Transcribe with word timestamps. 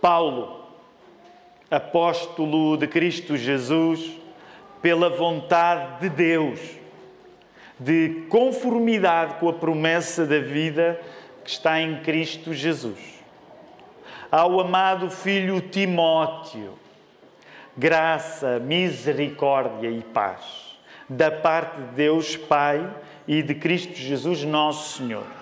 Paulo, 0.00 0.64
apóstolo 1.70 2.76
de 2.76 2.86
Cristo 2.86 3.36
Jesus, 3.36 4.18
pela 4.80 5.10
vontade 5.10 6.00
de 6.00 6.08
Deus, 6.08 6.58
de 7.78 8.26
conformidade 8.28 9.34
com 9.34 9.48
a 9.48 9.52
promessa 9.52 10.26
da 10.26 10.38
vida 10.38 11.00
que 11.44 11.50
está 11.50 11.80
em 11.80 12.00
Cristo 12.02 12.52
Jesus. 12.54 13.20
Ao 14.30 14.60
amado 14.60 15.10
filho 15.10 15.60
Timóteo, 15.60 16.78
graça, 17.76 18.58
misericórdia 18.58 19.90
e 19.90 20.02
paz, 20.02 20.78
da 21.08 21.30
parte 21.30 21.76
de 21.76 21.94
Deus 21.94 22.36
Pai 22.36 22.88
e 23.26 23.42
de 23.42 23.54
Cristo 23.54 23.94
Jesus, 23.94 24.44
nosso 24.44 24.98
Senhor. 24.98 25.39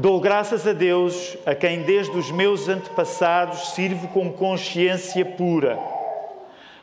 Dou 0.00 0.20
graças 0.20 0.64
a 0.64 0.72
Deus, 0.72 1.36
a 1.44 1.56
quem 1.56 1.82
desde 1.82 2.16
os 2.16 2.30
meus 2.30 2.68
antepassados 2.68 3.70
sirvo 3.70 4.06
com 4.06 4.32
consciência 4.32 5.24
pura, 5.24 5.76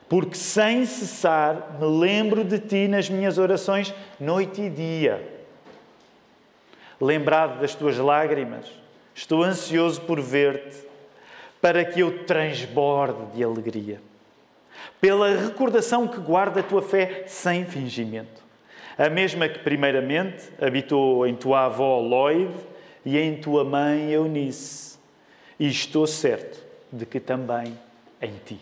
porque 0.09 0.35
sem 0.35 0.85
cessar 0.85 1.77
me 1.79 1.85
lembro 1.85 2.43
de 2.43 2.59
ti 2.59 2.89
nas 2.89 3.09
minhas 3.09 3.37
orações, 3.37 3.93
noite 4.19 4.63
e 4.63 4.69
dia. 4.69 5.25
Lembrado 6.99 7.61
das 7.61 7.73
tuas 7.73 7.97
lágrimas, 7.97 8.65
estou 9.13 9.43
ansioso 9.43 10.01
por 10.01 10.19
ver-te, 10.19 10.75
para 11.61 11.85
que 11.85 12.01
eu 12.01 12.25
transborde 12.25 13.27
de 13.33 13.41
alegria, 13.41 14.01
pela 14.99 15.29
recordação 15.29 16.05
que 16.05 16.19
guarda 16.19 16.59
a 16.59 16.63
tua 16.63 16.81
fé 16.81 17.23
sem 17.27 17.63
fingimento, 17.63 18.43
a 18.97 19.09
mesma 19.09 19.47
que 19.47 19.59
primeiramente 19.59 20.49
habitou 20.61 21.25
em 21.25 21.33
tua 21.33 21.67
avó 21.67 22.01
Lloyd 22.01 22.74
e 23.05 23.17
em 23.17 23.37
tua 23.37 23.63
mãe 23.63 24.11
Eunice, 24.11 24.97
e 25.59 25.67
estou 25.67 26.07
certo 26.07 26.63
de 26.91 27.05
que 27.05 27.19
também 27.19 27.77
em 28.21 28.33
ti. 28.45 28.59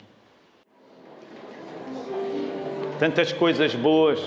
Tantas 3.00 3.32
coisas 3.32 3.74
boas 3.74 4.20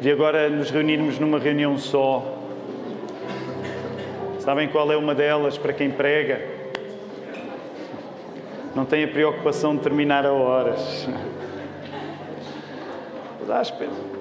de 0.00 0.10
agora 0.10 0.48
nos 0.48 0.70
reunirmos 0.70 1.18
numa 1.18 1.38
reunião 1.38 1.76
só. 1.78 2.38
Sabem 4.40 4.68
qual 4.68 4.90
é 4.90 4.96
uma 4.96 5.14
delas 5.14 5.56
para 5.58 5.72
quem 5.72 5.90
prega? 5.90 6.40
Não 8.74 8.84
tem 8.84 9.04
a 9.04 9.08
preocupação 9.08 9.76
de 9.76 9.82
terminar 9.82 10.26
a 10.26 10.32
horas. 10.32 11.06
Áspero. 13.48 14.11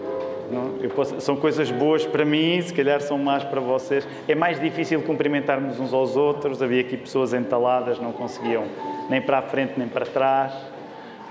Posso, 0.95 1.21
são 1.21 1.35
coisas 1.35 1.71
boas 1.71 2.05
para 2.05 2.25
mim, 2.25 2.61
se 2.61 2.73
calhar 2.73 3.01
são 3.01 3.17
más 3.17 3.43
para 3.43 3.61
vocês. 3.61 4.07
É 4.27 4.35
mais 4.35 4.59
difícil 4.59 5.01
cumprimentarmos 5.01 5.79
uns 5.79 5.93
aos 5.93 6.15
outros. 6.15 6.61
Havia 6.61 6.81
aqui 6.81 6.97
pessoas 6.97 7.33
entaladas, 7.33 7.99
não 7.99 8.11
conseguiam 8.11 8.65
nem 9.09 9.21
para 9.21 9.39
a 9.39 9.41
frente 9.41 9.73
nem 9.77 9.87
para 9.87 10.05
trás. 10.05 10.53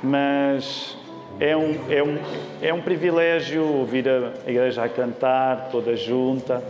Mas 0.02 0.96
é 1.38 1.56
um, 1.56 1.74
é 1.90 2.02
um, 2.02 2.18
é 2.62 2.74
um 2.74 2.80
privilégio 2.80 3.64
ouvir 3.64 4.08
a 4.08 4.50
igreja 4.50 4.84
a 4.84 4.88
cantar, 4.88 5.68
toda 5.70 5.94
junta. 5.96 6.62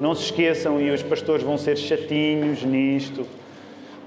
Não 0.00 0.14
se 0.14 0.24
esqueçam, 0.24 0.80
e 0.80 0.90
os 0.90 1.02
pastores 1.02 1.44
vão 1.44 1.56
ser 1.56 1.76
chatinhos 1.76 2.64
nisto, 2.64 3.26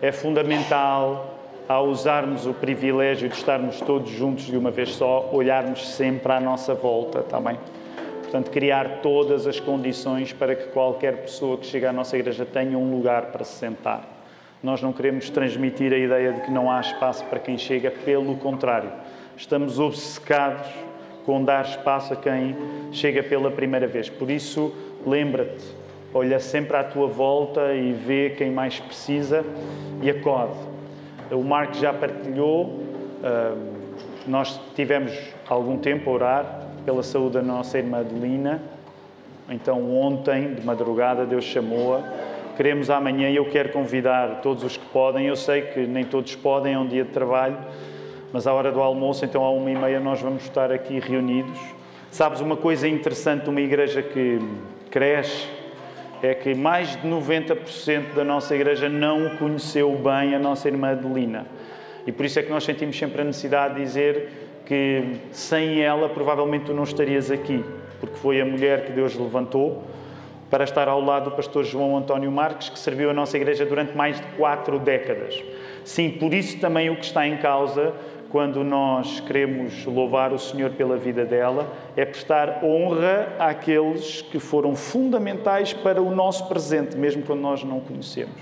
é 0.02 0.12
fundamental 0.12 1.37
ao 1.68 1.88
usarmos 1.88 2.46
o 2.46 2.54
privilégio 2.54 3.28
de 3.28 3.36
estarmos 3.36 3.82
todos 3.82 4.10
juntos 4.10 4.46
de 4.46 4.56
uma 4.56 4.72
vez 4.72 4.96
só, 4.96 5.30
olharmos 5.34 5.90
sempre 5.90 6.32
à 6.32 6.40
nossa 6.40 6.74
volta, 6.74 7.20
está 7.20 7.42
bem? 7.42 7.60
Portanto, 8.22 8.52
criar 8.52 9.00
todas 9.02 9.46
as 9.46 9.60
condições 9.60 10.32
para 10.32 10.56
que 10.56 10.68
qualquer 10.68 11.18
pessoa 11.18 11.58
que 11.58 11.66
chegue 11.66 11.86
à 11.86 11.92
nossa 11.94 12.18
igreja 12.18 12.46
tenha 12.46 12.78
um 12.78 12.96
lugar 12.96 13.28
para 13.28 13.44
se 13.44 13.58
sentar. 13.58 14.08
Nós 14.64 14.82
não 14.82 14.94
queremos 14.94 15.30
transmitir 15.30 15.94
a 15.94 15.98
ideia 15.98 16.34
de 16.34 16.42
que 16.42 16.52
não 16.52 16.72
há 16.72 16.80
espaço 16.80 17.26
para 17.26 17.40
quem 17.40 17.58
chega, 17.58 17.92
pelo 17.92 18.36
contrário, 18.38 18.92
estamos 19.36 19.80
obcecados 19.80 20.68
com 21.26 21.44
dar 21.44 21.66
espaço 21.66 22.14
a 22.14 22.16
quem 22.16 22.56
chega 22.92 23.22
pela 23.22 23.52
primeira 23.52 23.88
vez. 23.88 24.10
Por 24.10 24.32
isso, 24.32 24.74
lembra-te, 25.06 25.66
olha 26.14 26.40
sempre 26.40 26.78
à 26.78 26.84
tua 26.84 27.08
volta 27.08 27.74
e 27.74 27.92
vê 27.92 28.34
quem 28.38 28.52
mais 28.52 28.80
precisa 28.80 29.46
e 30.02 30.10
acode 30.10 30.77
o 31.32 31.44
Marco 31.44 31.76
já 31.76 31.94
partilhou, 31.94 32.84
nós 34.26 34.60
tivemos 34.76 35.14
algum 35.48 35.78
tempo 35.78 36.10
a 36.10 36.14
orar 36.14 36.62
pela 36.86 37.04
saúde 37.04 37.34
da 37.34 37.42
nossa 37.42 37.78
irmã 37.78 38.00
Adelina. 38.00 38.62
Então, 39.50 39.96
ontem, 39.96 40.56
de 40.56 40.66
madrugada, 40.66 41.26
Deus 41.26 41.46
chamou-a. 41.46 42.02
Queremos 42.56 42.90
amanhã 42.90 43.30
eu 43.30 43.46
quero 43.46 43.70
convidar 43.70 44.42
todos 44.42 44.64
os 44.64 44.76
que 44.78 44.86
podem. 44.88 45.28
Eu 45.28 45.36
sei 45.36 45.62
que 45.62 45.86
nem 45.86 46.04
todos 46.04 46.36
podem, 46.36 46.74
é 46.74 46.80
um 46.80 46.88
dia 46.88 47.04
de 47.04 47.12
trabalho, 47.12 47.58
mas 48.34 48.46
à 48.48 48.54
hora 48.54 48.72
do 48.72 48.82
almoço, 48.82 49.24
então 49.24 49.44
à 49.44 49.52
uma 49.52 49.70
e 49.70 49.76
meia, 49.76 50.00
nós 50.00 50.22
vamos 50.22 50.44
estar 50.44 50.72
aqui 50.72 51.00
reunidos. 51.00 51.60
Sabes, 52.12 52.42
uma 52.42 52.58
coisa 52.58 52.88
interessante, 52.88 53.50
uma 53.50 53.62
igreja 53.62 54.02
que 54.02 54.40
cresce, 54.90 55.48
é 56.22 56.34
que 56.34 56.54
mais 56.56 56.96
de 56.96 57.08
90% 57.08 58.14
da 58.16 58.24
nossa 58.24 58.56
igreja 58.56 58.90
não 58.90 59.38
conheceu 59.38 59.92
bem 59.96 60.34
a 60.34 60.40
nossa 60.40 60.68
irmã 60.68 60.92
Adelina. 60.92 61.46
E 62.06 62.12
por 62.12 62.26
isso 62.26 62.40
é 62.40 62.44
que 62.44 62.50
nós 62.50 62.64
sentimos 62.64 62.98
sempre 62.98 63.22
a 63.22 63.24
necessidade 63.26 63.76
de 63.76 63.82
dizer 63.82 64.30
que 64.66 65.18
sem 65.32 65.82
ela 65.82 66.10
provavelmente 66.10 66.66
tu 66.66 66.74
não 66.74 66.84
estarias 66.84 67.30
aqui, 67.32 67.64
porque 68.00 68.16
foi 68.16 68.42
a 68.42 68.46
mulher 68.46 68.86
que 68.86 68.92
Deus 68.92 69.16
levantou 69.16 69.84
para 70.50 70.64
estar 70.64 70.88
ao 70.88 71.02
lado 71.02 71.26
do 71.26 71.32
pastor 71.36 71.64
João 71.64 71.98
António 71.98 72.32
Marques, 72.32 72.70
que 72.70 72.80
serviu 72.80 73.10
a 73.10 73.14
nossa 73.14 73.36
igreja 73.36 73.66
durante 73.66 73.96
mais 73.96 74.20
de 74.20 74.28
quatro 74.38 74.80
décadas. 74.80 75.44
Sim, 75.84 76.12
por 76.12 76.34
isso 76.34 76.60
também 76.60 76.90
o 76.90 76.96
que 76.96 77.06
está 77.06 77.28
em 77.28 77.38
causa 77.38 77.94
quando 78.30 78.64
nós 78.64 79.20
queremos 79.22 79.86
louvar 79.86 80.34
o 80.34 80.40
Senhor 80.40 80.72
pela 80.72 80.98
vida 80.98 81.26
dela, 81.26 81.68
é 81.96 82.06
prestar 82.06 82.62
honra 82.64 83.30
àqueles 83.40 84.22
que 84.22 84.40
foram 84.40 84.76
fundamentais 84.76 85.74
para 85.74 86.02
o 86.02 86.14
nosso 86.14 86.48
presente, 86.48 86.98
mesmo 86.98 87.24
quando 87.24 87.42
nós 87.42 87.64
não 87.64 87.80
conhecemos. 87.80 88.36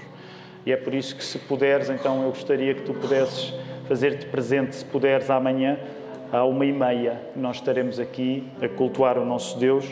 E 0.65 0.71
é 0.71 0.77
por 0.77 0.93
isso 0.93 1.15
que, 1.15 1.23
se 1.23 1.37
puderes, 1.37 1.89
então 1.89 2.23
eu 2.23 2.29
gostaria 2.29 2.73
que 2.73 2.81
tu 2.81 2.93
pudesses 2.93 3.53
fazer-te 3.87 4.25
presente, 4.25 4.75
se 4.75 4.85
puderes, 4.85 5.29
amanhã, 5.29 5.77
à 6.31 6.43
uma 6.43 6.65
e 6.65 6.71
meia, 6.71 7.21
nós 7.35 7.57
estaremos 7.57 7.99
aqui 7.99 8.43
a 8.61 8.67
cultuar 8.67 9.17
o 9.19 9.25
nosso 9.25 9.59
Deus, 9.59 9.85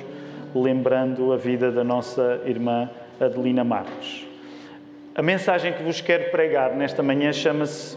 lembrando 0.55 1.31
a 1.31 1.37
vida 1.37 1.71
da 1.71 1.83
nossa 1.83 2.41
irmã 2.45 2.89
Adelina 3.19 3.63
Marques. 3.63 4.27
A 5.15 5.21
mensagem 5.21 5.73
que 5.73 5.83
vos 5.83 6.01
quero 6.01 6.31
pregar 6.31 6.75
nesta 6.75 7.03
manhã 7.03 7.31
chama-se 7.31 7.95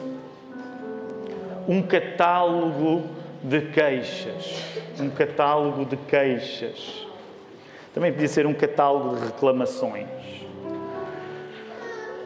um 1.69 1.83
catálogo 1.83 3.05
de 3.43 3.61
queixas. 3.61 4.63
Um 5.01 5.11
catálogo 5.11 5.85
de 5.85 5.97
queixas. 5.97 7.07
Também 7.95 8.13
podia 8.13 8.29
ser 8.29 8.47
um 8.47 8.55
catálogo 8.55 9.17
de 9.17 9.27
reclamações. 9.27 10.07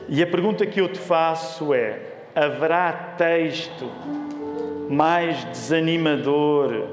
E 0.08 0.22
a 0.22 0.26
pergunta 0.26 0.66
que 0.66 0.80
eu 0.80 0.88
te 0.88 0.98
faço 0.98 1.72
é: 1.72 2.00
haverá 2.34 3.14
texto 3.16 3.90
mais 4.88 5.44
desanimador 5.44 6.88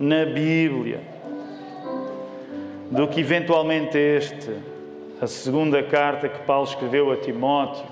na 0.00 0.24
Bíblia 0.24 1.00
do 2.90 3.06
que 3.06 3.20
eventualmente 3.20 3.98
este, 3.98 4.50
a 5.20 5.26
segunda 5.26 5.82
carta 5.82 6.26
que 6.28 6.38
Paulo 6.40 6.66
escreveu 6.66 7.12
a 7.12 7.16
Timóteo? 7.16 7.84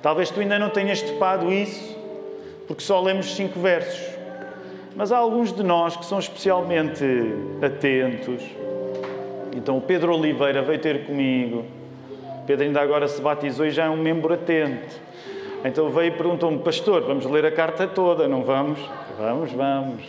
Talvez 0.00 0.30
tu 0.30 0.40
ainda 0.40 0.58
não 0.58 0.70
tenhas 0.70 1.02
topado 1.02 1.52
isso 1.52 1.93
porque 2.66 2.82
só 2.82 3.00
lemos 3.00 3.34
cinco 3.34 3.60
versos. 3.60 4.14
Mas 4.96 5.10
há 5.10 5.18
alguns 5.18 5.52
de 5.52 5.62
nós 5.62 5.96
que 5.96 6.04
são 6.04 6.18
especialmente 6.18 7.04
atentos. 7.60 8.42
Então 9.56 9.76
o 9.78 9.80
Pedro 9.80 10.14
Oliveira 10.14 10.62
veio 10.62 10.78
ter 10.78 11.04
comigo. 11.06 11.64
Pedro 12.46 12.64
ainda 12.66 12.80
agora 12.80 13.08
se 13.08 13.20
batizou 13.20 13.66
e 13.66 13.70
já 13.70 13.86
é 13.86 13.90
um 13.90 13.96
membro 13.96 14.32
atento. 14.32 15.00
Então 15.64 15.88
veio 15.90 16.08
e 16.08 16.16
perguntou-me, 16.16 16.58
pastor, 16.58 17.02
vamos 17.02 17.24
ler 17.24 17.46
a 17.46 17.50
carta 17.50 17.86
toda, 17.86 18.28
não 18.28 18.42
vamos? 18.42 18.78
Vamos, 19.18 19.52
vamos. 19.52 20.02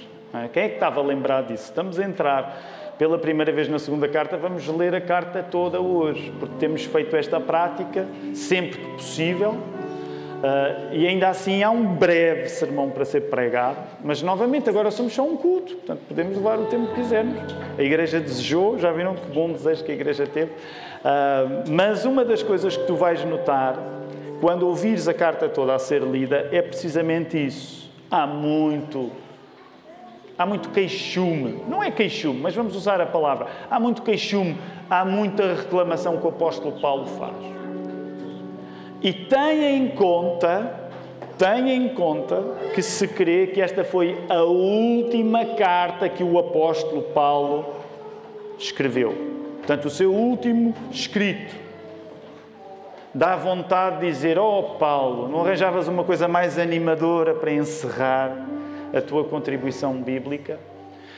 Quem 0.51 0.63
é 0.63 0.67
que 0.67 0.73
estava 0.75 1.01
lembrado 1.01 1.47
disso? 1.47 1.63
Estamos 1.63 1.97
a 1.97 2.03
entrar 2.03 2.93
pela 2.97 3.17
primeira 3.17 3.51
vez 3.51 3.67
na 3.67 3.79
segunda 3.79 4.07
carta, 4.07 4.37
vamos 4.37 4.67
ler 4.67 4.95
a 4.95 5.01
carta 5.01 5.43
toda 5.43 5.79
hoje, 5.79 6.31
porque 6.39 6.55
temos 6.59 6.85
feito 6.85 7.15
esta 7.15 7.39
prática 7.39 8.05
sempre 8.33 8.79
que 8.79 8.87
possível 8.91 9.57
Uh, 10.35 10.93
e 10.93 11.07
ainda 11.07 11.29
assim 11.29 11.63
há 11.63 11.71
um 11.71 11.95
breve 11.95 12.49
sermão 12.49 12.89
para 12.89 13.05
ser 13.05 13.21
pregado, 13.21 13.77
mas 14.03 14.21
novamente 14.21 14.69
agora 14.69 14.91
somos 14.91 15.13
só 15.13 15.23
um 15.23 15.37
culto, 15.37 15.75
portanto 15.75 16.01
podemos 16.07 16.35
levar 16.35 16.59
o 16.59 16.65
tempo 16.65 16.87
que 16.87 16.95
quisermos. 16.95 17.55
A 17.77 17.81
igreja 17.81 18.19
desejou, 18.19 18.77
já 18.77 18.91
viram 18.91 19.15
que 19.15 19.25
bom 19.31 19.51
desejo 19.51 19.83
que 19.83 19.91
a 19.91 19.95
igreja 19.95 20.27
teve. 20.27 20.51
Uh, 20.51 21.71
mas 21.71 22.05
uma 22.05 22.23
das 22.23 22.43
coisas 22.43 22.75
que 22.75 22.85
tu 22.85 22.95
vais 22.95 23.23
notar 23.25 23.79
quando 24.39 24.67
ouvires 24.67 25.07
a 25.07 25.13
carta 25.13 25.47
toda 25.47 25.73
a 25.73 25.79
ser 25.79 26.01
lida 26.03 26.49
é 26.51 26.61
precisamente 26.61 27.43
isso. 27.43 27.89
Há 28.11 28.27
muito, 28.27 29.11
há 30.37 30.45
muito 30.45 30.69
queixume. 30.69 31.63
Não 31.67 31.81
é 31.81 31.89
queixume, 31.89 32.39
mas 32.41 32.53
vamos 32.53 32.75
usar 32.75 33.01
a 33.01 33.05
palavra. 33.05 33.47
Há 33.71 33.79
muito 33.79 34.01
queixume, 34.01 34.57
há 34.89 35.03
muita 35.05 35.55
reclamação 35.55 36.17
que 36.17 36.25
o 36.25 36.29
apóstolo 36.29 36.79
Paulo 36.79 37.07
faz. 37.07 37.54
E 39.05 39.13
tenha 39.13 39.69
em 39.69 39.89
conta, 39.89 40.89
tenha 41.37 41.75
em 41.75 41.89
conta 41.89 42.41
que 42.73 42.81
se 42.81 43.07
crê 43.07 43.45
que 43.45 43.61
esta 43.61 43.83
foi 43.83 44.17
a 44.27 44.41
última 44.41 45.45
carta 45.53 46.09
que 46.09 46.23
o 46.23 46.39
apóstolo 46.39 47.03
Paulo 47.13 47.67
escreveu. 48.57 49.13
Portanto, 49.57 49.85
o 49.85 49.89
seu 49.91 50.11
último 50.11 50.73
escrito. 50.89 51.55
Dá 53.13 53.35
vontade 53.35 53.99
de 53.99 54.07
dizer: 54.07 54.39
Oh, 54.39 54.75
Paulo, 54.79 55.27
não 55.27 55.41
arranjavas 55.41 55.87
uma 55.87 56.03
coisa 56.03 56.27
mais 56.27 56.57
animadora 56.57 57.35
para 57.35 57.51
encerrar 57.51 58.35
a 58.91 59.01
tua 59.01 59.23
contribuição 59.23 59.93
bíblica? 60.01 60.59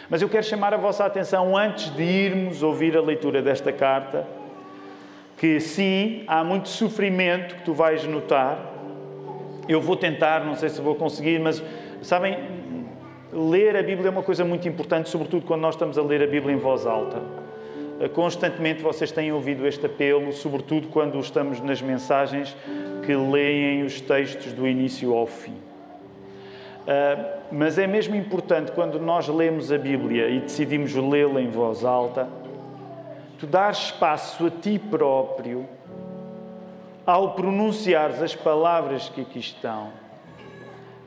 Mas 0.10 0.22
eu 0.22 0.28
quero 0.28 0.44
chamar 0.44 0.74
a 0.74 0.78
vossa 0.78 1.06
atenção, 1.06 1.56
antes 1.56 1.90
de 1.96 2.04
irmos 2.04 2.62
ouvir 2.62 2.98
a 2.98 3.02
leitura 3.02 3.42
desta 3.42 3.72
carta, 3.72 4.28
que 5.38 5.60
sim, 5.60 6.24
há 6.28 6.44
muito 6.44 6.68
sofrimento 6.68 7.56
que 7.56 7.62
tu 7.62 7.74
vais 7.74 8.04
notar. 8.06 8.74
Eu 9.70 9.80
vou 9.80 9.96
tentar, 9.96 10.44
não 10.44 10.56
sei 10.56 10.70
se 10.70 10.82
vou 10.82 10.96
conseguir, 10.96 11.40
mas 11.40 11.64
sabem, 12.02 12.38
ler 13.32 13.78
a 13.78 13.84
Bíblia 13.84 14.08
é 14.08 14.12
uma 14.12 14.24
coisa 14.24 14.44
muito 14.44 14.68
importante, 14.68 15.10
sobretudo 15.10 15.46
quando 15.46 15.62
nós 15.62 15.76
estamos 15.76 15.98
a 15.98 16.02
ler 16.02 16.24
a 16.24 16.28
Bíblia 16.28 16.56
em 16.56 16.58
voz 16.58 16.86
alta. 16.86 17.22
Constantemente 18.14 18.82
vocês 18.82 19.12
têm 19.12 19.32
ouvido 19.32 19.68
este 19.68 19.86
apelo, 19.86 20.32
sobretudo 20.32 20.88
quando 20.88 21.20
estamos 21.20 21.60
nas 21.62 21.82
mensagens 21.82 22.56
que 23.06 23.16
leem 23.16 23.84
os 23.84 24.00
textos 24.02 24.54
do 24.54 24.68
início 24.68 25.14
ao 25.14 25.26
fim. 25.26 25.54
Uh, 26.88 27.38
mas 27.52 27.78
é 27.78 27.86
mesmo 27.86 28.16
importante 28.16 28.72
quando 28.72 29.00
nós 29.00 29.28
lemos 29.28 29.72
a 29.72 29.78
Bíblia 29.78 30.30
e 30.30 30.40
decidimos 30.40 30.94
lê-la 30.96 31.42
em 31.42 31.50
voz 31.50 31.84
alta, 31.84 32.30
tu 33.38 33.46
dar 33.48 33.72
espaço 33.72 34.48
a 34.48 34.52
ti 34.52 34.80
próprio 34.80 35.68
ao 37.06 37.34
pronunciares 37.34 38.22
as 38.22 38.36
palavras 38.36 39.10
que 39.10 39.22
aqui 39.22 39.40
estão, 39.40 39.92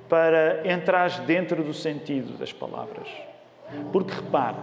para 0.09 0.67
entrares 0.71 1.19
dentro 1.21 1.63
do 1.63 1.75
sentido 1.75 2.39
das 2.39 2.53
palavras. 2.53 3.09
Porque 3.93 4.15
repara, 4.15 4.57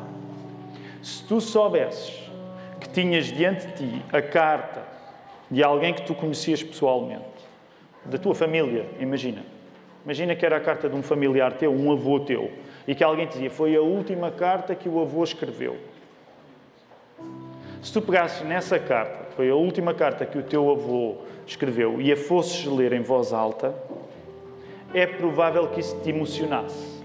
se 1.01 1.23
tu 1.23 1.39
soubesses 1.39 2.29
que 2.79 2.89
tinhas 2.89 3.25
diante 3.25 3.67
de 3.67 3.73
ti 3.73 4.05
a 4.11 4.21
carta 4.21 4.83
de 5.49 5.63
alguém 5.63 5.93
que 5.93 6.01
tu 6.01 6.15
conhecias 6.15 6.63
pessoalmente, 6.63 7.25
da 8.03 8.17
tua 8.17 8.33
família, 8.33 8.89
imagina 8.99 9.43
Imagina 10.07 10.37
que 10.37 10.45
era 10.45 10.55
a 10.55 10.61
carta 10.61 10.87
de 10.87 10.95
um 10.95 11.03
familiar 11.03 11.51
teu, 11.51 11.69
um 11.69 11.91
avô 11.91 12.17
teu, 12.21 12.49
e 12.87 12.95
que 12.95 13.03
alguém 13.03 13.27
te 13.27 13.33
dizia: 13.33 13.51
Foi 13.51 13.75
a 13.75 13.81
última 13.81 14.31
carta 14.31 14.73
que 14.73 14.87
o 14.87 15.01
avô 15.01 15.21
escreveu. 15.21 15.75
Se 17.87 17.93
tu 17.93 18.01
pegasses 18.01 18.45
nessa 18.45 18.77
carta, 18.77 19.27
que 19.29 19.35
foi 19.37 19.49
a 19.49 19.55
última 19.55 19.93
carta 19.93 20.25
que 20.25 20.37
o 20.37 20.43
teu 20.43 20.69
avô 20.69 21.19
escreveu, 21.45 22.01
e 22.01 22.11
a 22.11 22.17
fosses 22.17 22.65
ler 22.65 22.91
em 22.91 23.01
voz 23.01 23.31
alta, 23.31 23.73
é 24.93 25.07
provável 25.07 25.69
que 25.69 25.79
isso 25.79 25.97
te 26.01 26.09
emocionasse. 26.09 27.01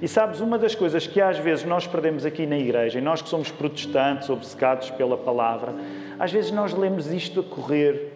E 0.00 0.08
sabes, 0.08 0.40
uma 0.40 0.56
das 0.56 0.74
coisas 0.74 1.06
que 1.06 1.20
às 1.20 1.36
vezes 1.36 1.66
nós 1.66 1.86
perdemos 1.86 2.24
aqui 2.24 2.46
na 2.46 2.56
igreja, 2.56 2.98
e 2.98 3.02
nós 3.02 3.20
que 3.20 3.28
somos 3.28 3.50
protestantes, 3.50 4.30
obcecados 4.30 4.88
pela 4.88 5.18
palavra, 5.18 5.74
às 6.18 6.32
vezes 6.32 6.52
nós 6.52 6.72
lemos 6.72 7.12
isto 7.12 7.40
a 7.40 7.42
correr 7.42 8.10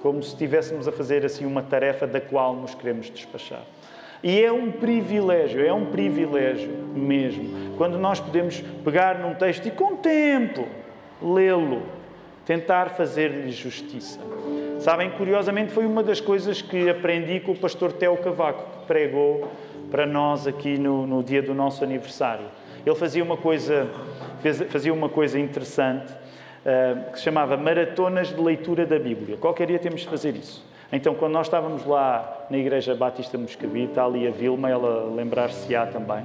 como 0.00 0.22
se 0.22 0.30
estivéssemos 0.30 0.88
a 0.88 0.92
fazer 0.92 1.22
assim 1.22 1.44
uma 1.44 1.62
tarefa 1.62 2.06
da 2.06 2.18
qual 2.18 2.56
nos 2.56 2.74
queremos 2.74 3.10
despachar. 3.10 3.60
E 4.22 4.42
é 4.42 4.50
um 4.50 4.72
privilégio, 4.72 5.62
é 5.62 5.70
um 5.70 5.84
privilégio 5.84 6.70
mesmo, 6.94 7.76
quando 7.76 7.98
nós 7.98 8.20
podemos 8.20 8.58
pegar 8.82 9.18
num 9.18 9.34
texto 9.34 9.68
e 9.68 9.70
com 9.70 9.96
tempo 9.96 10.85
lê-lo, 11.22 11.82
tentar 12.44 12.90
fazer-lhe 12.90 13.50
justiça. 13.50 14.20
Sabem, 14.78 15.10
curiosamente, 15.10 15.72
foi 15.72 15.86
uma 15.86 16.02
das 16.02 16.20
coisas 16.20 16.62
que 16.62 16.88
aprendi 16.88 17.40
com 17.40 17.52
o 17.52 17.56
pastor 17.56 17.92
Teo 17.92 18.16
Cavaco, 18.18 18.80
que 18.80 18.86
pregou 18.86 19.50
para 19.90 20.06
nós 20.06 20.46
aqui 20.46 20.78
no, 20.78 21.06
no 21.06 21.22
dia 21.22 21.42
do 21.42 21.54
nosso 21.54 21.82
aniversário. 21.82 22.46
Ele 22.84 22.94
fazia 22.94 23.24
uma 23.24 23.36
coisa, 23.36 23.88
fez, 24.40 24.60
fazia 24.68 24.92
uma 24.92 25.08
coisa 25.08 25.40
interessante 25.40 26.12
uh, 26.12 27.10
que 27.10 27.18
se 27.18 27.24
chamava 27.24 27.56
Maratonas 27.56 28.28
de 28.28 28.40
Leitura 28.40 28.86
da 28.86 28.98
Bíblia. 28.98 29.36
Qualquer 29.36 29.66
dia 29.66 29.78
temos 29.78 30.02
de 30.02 30.08
fazer 30.08 30.36
isso. 30.36 30.64
Então, 30.92 31.14
quando 31.14 31.32
nós 31.32 31.46
estávamos 31.46 31.84
lá 31.84 32.46
na 32.48 32.56
Igreja 32.56 32.94
Batista 32.94 33.36
Moscavide, 33.36 33.86
está 33.86 34.04
ali 34.04 34.26
a 34.26 34.30
Vilma, 34.30 34.70
ela 34.70 35.12
lembrar-se-á 35.12 35.86
também. 35.86 36.24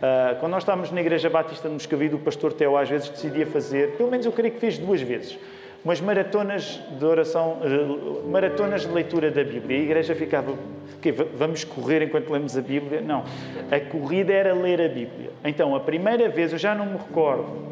Uh, 0.00 0.40
quando 0.40 0.52
nós 0.52 0.62
estávamos 0.62 0.90
na 0.90 1.00
Igreja 1.02 1.28
Batista 1.28 1.68
de 1.68 1.74
Moscavide, 1.74 2.14
o 2.14 2.18
pastor 2.18 2.54
Teo 2.54 2.74
às 2.74 2.88
vezes 2.88 3.10
decidia 3.10 3.46
fazer, 3.46 3.96
pelo 3.98 4.10
menos 4.10 4.24
eu 4.24 4.32
creio 4.32 4.54
que 4.54 4.58
fez 4.58 4.78
duas 4.78 5.02
vezes, 5.02 5.38
umas 5.84 6.00
maratonas 6.00 6.80
de 6.98 7.04
oração, 7.04 7.58
uh, 7.60 8.26
maratonas 8.30 8.82
de 8.82 8.88
leitura 8.88 9.30
da 9.30 9.44
Bíblia. 9.44 9.76
E 9.76 9.80
a 9.80 9.84
igreja 9.84 10.14
ficava, 10.14 10.54
okay, 10.96 11.12
vamos 11.12 11.64
correr 11.64 12.02
enquanto 12.02 12.30
lemos 12.30 12.56
a 12.56 12.62
Bíblia? 12.62 13.02
Não. 13.02 13.24
A 13.70 13.78
corrida 13.78 14.32
era 14.32 14.54
ler 14.54 14.80
a 14.80 14.88
Bíblia. 14.88 15.30
Então, 15.44 15.74
a 15.74 15.80
primeira 15.80 16.30
vez, 16.30 16.52
eu 16.52 16.58
já 16.58 16.74
não 16.74 16.86
me 16.86 16.96
recordo, 16.96 17.70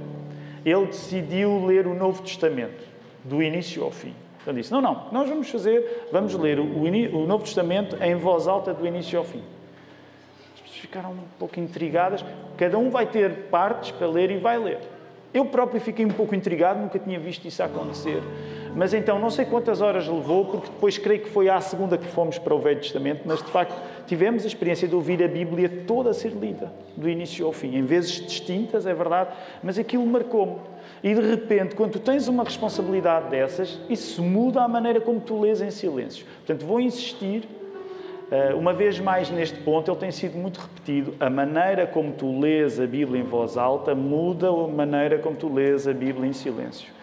ele 0.67 0.87
decidiu 0.87 1.65
ler 1.65 1.87
o 1.87 1.95
Novo 1.95 2.23
Testamento, 2.23 2.85
do 3.25 3.43
início 3.43 3.83
ao 3.83 3.91
fim. 3.91 4.15
Ele 4.47 4.61
disse: 4.61 4.71
Não, 4.73 4.83
não, 4.83 5.07
nós 5.13 5.29
vamos 5.29 5.51
fazer, 5.51 6.09
vamos 6.13 6.35
ler 6.35 6.59
o, 6.61 6.65
o 6.65 7.27
Novo 7.27 7.45
Testamento 7.45 7.97
em 8.03 8.15
voz 8.17 8.47
alta, 8.47 8.75
do 8.75 8.87
início 8.87 9.19
ao 9.19 9.25
fim. 9.25 9.43
Ficaram 10.79 11.11
um 11.11 11.39
pouco 11.39 11.59
intrigadas. 11.59 12.25
Cada 12.57 12.79
um 12.79 12.91
vai 12.91 13.07
ter 13.07 13.49
partes 13.51 13.91
para 13.91 14.07
ler 14.07 14.31
e 14.31 14.39
vai 14.39 14.59
ler. 14.59 14.79
Eu 15.33 15.45
próprio 15.45 15.81
fiquei 15.81 16.07
um 16.07 16.11
pouco 16.11 16.35
intrigado, 16.35 16.81
nunca 16.81 16.99
tinha 16.99 17.21
visto 17.21 17.47
isso 17.47 17.63
acontecer. 17.63 18.23
Mas 18.75 18.95
então, 18.95 19.19
não 19.19 19.29
sei 19.29 19.45
quantas 19.45 19.81
horas 19.81 20.09
levou, 20.09 20.47
porque 20.47 20.69
depois 20.69 20.97
creio 20.97 21.21
que 21.21 21.29
foi 21.29 21.49
à 21.49 21.61
segunda 21.61 21.99
que 21.99 22.07
fomos 22.07 22.39
para 22.39 22.55
o 22.55 22.59
Velho 22.59 22.81
Testamento, 22.81 23.23
mas 23.27 23.43
de 23.43 23.51
facto 23.51 23.75
tivemos 24.07 24.45
a 24.45 24.47
experiência 24.47 24.89
de 24.89 24.95
ouvir 24.95 25.23
a 25.23 25.29
Bíblia 25.29 25.69
toda 25.87 26.11
a 26.11 26.15
ser 26.15 26.31
lida, 26.31 26.73
do 26.97 27.09
início 27.09 27.45
ao 27.45 27.53
fim, 27.53 27.77
em 27.77 27.83
vezes 27.83 28.13
distintas, 28.13 28.87
é 28.87 28.95
verdade, 28.95 29.31
mas 29.63 29.79
aquilo 29.79 30.07
marcou-me. 30.07 30.57
E 31.03 31.15
de 31.15 31.21
repente, 31.21 31.75
quando 31.75 31.93
tu 31.93 32.01
tens 32.01 32.27
uma 32.27 32.43
responsabilidade 32.43 33.29
dessas, 33.29 33.79
isso 33.91 34.23
muda 34.23 34.63
a 34.63 34.69
maneira 34.69 35.01
como 35.01 35.21
tu 35.21 35.41
lês 35.41 35.61
em 35.61 35.71
silêncio. 35.71 36.25
Portanto, 36.47 36.67
vou 36.67 36.81
insistir, 36.81 37.47
uma 38.57 38.73
vez 38.73 38.99
mais 39.01 39.31
neste 39.31 39.59
ponto, 39.61 39.91
ele 39.91 39.99
tem 39.99 40.11
sido 40.11 40.37
muito 40.37 40.61
repetido. 40.61 41.15
A 41.19 41.31
maneira 41.31 41.87
como 41.87 42.13
tu 42.13 42.39
lês 42.39 42.79
a 42.79 42.87
Bíblia 42.87 43.21
em 43.21 43.25
voz 43.25 43.57
alta 43.57 43.95
muda 43.95 44.49
a 44.49 44.69
maneira 44.69 45.19
como 45.19 45.37
tu 45.37 45.53
lês 45.53 45.89
a 45.89 45.93
Bíblia 45.93 46.29
em 46.29 46.33
silêncio. 46.33 46.99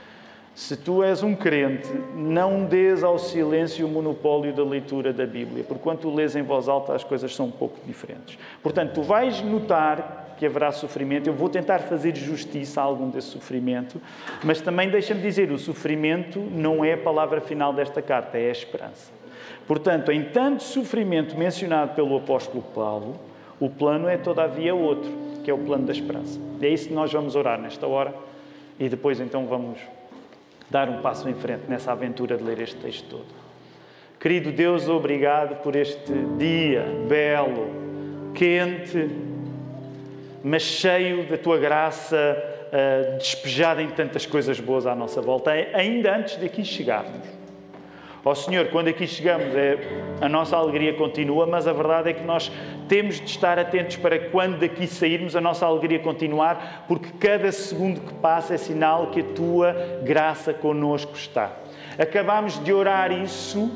Se 0.55 0.77
tu 0.77 1.03
és 1.03 1.21
um 1.21 1.35
crente, 1.35 1.89
não 2.15 2.63
dês 2.63 3.03
ao 3.03 3.19
silêncio 3.19 3.85
o 3.85 3.89
monopólio 3.89 4.53
da 4.53 4.63
leitura 4.63 5.11
da 5.11 5.25
Bíblia, 5.25 5.65
porque 5.65 5.83
quando 5.83 5.99
tu 5.99 6.15
lês 6.15 6.33
em 6.33 6.43
voz 6.43 6.69
alta 6.69 6.93
as 6.95 7.03
coisas 7.03 7.35
são 7.35 7.47
um 7.47 7.51
pouco 7.51 7.77
diferentes. 7.85 8.37
Portanto, 8.63 8.93
tu 8.93 9.01
vais 9.01 9.41
notar 9.41 10.35
que 10.37 10.45
haverá 10.45 10.71
sofrimento. 10.71 11.27
Eu 11.27 11.33
vou 11.33 11.49
tentar 11.49 11.79
fazer 11.79 12.15
justiça 12.15 12.79
a 12.79 12.83
algum 12.83 13.09
desse 13.09 13.27
sofrimento, 13.27 14.01
mas 14.43 14.61
também 14.61 14.89
deixa-me 14.89 15.21
dizer: 15.21 15.51
o 15.51 15.57
sofrimento 15.57 16.39
não 16.39 16.85
é 16.85 16.93
a 16.93 16.97
palavra 16.97 17.41
final 17.41 17.73
desta 17.73 18.01
carta, 18.01 18.37
é 18.37 18.47
a 18.47 18.51
esperança. 18.51 19.11
Portanto, 19.67 20.11
em 20.11 20.23
tanto 20.23 20.63
sofrimento 20.63 21.37
mencionado 21.37 21.93
pelo 21.95 22.17
apóstolo 22.17 22.63
Paulo, 22.73 23.19
o 23.59 23.69
plano 23.69 24.07
é 24.07 24.17
todavia 24.17 24.75
outro, 24.75 25.11
que 25.43 25.49
é 25.49 25.53
o 25.53 25.57
plano 25.57 25.85
da 25.85 25.91
esperança. 25.91 26.39
É 26.61 26.67
isso 26.67 26.87
que 26.89 26.93
nós 26.93 27.11
vamos 27.11 27.35
orar 27.35 27.59
nesta 27.59 27.87
hora 27.87 28.13
e 28.79 28.89
depois 28.89 29.19
então 29.19 29.45
vamos 29.45 29.79
dar 30.69 30.89
um 30.89 31.01
passo 31.01 31.29
em 31.29 31.33
frente 31.33 31.63
nessa 31.67 31.91
aventura 31.91 32.37
de 32.37 32.43
ler 32.43 32.59
este 32.59 32.75
texto 32.77 33.07
todo. 33.07 33.45
Querido 34.19 34.51
Deus, 34.51 34.89
obrigado 34.89 35.61
por 35.61 35.75
este 35.75 36.11
dia 36.37 36.83
belo, 37.07 37.69
quente, 38.33 39.09
mas 40.43 40.63
cheio 40.63 41.27
da 41.27 41.37
tua 41.37 41.57
graça, 41.57 42.15
uh, 42.17 43.17
despejada 43.17 43.81
em 43.81 43.89
tantas 43.89 44.25
coisas 44.25 44.59
boas 44.59 44.85
à 44.85 44.95
nossa 44.95 45.21
volta, 45.21 45.51
ainda 45.51 46.15
antes 46.15 46.37
de 46.37 46.45
aqui 46.45 46.63
chegarmos. 46.63 47.44
Ó 48.27 48.31
oh, 48.31 48.35
Senhor, 48.35 48.69
quando 48.69 48.87
aqui 48.87 49.05
chegamos, 49.05 49.53
é, 49.53 49.77
a 50.19 50.27
nossa 50.27 50.57
alegria 50.57 50.95
continua, 50.95 51.45
mas 51.45 51.67
a 51.67 51.73
verdade 51.73 52.09
é 52.09 52.13
que 52.13 52.23
nós 52.23 52.51
temos 52.87 53.17
de 53.19 53.25
estar 53.27 53.59
atentos 53.59 53.97
para 53.97 54.17
quando 54.17 54.57
daqui 54.57 54.87
sairmos, 54.87 55.35
a 55.35 55.41
nossa 55.41 55.63
alegria 55.63 55.99
continuar, 55.99 56.85
porque 56.87 57.09
cada 57.19 57.51
segundo 57.51 58.01
que 58.01 58.15
passa 58.15 58.55
é 58.55 58.57
sinal 58.57 59.11
que 59.11 59.19
a 59.19 59.23
tua 59.23 59.73
graça 60.03 60.55
conosco 60.55 61.13
está. 61.13 61.55
Acabamos 61.99 62.57
de 62.63 62.73
orar 62.73 63.11
isso 63.11 63.69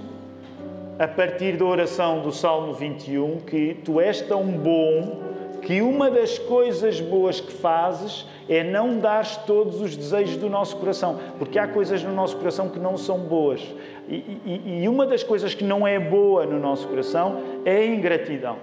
a 0.98 1.08
partir 1.08 1.56
da 1.56 1.66
oração 1.66 2.22
do 2.24 2.32
Salmo 2.32 2.74
21, 2.74 3.42
que 3.42 3.76
tu 3.86 4.02
és 4.02 4.20
tão 4.20 4.46
bom 4.46 5.30
que 5.62 5.82
uma 5.82 6.10
das 6.10 6.40
coisas 6.40 7.00
boas 7.00 7.40
que 7.40 7.52
fazes 7.54 8.26
é 8.50 8.64
não 8.64 8.98
dar 8.98 9.24
todos 9.46 9.80
os 9.80 9.96
desejos 9.96 10.38
do 10.38 10.50
nosso 10.50 10.76
coração, 10.78 11.20
porque 11.38 11.60
há 11.60 11.68
coisas 11.68 12.02
no 12.02 12.12
nosso 12.12 12.36
coração 12.38 12.70
que 12.70 12.80
não 12.80 12.98
são 12.98 13.20
boas. 13.20 13.62
E, 14.10 14.42
e, 14.46 14.84
e 14.84 14.90
uma 14.90 15.06
das 15.06 15.24
coisas 15.24 15.54
que 15.54 15.64
não 15.64 15.88
é 15.88 16.00
boa 16.00 16.46
no 16.46 16.60
nosso 16.60 16.88
coração 16.88 17.42
é 17.64 17.78
a 17.78 17.86
ingratidão. 17.86 18.58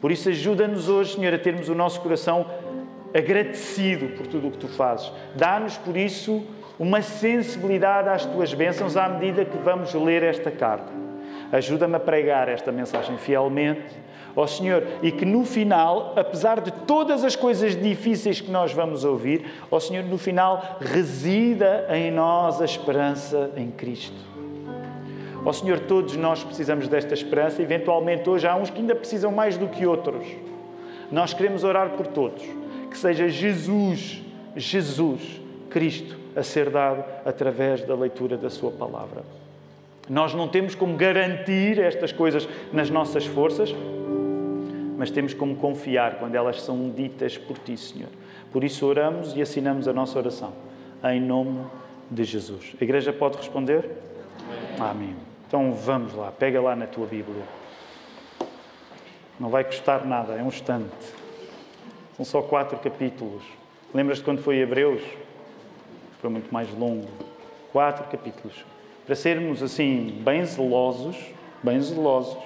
Por 0.00 0.10
isso, 0.10 0.28
ajuda-nos 0.28 0.88
hoje, 0.88 1.14
Senhor, 1.14 1.34
a 1.34 1.38
termos 1.38 1.68
o 1.68 1.74
nosso 1.74 2.00
coração 2.00 2.46
agradecido 3.14 4.08
por 4.16 4.26
tudo 4.26 4.48
o 4.48 4.50
que 4.50 4.58
tu 4.58 4.68
fazes. 4.68 5.12
Dá-nos, 5.34 5.76
por 5.76 5.96
isso, 5.96 6.42
uma 6.78 7.00
sensibilidade 7.02 8.08
às 8.08 8.24
tuas 8.26 8.52
bênçãos 8.52 8.96
à 8.96 9.08
medida 9.08 9.44
que 9.44 9.56
vamos 9.58 9.94
ler 9.94 10.22
esta 10.22 10.50
carta. 10.50 10.92
Ajuda-me 11.52 11.96
a 11.96 12.00
pregar 12.00 12.48
esta 12.48 12.72
mensagem 12.72 13.16
fielmente, 13.16 13.94
ó 14.34 14.46
Senhor, 14.46 14.82
e 15.02 15.10
que 15.10 15.24
no 15.24 15.44
final, 15.44 16.12
apesar 16.16 16.60
de 16.60 16.70
todas 16.70 17.24
as 17.24 17.36
coisas 17.36 17.74
difíceis 17.74 18.40
que 18.40 18.50
nós 18.50 18.72
vamos 18.72 19.04
ouvir, 19.04 19.46
ó 19.70 19.80
Senhor, 19.80 20.04
no 20.04 20.18
final 20.18 20.78
resida 20.80 21.86
em 21.90 22.10
nós 22.10 22.60
a 22.60 22.64
esperança 22.64 23.50
em 23.56 23.70
Cristo. 23.70 24.35
Ó 25.46 25.52
Senhor, 25.52 25.78
todos 25.78 26.16
nós 26.16 26.42
precisamos 26.42 26.88
desta 26.88 27.14
esperança, 27.14 27.62
eventualmente 27.62 28.28
hoje 28.28 28.48
há 28.48 28.56
uns 28.56 28.68
que 28.68 28.80
ainda 28.80 28.96
precisam 28.96 29.30
mais 29.30 29.56
do 29.56 29.68
que 29.68 29.86
outros. 29.86 30.26
Nós 31.08 31.32
queremos 31.32 31.62
orar 31.62 31.90
por 31.90 32.08
todos, 32.08 32.42
que 32.90 32.98
seja 32.98 33.28
Jesus, 33.28 34.20
Jesus, 34.56 35.40
Cristo, 35.70 36.18
a 36.34 36.42
ser 36.42 36.68
dado 36.68 37.04
através 37.24 37.80
da 37.82 37.94
leitura 37.94 38.36
da 38.36 38.50
Sua 38.50 38.72
palavra. 38.72 39.22
Nós 40.10 40.34
não 40.34 40.48
temos 40.48 40.74
como 40.74 40.96
garantir 40.96 41.78
estas 41.78 42.10
coisas 42.10 42.48
nas 42.72 42.90
nossas 42.90 43.24
forças, 43.24 43.72
mas 44.98 45.12
temos 45.12 45.32
como 45.32 45.54
confiar 45.54 46.18
quando 46.18 46.34
elas 46.34 46.60
são 46.60 46.90
ditas 46.90 47.38
por 47.38 47.56
Ti, 47.58 47.76
Senhor. 47.76 48.10
Por 48.50 48.64
isso 48.64 48.84
oramos 48.84 49.36
e 49.36 49.40
assinamos 49.40 49.86
a 49.86 49.92
nossa 49.92 50.18
oração, 50.18 50.52
em 51.04 51.20
nome 51.20 51.60
de 52.10 52.24
Jesus. 52.24 52.74
A 52.80 52.82
igreja 52.82 53.12
pode 53.12 53.36
responder? 53.36 53.88
Amém. 54.80 54.90
Amém. 54.90 55.25
Então 55.46 55.72
vamos 55.72 56.14
lá, 56.14 56.32
pega 56.32 56.60
lá 56.60 56.74
na 56.74 56.86
tua 56.86 57.06
Bíblia. 57.06 57.44
Não 59.38 59.48
vai 59.48 59.64
custar 59.64 60.04
nada, 60.04 60.34
é 60.34 60.42
um 60.42 60.48
instante. 60.48 60.94
São 62.16 62.24
só 62.24 62.42
quatro 62.42 62.78
capítulos. 62.78 63.42
Lembras-te 63.94 64.24
quando 64.24 64.42
foi 64.42 64.56
Hebreus? 64.56 65.02
Foi 66.20 66.30
muito 66.30 66.52
mais 66.52 66.72
longo. 66.72 67.08
Quatro 67.72 68.04
capítulos. 68.04 68.64
Para 69.04 69.14
sermos 69.14 69.62
assim, 69.62 70.20
bem 70.24 70.44
zelosos, 70.44 71.16
bem 71.62 71.80
zelosos, 71.80 72.42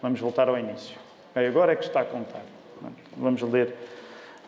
vamos 0.00 0.20
voltar 0.20 0.48
ao 0.48 0.58
início. 0.58 0.96
Agora 1.34 1.72
é 1.72 1.76
que 1.76 1.84
está 1.84 2.00
a 2.00 2.04
contar. 2.04 2.42
Vamos 3.16 3.42
ler 3.42 3.74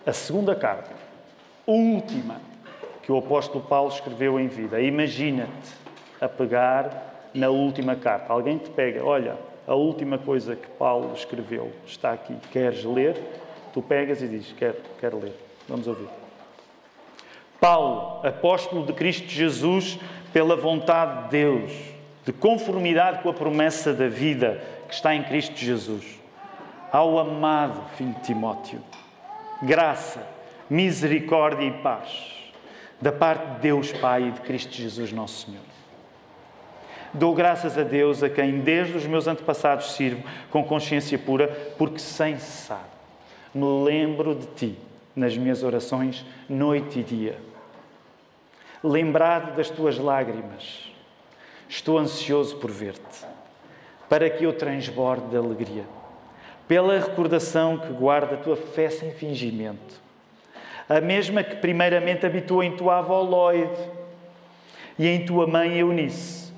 a 0.07 0.13
segunda 0.13 0.55
carta, 0.55 0.91
última, 1.67 2.41
que 3.03 3.11
o 3.11 3.19
apóstolo 3.19 3.65
Paulo 3.65 3.91
escreveu 3.91 4.39
em 4.39 4.47
vida. 4.47 4.81
Imagina-te 4.81 5.75
a 6.21 6.29
pegar 6.29 7.10
na 7.35 7.49
última 7.49 7.97
carta. 7.97 8.33
Alguém 8.33 8.59
te 8.59 8.71
pega, 8.71 9.05
olha, 9.05 9.37
a 9.67 9.75
última 9.75 10.19
coisa 10.19 10.57
que 10.57 10.67
Paulo 10.67 11.13
escreveu 11.15 11.73
está 11.87 12.13
aqui. 12.13 12.35
Queres 12.53 12.85
ler? 12.85 13.17
Tu 13.73 13.81
pegas 13.81 14.21
e 14.21 14.29
dizes, 14.29 14.53
quero, 14.53 14.77
quero 14.99 15.19
ler. 15.19 15.35
Vamos 15.69 15.87
ouvir. 15.87 16.09
Paulo, 17.61 18.27
apóstolo 18.27 18.85
de 18.87 18.93
Cristo 18.93 19.29
Jesus, 19.29 19.99
pela 20.33 20.57
vontade 20.57 21.25
de 21.25 21.31
Deus, 21.31 21.73
de 22.25 22.33
conformidade 22.33 23.23
com 23.23 23.29
a 23.29 23.35
promessa 23.35 23.93
da 23.93 24.09
vida 24.09 24.63
que 24.89 24.95
está 24.95 25.15
em 25.15 25.23
Cristo 25.23 25.57
Jesus, 25.57 26.19
ao 26.91 27.19
amado 27.19 27.85
filho 27.97 28.17
Timóteo, 28.23 28.81
graça, 29.63 30.27
misericórdia 30.69 31.67
e 31.67 31.71
paz 31.83 32.41
da 33.01 33.13
parte 33.13 33.47
de 33.55 33.61
Deus 33.61 33.93
Pai 33.93 34.29
e 34.29 34.31
de 34.33 34.41
Cristo 34.41 34.75
Jesus, 34.75 35.13
nosso 35.13 35.47
Senhor. 35.47 35.70
Dou 37.13 37.35
graças 37.35 37.77
a 37.77 37.83
Deus, 37.83 38.23
a 38.23 38.29
quem 38.29 38.61
desde 38.61 38.97
os 38.97 39.07
meus 39.07 39.27
antepassados 39.27 39.93
sirvo 39.93 40.23
com 40.51 40.65
consciência 40.65 41.19
pura, 41.19 41.49
porque 41.77 41.99
sem 41.99 42.39
cessar 42.39 42.91
me 43.55 43.85
lembro 43.85 44.35
de 44.35 44.47
ti 44.47 44.79
nas 45.15 45.37
minhas 45.37 45.63
orações, 45.63 46.25
noite 46.49 47.01
e 47.01 47.03
dia. 47.03 47.39
Lembrado 48.83 49.57
das 49.57 49.69
tuas 49.69 49.99
lágrimas, 49.99 50.91
estou 51.69 51.99
ansioso 51.99 52.57
por 52.57 52.71
ver-te, 52.71 53.27
para 54.09 54.31
que 54.31 54.45
eu 54.45 54.53
transborde 54.53 55.27
de 55.29 55.37
alegria, 55.37 55.85
pela 56.67 56.99
recordação 56.99 57.77
que 57.77 57.93
guarda 57.93 58.37
a 58.37 58.39
tua 58.39 58.57
fé 58.57 58.89
sem 58.89 59.11
fingimento, 59.11 60.01
a 60.89 61.01
mesma 61.01 61.43
que 61.43 61.57
primeiramente 61.57 62.25
habitou 62.25 62.63
em 62.63 62.77
tua 62.77 62.99
avó 62.99 63.21
Lloyd 63.21 63.71
e 64.99 65.07
em 65.07 65.25
tua 65.25 65.47
mãe 65.47 65.79
Eunice, 65.79 66.50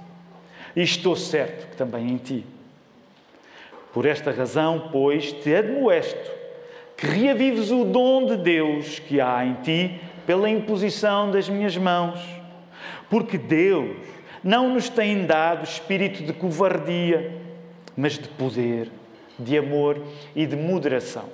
e 0.75 0.83
estou 0.83 1.17
certo 1.17 1.69
que 1.71 1.76
também 1.76 2.09
em 2.09 2.17
ti. 2.17 2.45
Por 3.93 4.07
esta 4.07 4.31
razão, 4.31 4.88
pois, 4.91 5.33
te 5.33 5.55
admoesto 5.55 6.31
que 6.97 7.07
reavives 7.07 7.71
o 7.71 7.85
dom 7.85 8.26
de 8.26 8.37
Deus 8.37 8.99
que 9.00 9.21
há 9.21 9.45
em 9.45 9.55
ti 9.55 10.00
pela 10.26 10.49
imposição 10.49 11.31
das 11.31 11.49
minhas 11.49 11.76
mãos. 11.76 12.21
Porque 13.11 13.37
Deus 13.37 13.97
não 14.43 14.73
nos 14.73 14.88
tem 14.88 15.26
dado 15.26 15.64
espírito 15.64 16.23
de 16.23 16.33
covardia, 16.33 17.33
mas 17.97 18.19
de 18.19 18.29
poder, 18.29 18.91
de 19.38 19.59
amor 19.59 20.00
e 20.35 20.47
de 20.47 20.57
moderação. 20.57 21.25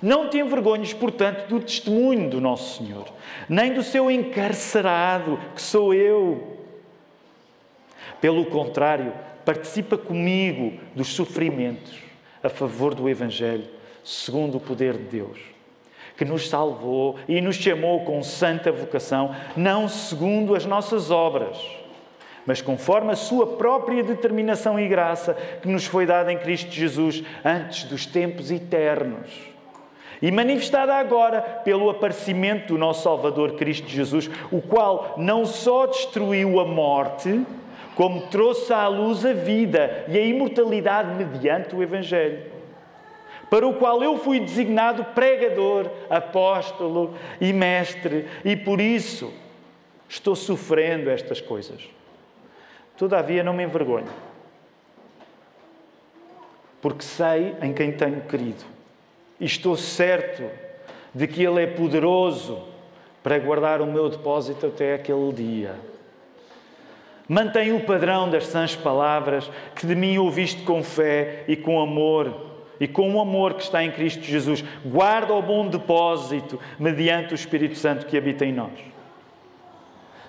Não 0.00 0.28
te 0.28 0.38
envergonhes, 0.38 0.92
portanto, 0.92 1.48
do 1.48 1.60
testemunho 1.60 2.28
do 2.28 2.40
nosso 2.40 2.78
Senhor, 2.78 3.06
nem 3.48 3.72
do 3.72 3.82
seu 3.82 4.10
encarcerado, 4.10 5.40
que 5.54 5.62
sou 5.62 5.92
eu. 5.92 6.57
Pelo 8.20 8.46
contrário, 8.46 9.12
participa 9.44 9.96
comigo 9.96 10.78
dos 10.94 11.08
sofrimentos 11.08 11.98
a 12.42 12.48
favor 12.48 12.94
do 12.94 13.08
Evangelho, 13.08 13.66
segundo 14.04 14.56
o 14.56 14.60
poder 14.60 14.94
de 14.94 15.04
Deus 15.04 15.58
que 16.18 16.24
nos 16.24 16.48
salvou 16.48 17.16
e 17.28 17.40
nos 17.40 17.54
chamou 17.54 18.00
com 18.00 18.20
santa 18.24 18.72
vocação, 18.72 19.34
não 19.56 19.88
segundo 19.88 20.56
as 20.56 20.66
nossas 20.66 21.12
obras, 21.12 21.56
mas 22.44 22.60
conforme 22.60 23.12
a 23.12 23.16
sua 23.16 23.46
própria 23.46 24.02
determinação 24.02 24.80
e 24.80 24.88
graça 24.88 25.34
que 25.62 25.68
nos 25.68 25.86
foi 25.86 26.06
dada 26.06 26.32
em 26.32 26.38
Cristo 26.38 26.72
Jesus 26.72 27.22
antes 27.44 27.84
dos 27.84 28.04
tempos 28.04 28.50
eternos. 28.50 29.30
E 30.20 30.32
manifestada 30.32 30.92
agora 30.96 31.40
pelo 31.40 31.88
aparecimento 31.88 32.74
do 32.74 32.78
nosso 32.78 33.04
Salvador 33.04 33.52
Cristo 33.52 33.88
Jesus, 33.88 34.28
o 34.50 34.60
qual 34.60 35.14
não 35.16 35.46
só 35.46 35.86
destruiu 35.86 36.58
a 36.58 36.64
morte, 36.64 37.46
como 37.98 38.28
trouxe 38.28 38.72
à 38.72 38.86
luz 38.86 39.26
a 39.26 39.32
vida 39.32 40.04
e 40.06 40.16
a 40.16 40.22
imortalidade 40.22 41.16
mediante 41.16 41.74
o 41.74 41.82
Evangelho 41.82 42.44
para 43.50 43.66
o 43.66 43.74
qual 43.74 44.00
eu 44.04 44.16
fui 44.18 44.38
designado 44.38 45.04
pregador, 45.06 45.90
apóstolo 46.08 47.16
e 47.40 47.52
mestre, 47.52 48.28
e 48.44 48.54
por 48.54 48.80
isso 48.80 49.32
estou 50.08 50.36
sofrendo 50.36 51.10
estas 51.10 51.40
coisas. 51.40 51.88
Todavia, 52.96 53.42
não 53.42 53.52
me 53.52 53.64
envergonho, 53.64 54.06
porque 56.80 57.02
sei 57.02 57.56
em 57.60 57.72
quem 57.72 57.90
tenho 57.90 58.20
querido, 58.20 58.64
e 59.40 59.44
estou 59.44 59.76
certo 59.76 60.48
de 61.12 61.26
que 61.26 61.42
Ele 61.42 61.64
é 61.64 61.66
poderoso 61.66 62.62
para 63.24 63.40
guardar 63.40 63.80
o 63.80 63.86
meu 63.86 64.08
depósito 64.08 64.66
até 64.66 64.94
aquele 64.94 65.32
dia. 65.32 65.97
Mantenho 67.28 67.76
o 67.76 67.84
padrão 67.84 68.30
das 68.30 68.46
sãs 68.46 68.74
palavras 68.74 69.50
que 69.74 69.86
de 69.86 69.94
mim 69.94 70.16
ouviste 70.16 70.62
com 70.62 70.82
fé 70.82 71.44
e 71.46 71.54
com 71.56 71.78
amor 71.80 72.48
e 72.80 72.88
com 72.88 73.12
o 73.14 73.20
amor 73.20 73.54
que 73.54 73.62
está 73.62 73.84
em 73.84 73.90
Cristo 73.90 74.22
Jesus, 74.22 74.64
guarda 74.84 75.34
o 75.34 75.42
bom 75.42 75.66
depósito 75.66 76.58
mediante 76.78 77.32
o 77.32 77.36
Espírito 77.36 77.76
Santo 77.76 78.06
que 78.06 78.16
habita 78.16 78.44
em 78.44 78.52
nós. 78.52 78.72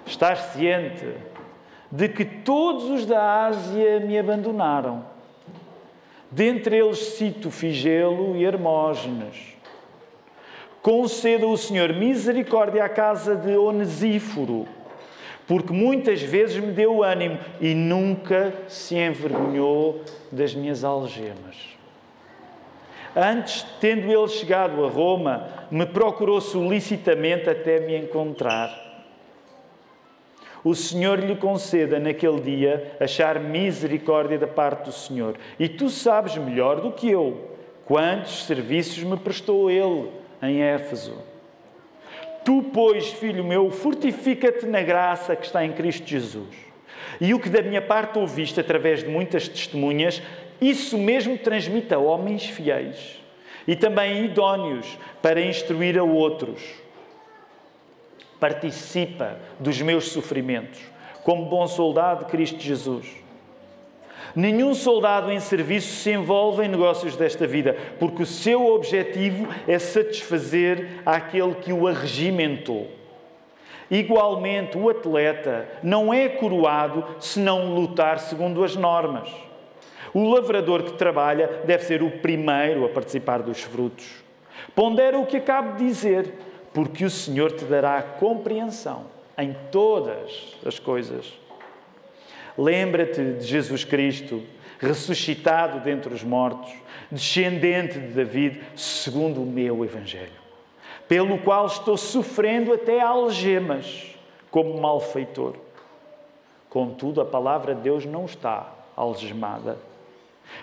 Estás 0.06 0.39
ciente 0.53 1.06
de 1.91 2.10
que 2.10 2.25
todos 2.25 2.86
os 2.86 3.06
da 3.06 3.46
Ásia 3.46 4.00
me 4.00 4.18
abandonaram. 4.18 5.06
Dentre 6.32 6.77
eles 6.77 7.00
cito 7.00 7.50
Figelo 7.50 8.36
e 8.36 8.44
Hermógenes. 8.44 9.56
Conceda 10.82 11.46
o 11.48 11.58
Senhor 11.58 11.94
misericórdia 11.94 12.84
à 12.84 12.89
casa 12.89 13.36
de 13.36 13.58
Onesíforo, 13.58 14.68
porque 15.50 15.74
muitas 15.74 16.22
vezes 16.22 16.58
me 16.58 16.72
deu 16.72 17.03
ânimo 17.03 17.39
e 17.60 17.74
nunca 17.74 18.53
se 18.68 18.94
envergonhou 18.96 20.00
das 20.32 20.53
minhas 20.53 20.84
algemas. 20.84 21.75
Antes, 23.15 23.65
tendo 23.82 24.12
ele 24.12 24.27
chegado 24.27 24.86
a 24.86 24.88
Roma, 24.88 25.50
me 25.72 25.88
procurou 25.88 26.39
solicitamente 26.39 27.50
até 27.50 27.79
me 27.79 27.98
encontrar. 27.98 28.88
O 30.63 30.75
Senhor 30.75 31.18
lhe 31.18 31.36
conceda 31.36 32.00
naquele 32.00 32.41
dia 32.41 32.96
achar 33.00 33.39
misericórdia 33.39 34.38
da 34.38 34.46
parte 34.46 34.86
do 34.86 34.91
Senhor. 34.91 35.36
E 35.58 35.68
tu 35.68 35.89
sabes 35.89 36.38
melhor 36.38 36.79
do 36.79 36.91
que 36.91 37.10
eu 37.10 37.56
quantos 37.86 38.46
serviços 38.46 39.03
me 39.03 39.18
prestou 39.18 39.72
ele 39.72 40.12
em 40.44 40.62
Éfeso. 40.62 41.28
Tu, 42.43 42.63
pois, 42.74 43.08
filho 43.13 43.43
meu, 43.43 43.69
fortifica-te 43.69 44.65
na 44.65 44.81
graça 44.81 45.36
que 45.36 45.46
está 45.46 45.63
em 45.65 45.74
Cristo 45.74 46.08
Jesus. 46.08 46.48
E 47.19 47.34
o 47.34 47.39
que 47.39 47.50
da 47.50 47.62
minha 47.62 47.81
parte 47.81 48.17
ouviste 48.17 48.60
através 48.60 49.03
de 49.03 49.10
muitas 49.10 49.48
testemunhas, 49.48 50.22
isso 50.62 50.98
mesmo 50.98 51.38
transmite 51.38 51.93
a 51.93 52.00
homens 52.00 52.46
fiéis 52.46 53.19
e 53.67 53.75
também 53.75 54.25
idóneos 54.25 54.98
para 55.22 55.41
instruir 55.41 55.98
a 55.98 56.03
outros. 56.03 56.62
Participa 58.39 59.38
dos 59.60 59.81
meus 59.81 60.10
sofrimentos 60.10 60.79
como 61.24 61.46
bom 61.46 61.67
soldado 61.67 62.25
de 62.25 62.31
Cristo 62.31 62.60
Jesus. 62.60 63.08
Nenhum 64.36 64.74
soldado 64.74 65.31
em 65.31 65.39
serviço 65.39 65.95
se 66.01 66.12
envolve 66.12 66.63
em 66.63 66.67
negócios 66.67 67.15
desta 67.15 67.48
vida, 67.48 67.75
porque 68.00 68.24
o 68.24 68.25
seu 68.25 68.67
objetivo 68.67 69.48
é 69.67 69.79
satisfazer 69.79 71.01
aquele 71.05 71.55
que 71.55 71.74
o 71.74 71.88
arregimentou. 71.88 72.88
Igualmente, 73.89 74.77
o 74.77 74.89
atleta 74.89 75.67
não 75.81 76.13
é 76.13 76.29
coroado 76.29 77.03
se 77.19 77.39
não 77.39 77.74
lutar 77.74 78.19
segundo 78.19 78.63
as 78.63 78.75
normas. 78.75 79.29
O 80.13 80.29
lavrador 80.29 80.83
que 80.83 80.93
trabalha 80.93 81.62
deve 81.65 81.83
ser 81.83 82.03
o 82.03 82.12
primeiro 82.12 82.86
a 82.86 82.89
participar 82.89 83.41
dos 83.41 83.62
frutos. 83.62 84.24
Pondera 84.75 85.17
o 85.17 85.25
que 85.25 85.38
acabo 85.38 85.77
de 85.77 85.86
dizer, 85.86 86.33
porque 86.74 87.03
o 87.03 87.09
Senhor 87.09 87.51
te 87.51 87.65
dará 87.65 88.01
compreensão 88.01 89.05
em 89.38 89.55
todas 89.71 90.55
as 90.65 90.77
coisas. 90.77 91.33
Lembra-te 92.58 93.34
de 93.34 93.46
Jesus 93.46 93.84
Cristo, 93.84 94.44
ressuscitado 94.79 95.79
dentre 95.79 96.13
os 96.13 96.24
mortos, 96.24 96.72
descendente 97.12 98.00
de 98.00 98.08
David, 98.08 98.62
segundo 98.75 99.41
o 99.41 99.46
meu 99.46 99.84
Evangelho, 99.84 100.32
pelo 101.08 101.38
qual 101.39 101.65
estou 101.65 101.98
sofrendo 101.98 102.74
até 102.74 103.01
algemas, 103.01 104.15
como 104.50 104.79
malfeitor. 104.79 105.56
Contudo, 106.70 107.22
a 107.22 107.25
palavra 107.25 107.75
de 107.75 107.82
Deus 107.82 108.06
não 108.06 108.25
está 108.25 108.72
algemada. 108.96 109.77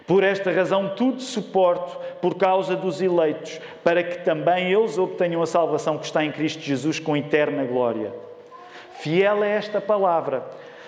Por 0.06 0.22
esta 0.22 0.50
razão, 0.50 0.94
tudo 0.96 1.20
suporto 1.20 1.98
por 2.20 2.36
causa 2.36 2.76
dos 2.76 3.00
eleitos, 3.00 3.60
para 3.82 4.02
que 4.02 4.18
também 4.24 4.72
eles 4.72 4.98
obtenham 4.98 5.42
a 5.42 5.46
salvação 5.46 5.98
que 5.98 6.04
está 6.04 6.24
em 6.24 6.32
Cristo 6.32 6.62
Jesus 6.62 6.98
com 6.98 7.16
eterna 7.16 7.64
glória. 7.64 8.12
Fiel 8.98 9.44
é 9.44 9.50
esta 9.50 9.80
palavra. 9.80 10.44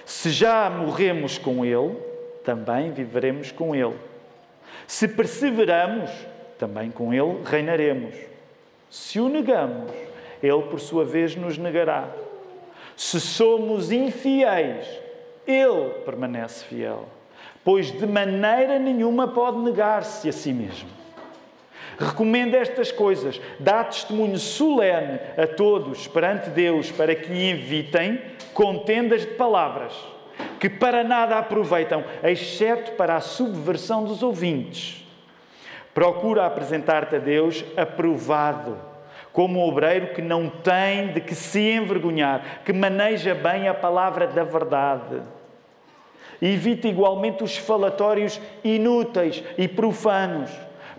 Se 0.08 0.30
já 0.30 0.70
morremos 0.70 1.36
com 1.36 1.66
Ele, 1.66 1.94
também 2.42 2.90
viveremos 2.92 3.52
com 3.52 3.76
Ele. 3.76 3.94
Se 4.86 5.06
perseveramos, 5.06 6.10
também 6.58 6.90
com 6.90 7.12
Ele 7.12 7.42
reinaremos. 7.44 8.14
Se 8.88 9.20
o 9.20 9.28
negamos, 9.28 9.92
Ele, 10.42 10.62
por 10.62 10.80
sua 10.80 11.04
vez, 11.04 11.36
nos 11.36 11.58
negará. 11.58 12.08
Se 12.96 13.20
somos 13.20 13.92
infiéis, 13.92 14.88
Ele 15.46 15.90
permanece 16.06 16.64
fiel, 16.64 17.06
pois 17.62 17.92
de 17.92 18.06
maneira 18.06 18.78
nenhuma 18.78 19.28
pode 19.28 19.58
negar-se 19.58 20.26
a 20.26 20.32
si 20.32 20.54
mesmo. 20.54 20.88
Recomenda 21.98 22.56
estas 22.56 22.92
coisas, 22.92 23.40
dá 23.58 23.82
testemunho 23.82 24.38
solene 24.38 25.18
a 25.36 25.46
todos 25.46 26.06
perante 26.06 26.50
Deus 26.50 26.92
para 26.92 27.14
que 27.14 27.50
evitem 27.50 28.20
contendas 28.54 29.22
de 29.22 29.32
palavras 29.32 29.92
que 30.58 30.68
para 30.68 31.04
nada 31.04 31.38
aproveitam, 31.38 32.04
exceto 32.22 32.92
para 32.92 33.16
a 33.16 33.20
subversão 33.20 34.04
dos 34.04 34.22
ouvintes. 34.22 35.04
Procura 35.94 36.46
apresentar-te 36.46 37.16
a 37.16 37.18
Deus 37.18 37.64
aprovado, 37.76 38.76
como 39.32 39.66
obreiro 39.66 40.14
que 40.14 40.22
não 40.22 40.48
tem 40.48 41.08
de 41.08 41.20
que 41.20 41.34
se 41.34 41.60
envergonhar, 41.60 42.62
que 42.64 42.72
maneja 42.72 43.34
bem 43.34 43.68
a 43.68 43.74
palavra 43.74 44.26
da 44.26 44.44
verdade. 44.44 45.22
Evita 46.40 46.86
igualmente 46.86 47.42
os 47.42 47.56
falatórios 47.56 48.40
inúteis 48.62 49.42
e 49.56 49.66
profanos, 49.66 50.50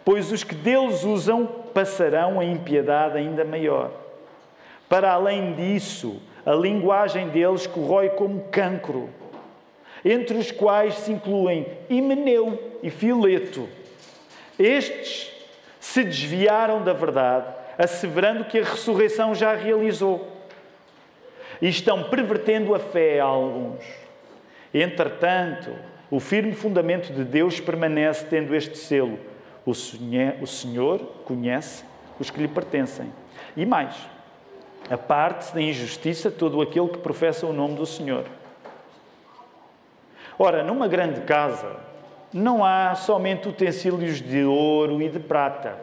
pois 0.04 0.32
os 0.32 0.44
que 0.44 0.56
deles 0.56 1.04
usam 1.04 1.46
passarão 1.74 2.40
a 2.40 2.46
impiedade 2.46 3.18
ainda 3.18 3.44
maior. 3.44 3.92
Para 4.88 5.12
além 5.12 5.54
disso, 5.54 6.22
a 6.46 6.54
linguagem 6.54 7.30
deles 7.30 7.68
corrói 7.68 8.10
como 8.10 8.46
cancro, 8.46 9.10
entre 10.04 10.38
os 10.38 10.52
quais 10.52 10.96
se 10.96 11.12
incluem 11.12 11.68
Himeneu 11.90 12.78
e 12.82 12.90
Fileto. 12.90 13.68
Estes 14.58 15.32
se 15.80 16.04
desviaram 16.04 16.84
da 16.84 16.94
verdade, 16.94 17.48
asseverando 17.78 18.46
que 18.46 18.60
a 18.60 18.64
ressurreição 18.64 19.34
já 19.36 19.54
realizou. 19.56 20.28
E 21.62 21.68
estão 21.68 22.04
pervertendo 22.04 22.74
a 22.74 22.80
fé 22.80 23.20
a 23.20 23.26
alguns. 23.26 23.84
Entretanto, 24.74 25.72
o 26.10 26.20
firme 26.20 26.54
fundamento 26.54 27.12
de 27.12 27.24
Deus 27.24 27.60
permanece 27.60 28.26
tendo 28.26 28.56
este 28.56 28.78
selo. 28.78 29.20
O 29.66 29.74
Senhor 29.74 31.00
conhece 31.26 31.84
os 32.20 32.30
que 32.30 32.40
lhe 32.40 32.48
pertencem. 32.48 33.12
E 33.56 33.66
mais, 33.66 33.96
aparte 34.90 35.54
da 35.54 35.62
injustiça 35.62 36.32
todo 36.32 36.62
aquele 36.62 36.90
que 36.90 36.98
professa 36.98 37.46
o 37.46 37.54
nome 37.54 37.76
do 37.76 37.86
Senhor. 37.86 38.26
Ora, 40.38 40.64
numa 40.64 40.88
grande 40.88 41.22
casa 41.22 41.76
não 42.34 42.64
há 42.64 42.96
somente 42.96 43.48
utensílios 43.50 44.22
de 44.22 44.44
ouro 44.44 45.02
e 45.02 45.10
de 45.10 45.20
prata. 45.20 45.78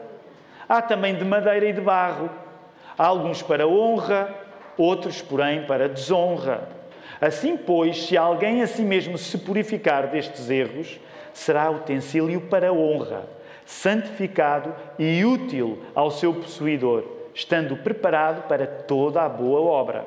Há 0.68 0.80
também 0.80 1.14
de 1.14 1.24
madeira 1.24 1.66
e 1.66 1.72
de 1.72 1.80
barro. 1.80 2.30
Há 2.96 3.06
alguns 3.06 3.42
para 3.42 3.66
honra, 3.66 4.34
outros, 4.78 5.20
porém, 5.20 5.66
para 5.66 5.88
desonra. 5.88 6.68
Assim, 7.20 7.56
pois, 7.56 8.06
se 8.06 8.16
alguém 8.16 8.62
a 8.62 8.66
si 8.66 8.82
mesmo 8.82 9.18
se 9.18 9.38
purificar 9.38 10.06
destes 10.08 10.50
erros, 10.50 11.00
será 11.32 11.70
utensílio 11.70 12.40
para 12.42 12.72
honra, 12.72 13.24
santificado 13.66 14.74
e 14.98 15.22
útil 15.24 15.82
ao 15.94 16.10
seu 16.10 16.32
possuidor 16.32 17.16
estando 17.36 17.76
preparado 17.76 18.48
para 18.48 18.66
toda 18.66 19.20
a 19.20 19.28
boa 19.28 19.60
obra. 19.60 20.06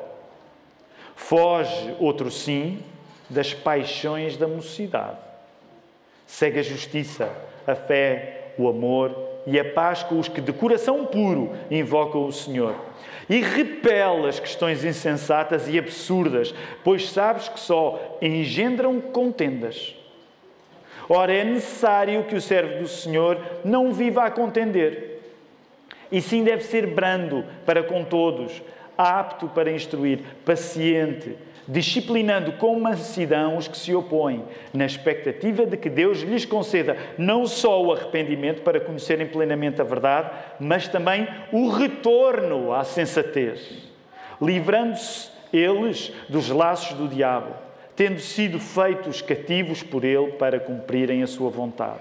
Foge, 1.16 1.96
outro 2.00 2.32
sim, 2.32 2.84
das 3.30 3.54
paixões 3.54 4.36
da 4.36 4.48
mocidade. 4.48 5.18
Segue 6.26 6.60
a 6.60 6.64
justiça, 6.64 7.32
a 7.68 7.76
fé, 7.76 8.54
o 8.58 8.68
amor 8.68 9.16
e 9.46 9.60
a 9.60 9.74
paz 9.74 10.02
com 10.02 10.18
os 10.18 10.28
que 10.28 10.42
de 10.42 10.52
coração 10.52 11.06
puro 11.06 11.56
invocam 11.70 12.26
o 12.26 12.34
Senhor. 12.34 12.76
E 13.30 13.42
repele 13.42 14.28
as 14.28 14.40
questões 14.40 14.84
insensatas 14.84 15.68
e 15.68 15.78
absurdas, 15.78 16.52
pois 16.84 17.12
sabes 17.12 17.48
que 17.48 17.60
só 17.60 18.18
engendram 18.20 19.00
contendas. 19.00 19.96
Ora, 21.12 21.34
é 21.34 21.44
necessário 21.44 22.24
que 22.26 22.36
o 22.36 22.42
servo 22.42 22.84
do 22.84 22.88
Senhor 22.88 23.42
não 23.66 23.92
viva 23.92 24.24
a 24.24 24.32
contender. 24.32 25.20
E 26.12 26.22
sim 26.22 26.44
deve 26.44 26.64
ser 26.64 26.86
brando 26.86 27.44
para 27.66 27.82
com 27.82 28.04
todos, 28.04 28.62
apto 28.96 29.48
para 29.48 29.72
instruir, 29.72 30.20
paciente, 30.46 31.36
disciplinando 31.68 32.54
com 32.54 32.80
mansidão 32.80 33.58
os 33.58 33.68
que 33.68 33.78
se 33.78 33.94
opõem, 33.94 34.44
na 34.74 34.86
expectativa 34.86 35.66
de 35.66 35.78
que 35.78 35.90
Deus 35.90 36.20
lhes 36.20 36.46
conceda 36.46 36.96
não 37.18 37.48
só 37.48 37.82
o 37.84 37.92
arrependimento 37.92 38.62
para 38.62 38.80
conhecerem 38.80 39.28
plenamente 39.28 39.82
a 39.82 39.84
verdade, 39.84 40.32
mas 40.60 40.88
também 40.88 41.28
o 41.52 41.70
retorno 41.70 42.74
à 42.74 42.84
sensatez, 42.84 43.62
livrando-se 44.42 45.30
eles 45.52 46.12
dos 46.28 46.50
laços 46.50 46.98
do 46.98 47.08
diabo, 47.08 47.54
tendo 48.00 48.22
sido 48.22 48.62
feitos 48.62 49.22
cativos 49.22 49.84
por 49.84 50.06
ele 50.06 50.32
para 50.32 50.58
cumprirem 50.58 51.22
a 51.22 51.28
sua 51.28 51.50
vontade. 51.50 52.00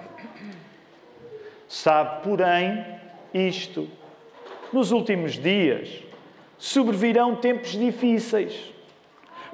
Sabe, 1.66 2.22
porém, 2.22 2.86
isto 3.34 3.88
nos 4.72 4.92
últimos 4.92 5.32
dias 5.32 5.88
sobrevirão 6.56 7.34
tempos 7.34 7.72
difíceis, 7.72 8.72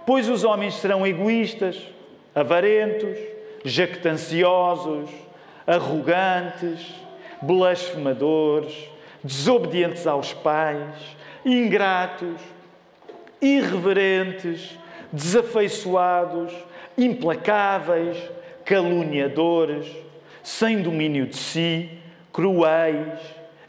pois 0.06 0.28
os 0.28 0.44
homens 0.44 0.74
serão 0.74 1.06
egoístas, 1.06 1.80
avarentos, 2.34 3.18
jactanciosos, 3.64 5.08
arrogantes, 5.66 6.94
blasfemadores, 7.40 8.86
desobedientes 9.24 10.06
aos 10.06 10.34
pais, 10.34 10.94
ingratos, 11.42 12.38
irreverentes, 13.40 14.78
desafeiçoados, 15.14 16.52
implacáveis, 16.98 18.18
caluniadores, 18.64 19.86
sem 20.42 20.82
domínio 20.82 21.26
de 21.26 21.36
si, 21.36 21.88
cruéis, 22.32 23.20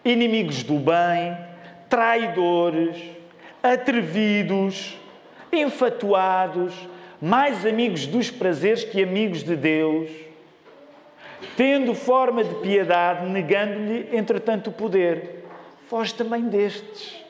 inimigos 0.04 0.64
do 0.64 0.80
bem, 0.80 1.38
traidores, 1.88 2.98
atrevidos, 3.62 4.98
enfatuados, 5.52 6.74
mais 7.22 7.66
amigos 7.66 8.08
dos 8.08 8.32
prazeres 8.32 8.84
que 8.84 9.02
amigos 9.02 9.44
de 9.44 9.56
Deus, 9.56 10.10
tendo 11.56 11.94
forma 11.94 12.44
de 12.44 12.56
piedade, 12.56 13.26
negando-lhe, 13.28 14.10
entretanto, 14.12 14.72
o 14.72 14.74
poder. 14.74 15.46
Foge 15.88 16.14
também 16.14 16.44
destes. 16.44 17.25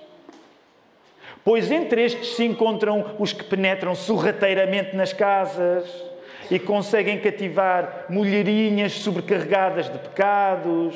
Pois 1.45 1.69
entre 1.69 2.03
estes 2.03 2.35
se 2.35 2.43
encontram 2.43 3.05
os 3.19 3.31
que 3.31 3.43
penetram 3.43 3.93
sorrateiramente 3.93 4.95
nas 4.95 5.13
casas 5.13 5.87
e 6.49 6.57
conseguem 6.57 7.19
cativar 7.19 8.07
mulherinhas 8.09 8.93
sobrecarregadas 8.93 9.87
de 9.87 9.99
pecados 9.99 10.95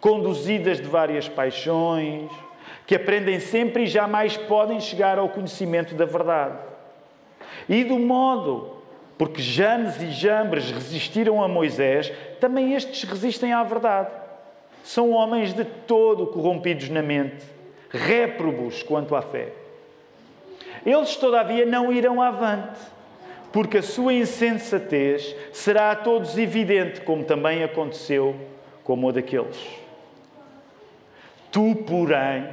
conduzidas 0.00 0.80
de 0.80 0.88
várias 0.88 1.28
paixões, 1.28 2.28
que 2.86 2.94
aprendem 2.94 3.38
sempre 3.38 3.84
e 3.84 3.86
jamais 3.86 4.36
podem 4.36 4.80
chegar 4.80 5.18
ao 5.18 5.28
conhecimento 5.28 5.94
da 5.94 6.06
verdade. 6.06 6.58
E 7.68 7.84
do 7.84 7.98
modo 7.98 8.78
porque 9.16 9.42
Janes 9.42 10.00
e 10.00 10.10
Jambres 10.10 10.70
resistiram 10.70 11.40
a 11.40 11.46
Moisés, 11.46 12.10
também 12.40 12.74
estes 12.74 13.04
resistem 13.04 13.52
à 13.52 13.62
verdade. 13.62 14.10
São 14.82 15.10
homens 15.10 15.52
de 15.52 15.64
todo 15.64 16.28
corrompidos 16.28 16.88
na 16.88 17.02
mente, 17.02 17.44
réprobos 17.90 18.82
quanto 18.82 19.14
à 19.14 19.20
fé. 19.20 19.61
Eles, 20.84 21.16
todavia, 21.16 21.64
não 21.64 21.92
irão 21.92 22.20
avante, 22.20 22.80
porque 23.52 23.78
a 23.78 23.82
sua 23.82 24.12
insensatez 24.12 25.34
será 25.52 25.92
a 25.92 25.96
todos 25.96 26.36
evidente, 26.38 27.00
como 27.02 27.24
também 27.24 27.62
aconteceu 27.62 28.34
como 28.82 29.08
a 29.08 29.12
daqueles. 29.12 29.58
Tu, 31.50 31.76
porém, 31.86 32.48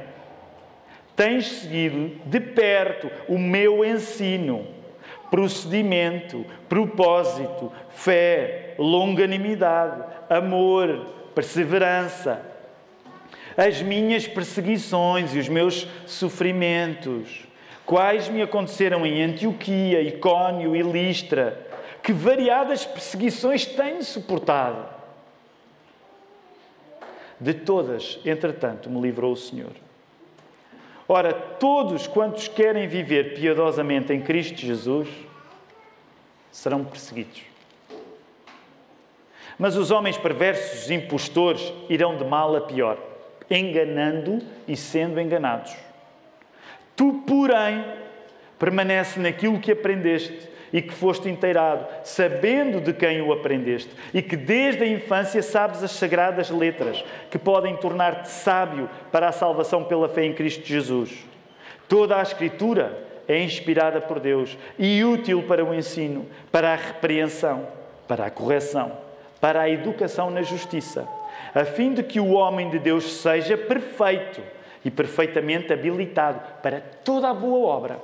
tens 1.16 1.48
seguido 1.48 2.12
de 2.26 2.38
perto 2.38 3.10
o 3.28 3.38
meu 3.38 3.84
ensino, 3.84 4.66
procedimento, 5.30 6.44
propósito, 6.68 7.72
fé, 7.90 8.74
longanimidade, 8.78 10.04
amor, 10.28 11.06
perseverança, 11.34 12.42
as 13.56 13.82
minhas 13.82 14.26
perseguições 14.26 15.34
e 15.34 15.38
os 15.38 15.48
meus 15.48 15.86
sofrimentos, 16.06 17.46
quais 17.84 18.28
me 18.28 18.42
aconteceram 18.42 19.04
em 19.04 19.22
Antioquia, 19.22 20.00
Icónio 20.02 20.74
e 20.76 20.82
Listra, 20.82 21.66
que 22.02 22.12
variadas 22.12 22.84
perseguições 22.84 23.66
tenho 23.66 24.02
suportado. 24.02 24.86
De 27.38 27.54
todas, 27.54 28.18
entretanto, 28.24 28.90
me 28.90 29.00
livrou 29.00 29.32
o 29.32 29.36
Senhor. 29.36 29.72
Ora, 31.08 31.32
todos 31.32 32.06
quantos 32.06 32.46
querem 32.46 32.86
viver 32.86 33.34
piedosamente 33.34 34.12
em 34.12 34.20
Cristo 34.20 34.60
Jesus 34.60 35.08
serão 36.52 36.84
perseguidos. 36.84 37.42
Mas 39.58 39.76
os 39.76 39.90
homens 39.90 40.16
perversos, 40.16 40.90
impostores, 40.90 41.72
irão 41.88 42.16
de 42.16 42.24
mal 42.24 42.54
a 42.54 42.60
pior, 42.60 42.98
enganando 43.50 44.38
e 44.66 44.76
sendo 44.76 45.20
enganados. 45.20 45.74
Tu, 47.00 47.14
porém, 47.26 47.82
permanece 48.58 49.18
naquilo 49.18 49.58
que 49.58 49.72
aprendeste 49.72 50.50
e 50.70 50.82
que 50.82 50.92
foste 50.92 51.30
inteirado, 51.30 51.86
sabendo 52.04 52.78
de 52.78 52.92
quem 52.92 53.22
o 53.22 53.32
aprendeste, 53.32 53.88
e 54.12 54.20
que 54.20 54.36
desde 54.36 54.84
a 54.84 54.86
infância 54.86 55.42
sabes 55.42 55.82
as 55.82 55.92
sagradas 55.92 56.50
letras, 56.50 57.02
que 57.30 57.38
podem 57.38 57.74
tornar-te 57.74 58.28
sábio 58.28 58.86
para 59.10 59.28
a 59.28 59.32
salvação 59.32 59.82
pela 59.82 60.10
fé 60.10 60.26
em 60.26 60.34
Cristo 60.34 60.66
Jesus. 60.66 61.24
Toda 61.88 62.18
a 62.18 62.22
Escritura 62.22 63.02
é 63.26 63.42
inspirada 63.42 64.02
por 64.02 64.20
Deus 64.20 64.58
e 64.78 65.02
útil 65.02 65.42
para 65.44 65.64
o 65.64 65.72
ensino, 65.72 66.26
para 66.52 66.74
a 66.74 66.76
repreensão, 66.76 67.66
para 68.06 68.26
a 68.26 68.30
correção, 68.30 68.92
para 69.40 69.62
a 69.62 69.70
educação 69.70 70.30
na 70.30 70.42
justiça, 70.42 71.08
a 71.54 71.64
fim 71.64 71.94
de 71.94 72.02
que 72.02 72.20
o 72.20 72.32
homem 72.32 72.68
de 72.68 72.78
Deus 72.78 73.22
seja 73.22 73.56
perfeito 73.56 74.59
e 74.84 74.90
perfeitamente 74.90 75.72
habilitado 75.72 76.40
para 76.62 76.80
toda 76.80 77.30
a 77.30 77.34
boa 77.34 77.68
obra. 77.68 78.00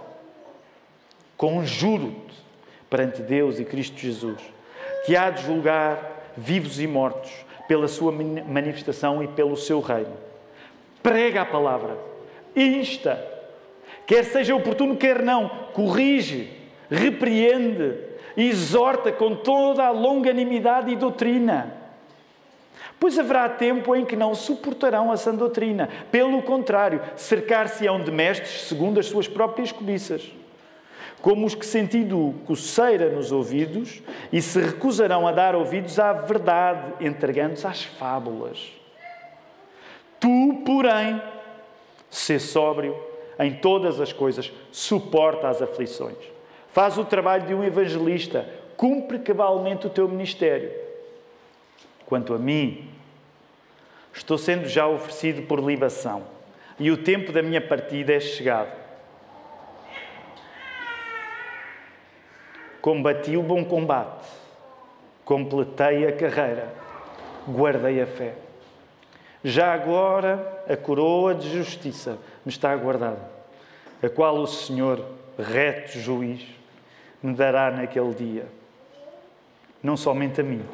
Conjuro-te 1.36 2.34
perante 2.88 3.22
Deus 3.22 3.58
e 3.58 3.64
Cristo 3.64 3.98
Jesus, 3.98 4.40
que 5.04 5.16
há 5.16 5.30
de 5.30 5.42
julgar 5.42 6.32
vivos 6.36 6.80
e 6.80 6.86
mortos 6.86 7.32
pela 7.66 7.88
sua 7.88 8.12
manifestação 8.12 9.22
e 9.22 9.28
pelo 9.28 9.56
seu 9.56 9.80
reino. 9.80 10.16
Prega 11.02 11.42
a 11.42 11.46
palavra, 11.46 11.96
insta, 12.54 13.22
quer 14.06 14.24
seja 14.24 14.54
oportuno, 14.54 14.96
quer 14.96 15.22
não, 15.22 15.48
corrige, 15.72 16.50
repreende, 16.90 17.94
exorta 18.36 19.10
com 19.10 19.34
toda 19.34 19.84
a 19.84 19.90
longanimidade 19.90 20.92
e 20.92 20.96
doutrina. 20.96 21.85
Pois 22.98 23.18
haverá 23.18 23.48
tempo 23.48 23.94
em 23.94 24.04
que 24.04 24.16
não 24.16 24.34
suportarão 24.34 25.12
a 25.12 25.16
sã 25.16 25.34
doutrina. 25.34 25.88
Pelo 26.10 26.42
contrário, 26.42 27.00
cercar-se-ão 27.14 28.02
de 28.02 28.10
mestres 28.10 28.62
segundo 28.62 28.98
as 28.98 29.06
suas 29.06 29.28
próprias 29.28 29.70
cobiças 29.70 30.32
como 31.26 31.44
os 31.44 31.56
que 31.56 31.66
sentindo 31.66 32.34
coceira 32.46 33.10
nos 33.10 33.32
ouvidos 33.32 34.00
e 34.32 34.40
se 34.40 34.60
recusarão 34.60 35.26
a 35.26 35.32
dar 35.32 35.56
ouvidos 35.56 35.98
à 35.98 36.12
verdade, 36.12 37.04
entregando-se 37.04 37.66
às 37.66 37.82
fábulas. 37.82 38.72
Tu, 40.20 40.62
porém, 40.64 41.20
sê 42.08 42.38
sóbrio 42.38 42.96
em 43.40 43.54
todas 43.54 44.00
as 44.00 44.12
coisas, 44.12 44.52
suporta 44.70 45.48
as 45.48 45.60
aflições. 45.60 46.16
Faz 46.70 46.96
o 46.96 47.04
trabalho 47.04 47.46
de 47.46 47.54
um 47.54 47.64
evangelista, 47.64 48.48
cumpre 48.76 49.18
cabalmente 49.18 49.86
o 49.86 49.90
teu 49.90 50.08
ministério. 50.08 50.85
Quanto 52.06 52.32
a 52.34 52.38
mim, 52.38 52.88
estou 54.12 54.38
sendo 54.38 54.68
já 54.68 54.86
oferecido 54.86 55.42
por 55.42 55.58
libação, 55.58 56.24
e 56.78 56.90
o 56.90 56.96
tempo 56.96 57.32
da 57.32 57.42
minha 57.42 57.60
partida 57.60 58.14
é 58.14 58.20
chegado. 58.20 58.72
Combati 62.80 63.36
o 63.36 63.42
bom 63.42 63.64
combate, 63.64 64.28
completei 65.24 66.06
a 66.06 66.12
carreira, 66.12 66.72
guardei 67.48 68.00
a 68.00 68.06
fé. 68.06 68.34
Já 69.42 69.72
agora 69.74 70.64
a 70.68 70.76
coroa 70.76 71.34
de 71.34 71.50
justiça 71.50 72.18
me 72.44 72.52
está 72.52 72.70
aguardada, 72.70 73.30
a 74.00 74.08
qual 74.08 74.36
o 74.36 74.46
Senhor, 74.46 75.04
reto 75.36 75.98
juiz, 75.98 76.46
me 77.20 77.34
dará 77.34 77.70
naquele 77.70 78.14
dia. 78.14 78.46
Não 79.82 79.96
somente 79.96 80.40
a 80.40 80.44
mim, 80.44 80.64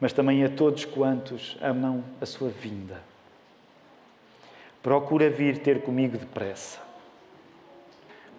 mas 0.00 0.12
também 0.12 0.44
a 0.44 0.48
todos 0.48 0.84
quantos 0.84 1.56
amam 1.60 2.04
a 2.20 2.26
sua 2.26 2.48
vinda. 2.48 3.02
Procura 4.82 5.28
vir 5.28 5.58
ter 5.58 5.82
comigo 5.82 6.16
depressa. 6.16 6.78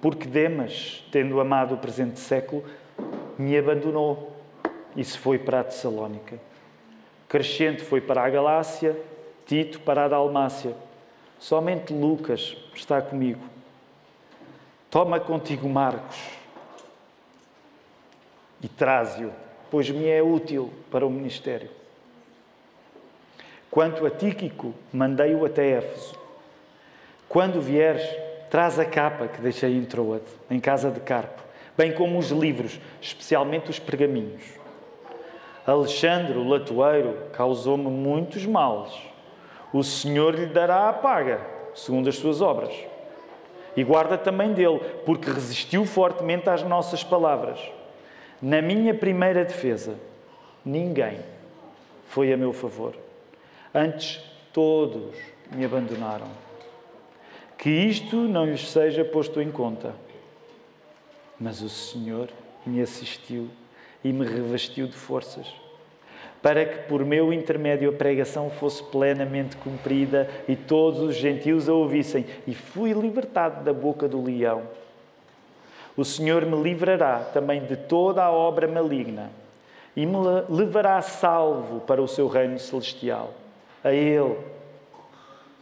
Porque 0.02 0.28
Demas, 0.28 1.04
tendo 1.12 1.40
amado 1.42 1.76
o 1.76 1.78
presente 1.78 2.20
século, 2.20 2.64
me 3.38 3.58
abandonou 3.58 4.36
e 4.96 5.04
se 5.04 5.18
foi 5.18 5.38
para 5.38 5.60
a 5.60 5.64
Tessalónica. 5.64 6.40
Crescente 7.28 7.84
foi 7.84 8.02
para 8.02 8.24
a 8.24 8.30
Galácia, 8.30 9.00
Tito 9.46 9.82
para 9.82 10.06
a 10.06 10.08
Dalmácia. 10.08 10.76
Somente 11.38 11.94
Lucas 11.94 12.56
está 12.74 13.02
comigo. 13.02 13.42
Toma 14.90 15.20
contigo 15.20 15.70
Marcos 15.70 16.18
e 18.62 18.68
traze-o, 18.68 19.32
pois 19.70 19.90
me 19.90 20.08
é 20.08 20.22
útil 20.22 20.72
para 20.92 21.06
o 21.06 21.10
ministério. 21.10 21.70
Quanto 23.70 24.06
a 24.06 24.10
Tíquico, 24.10 24.74
mandei-o 24.92 25.46
até 25.46 25.78
Éfeso. 25.78 26.18
Quando 27.28 27.62
vieres, 27.62 28.04
traz 28.50 28.80
a 28.80 28.86
capa 28.86 29.28
que 29.28 29.42
deixei 29.42 29.76
em 29.76 29.86
Troade, 29.86 30.26
em 30.50 30.60
casa 30.60 30.90
de 30.90 31.00
Carpo 31.00 31.50
bem 31.80 31.94
como 31.94 32.20
os 32.20 32.30
livros, 32.30 32.78
especialmente 33.02 33.70
os 33.70 33.80
pergaminhos. 33.80 34.44
Alexandre, 35.66 36.38
o 36.38 36.46
latoeiro, 36.46 37.16
causou-me 37.32 37.86
muitos 37.86 38.46
males. 38.46 38.92
O 39.72 39.82
Senhor 39.82 40.36
lhe 40.36 40.48
dará 40.48 40.90
a 40.90 40.94
paga, 40.94 41.40
segundo 41.74 42.10
as 42.10 42.18
suas 42.18 42.42
obras. 42.42 42.74
E 43.78 43.84
guarda 43.86 44.18
também 44.18 44.52
dele, 44.52 44.82
porque 45.06 45.32
resistiu 45.32 45.86
fortemente 45.86 46.50
às 46.50 46.64
nossas 46.64 47.02
palavras. 47.02 47.58
Na 48.42 48.62
minha 48.62 48.94
primeira 48.94 49.44
defesa, 49.44 49.96
ninguém 50.66 51.20
foi 52.08 52.32
a 52.32 52.38
meu 52.38 52.54
favor. 52.54 52.96
Antes, 53.74 54.22
todos 54.54 55.16
me 55.52 55.66
abandonaram. 55.66 56.28
Que 57.58 57.70
isto 57.70 58.16
não 58.16 58.46
lhes 58.46 58.70
seja 58.70 59.04
posto 59.04 59.42
em 59.42 59.52
conta 59.52 59.94
mas 61.40 61.62
o 61.62 61.70
Senhor 61.70 62.30
me 62.66 62.82
assistiu 62.82 63.48
e 64.04 64.12
me 64.12 64.26
revestiu 64.26 64.88
de 64.88 64.94
forças, 64.94 65.48
para 66.42 66.66
que 66.66 66.90
por 66.90 67.06
meu 67.06 67.32
intermédio 67.32 67.90
a 67.90 67.94
pregação 67.94 68.50
fosse 68.50 68.84
plenamente 68.84 69.56
cumprida 69.58 70.30
e 70.48 70.56
todos 70.56 71.00
os 71.00 71.16
gentios 71.16 71.70
a 71.70 71.74
ouvissem, 71.74 72.26
e 72.46 72.54
fui 72.54 72.92
libertado 72.92 73.64
da 73.64 73.74
boca 73.74 74.08
do 74.08 74.22
leão. 74.22 74.64
O 76.00 76.06
Senhor 76.06 76.46
me 76.46 76.56
livrará 76.56 77.20
também 77.34 77.66
de 77.66 77.76
toda 77.76 78.24
a 78.24 78.32
obra 78.32 78.70
maligna 78.70 79.30
e 79.94 80.06
me 80.06 80.16
levará 80.48 81.02
salvo 81.02 81.82
para 81.82 82.02
o 82.02 82.08
seu 82.08 82.30
reino 82.30 82.58
celestial. 82.58 83.34
A 83.84 83.92
Ele, 83.92 84.38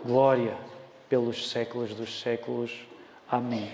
glória 0.06 0.54
pelos 1.10 1.50
séculos 1.50 1.96
dos 1.96 2.22
séculos. 2.22 2.86
Amém. 3.28 3.72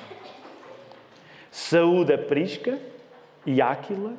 Saúde 1.52 2.13
a 2.13 2.17
Prisca 2.17 2.80
e 3.45 3.62
Áquila 3.62 4.13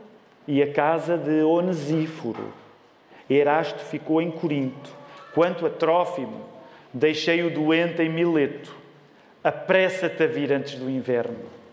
e 0.46 0.62
a 0.62 0.70
casa 0.70 1.16
de 1.16 1.42
Onesíforo. 1.42 2.52
Erasto 3.26 3.82
ficou 3.84 4.20
em 4.20 4.30
Corinto. 4.30 4.90
Quanto 5.32 5.64
a 5.64 5.70
Trófimo, 5.70 6.44
deixei 6.92 7.42
o 7.42 7.48
doente 7.48 8.02
em 8.02 8.10
Mileto. 8.10 8.76
Apressa-te 9.42 10.22
a 10.22 10.26
vir 10.26 10.52
antes 10.52 10.74
do 10.74 10.90
inverno. 10.90 11.63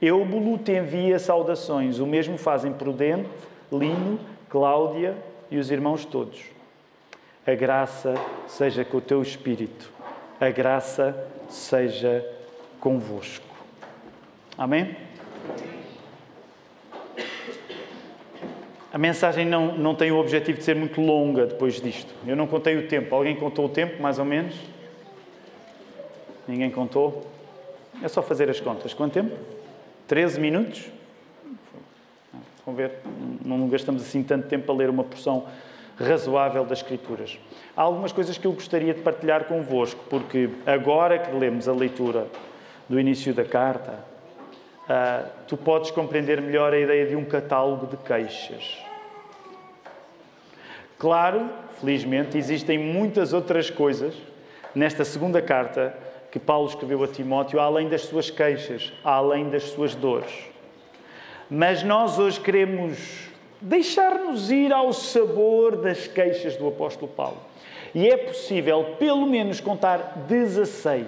Eubulo 0.00 0.58
te 0.58 0.72
envia 0.72 1.18
saudações. 1.18 1.98
O 1.98 2.06
mesmo 2.06 2.38
fazem 2.38 2.72
Prudente, 2.72 3.28
Lino, 3.72 4.18
Cláudia 4.48 5.16
e 5.50 5.58
os 5.58 5.70
irmãos 5.70 6.04
todos. 6.04 6.40
A 7.46 7.54
graça 7.54 8.14
seja 8.46 8.84
com 8.84 8.98
o 8.98 9.00
teu 9.00 9.20
espírito. 9.20 9.90
A 10.40 10.50
graça 10.50 11.28
seja 11.48 12.24
convosco. 12.78 13.44
Amém? 14.56 14.96
A 18.92 18.96
mensagem 18.96 19.44
não, 19.44 19.76
não 19.76 19.94
tem 19.94 20.10
o 20.10 20.18
objetivo 20.18 20.58
de 20.58 20.64
ser 20.64 20.76
muito 20.76 21.00
longa 21.00 21.46
depois 21.46 21.80
disto. 21.80 22.12
Eu 22.26 22.36
não 22.36 22.46
contei 22.46 22.76
o 22.76 22.88
tempo. 22.88 23.14
Alguém 23.14 23.36
contou 23.36 23.66
o 23.66 23.68
tempo, 23.68 24.00
mais 24.00 24.18
ou 24.18 24.24
menos? 24.24 24.54
Ninguém 26.46 26.70
contou? 26.70 27.26
É 28.02 28.08
só 28.08 28.22
fazer 28.22 28.48
as 28.48 28.60
contas. 28.60 28.94
Quanto 28.94 29.12
tempo? 29.12 29.57
13 30.08 30.40
minutos? 30.40 30.90
Vão 32.64 32.74
ver, 32.74 32.92
não 33.44 33.68
gastamos 33.68 34.02
assim 34.02 34.22
tanto 34.22 34.48
tempo 34.48 34.72
a 34.72 34.74
ler 34.74 34.88
uma 34.88 35.04
porção 35.04 35.46
razoável 35.98 36.64
das 36.64 36.78
Escrituras. 36.78 37.38
Há 37.76 37.82
algumas 37.82 38.10
coisas 38.10 38.38
que 38.38 38.46
eu 38.46 38.52
gostaria 38.52 38.94
de 38.94 39.02
partilhar 39.02 39.44
convosco, 39.44 40.02
porque 40.08 40.48
agora 40.64 41.18
que 41.18 41.30
lemos 41.30 41.68
a 41.68 41.72
leitura 41.74 42.26
do 42.88 42.98
início 42.98 43.34
da 43.34 43.44
carta, 43.44 43.98
uh, 44.88 45.28
tu 45.46 45.56
podes 45.58 45.90
compreender 45.90 46.40
melhor 46.40 46.72
a 46.72 46.78
ideia 46.78 47.06
de 47.06 47.14
um 47.14 47.24
catálogo 47.24 47.86
de 47.86 47.96
queixas. 47.98 48.78
Claro, 50.98 51.50
felizmente, 51.80 52.38
existem 52.38 52.78
muitas 52.78 53.34
outras 53.34 53.68
coisas 53.68 54.14
nesta 54.74 55.04
segunda 55.04 55.42
carta 55.42 55.94
que 56.30 56.38
Paulo 56.38 56.68
escreveu 56.68 57.02
a 57.02 57.08
Timóteo, 57.08 57.60
além 57.60 57.88
das 57.88 58.02
suas 58.02 58.30
queixas, 58.30 58.92
além 59.02 59.48
das 59.48 59.64
suas 59.64 59.94
dores. 59.94 60.32
Mas 61.50 61.82
nós 61.82 62.18
hoje 62.18 62.38
queremos 62.38 63.28
deixar-nos 63.60 64.50
ir 64.50 64.72
ao 64.72 64.92
sabor 64.92 65.76
das 65.76 66.06
queixas 66.06 66.56
do 66.56 66.68
apóstolo 66.68 67.10
Paulo. 67.10 67.38
E 67.94 68.08
é 68.08 68.16
possível, 68.16 68.96
pelo 68.98 69.26
menos, 69.26 69.60
contar 69.60 70.24
16 70.28 71.06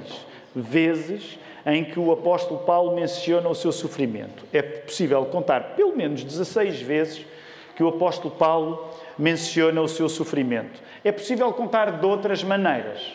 vezes 0.54 1.38
em 1.66 1.84
que 1.84 2.00
o 2.00 2.10
apóstolo 2.10 2.60
Paulo 2.60 2.94
menciona 2.94 3.48
o 3.48 3.54
seu 3.54 3.70
sofrimento. 3.70 4.44
É 4.52 4.62
possível 4.62 5.24
contar 5.26 5.74
pelo 5.76 5.94
menos 5.94 6.24
16 6.24 6.80
vezes 6.80 7.24
que 7.76 7.82
o 7.82 7.88
apóstolo 7.88 8.34
Paulo 8.34 8.88
menciona 9.18 9.80
o 9.80 9.88
seu 9.88 10.08
sofrimento. 10.08 10.80
É 11.04 11.12
possível 11.12 11.52
contar 11.52 12.00
de 12.00 12.06
outras 12.06 12.42
maneiras. 12.42 13.12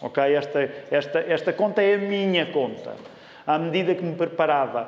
Ok? 0.00 0.22
Esta, 0.22 0.70
esta, 0.90 1.18
esta 1.20 1.52
conta 1.52 1.82
é 1.82 1.94
a 1.94 1.98
minha 1.98 2.46
conta. 2.46 2.94
À 3.46 3.58
medida 3.58 3.94
que 3.94 4.04
me 4.04 4.14
preparava 4.14 4.82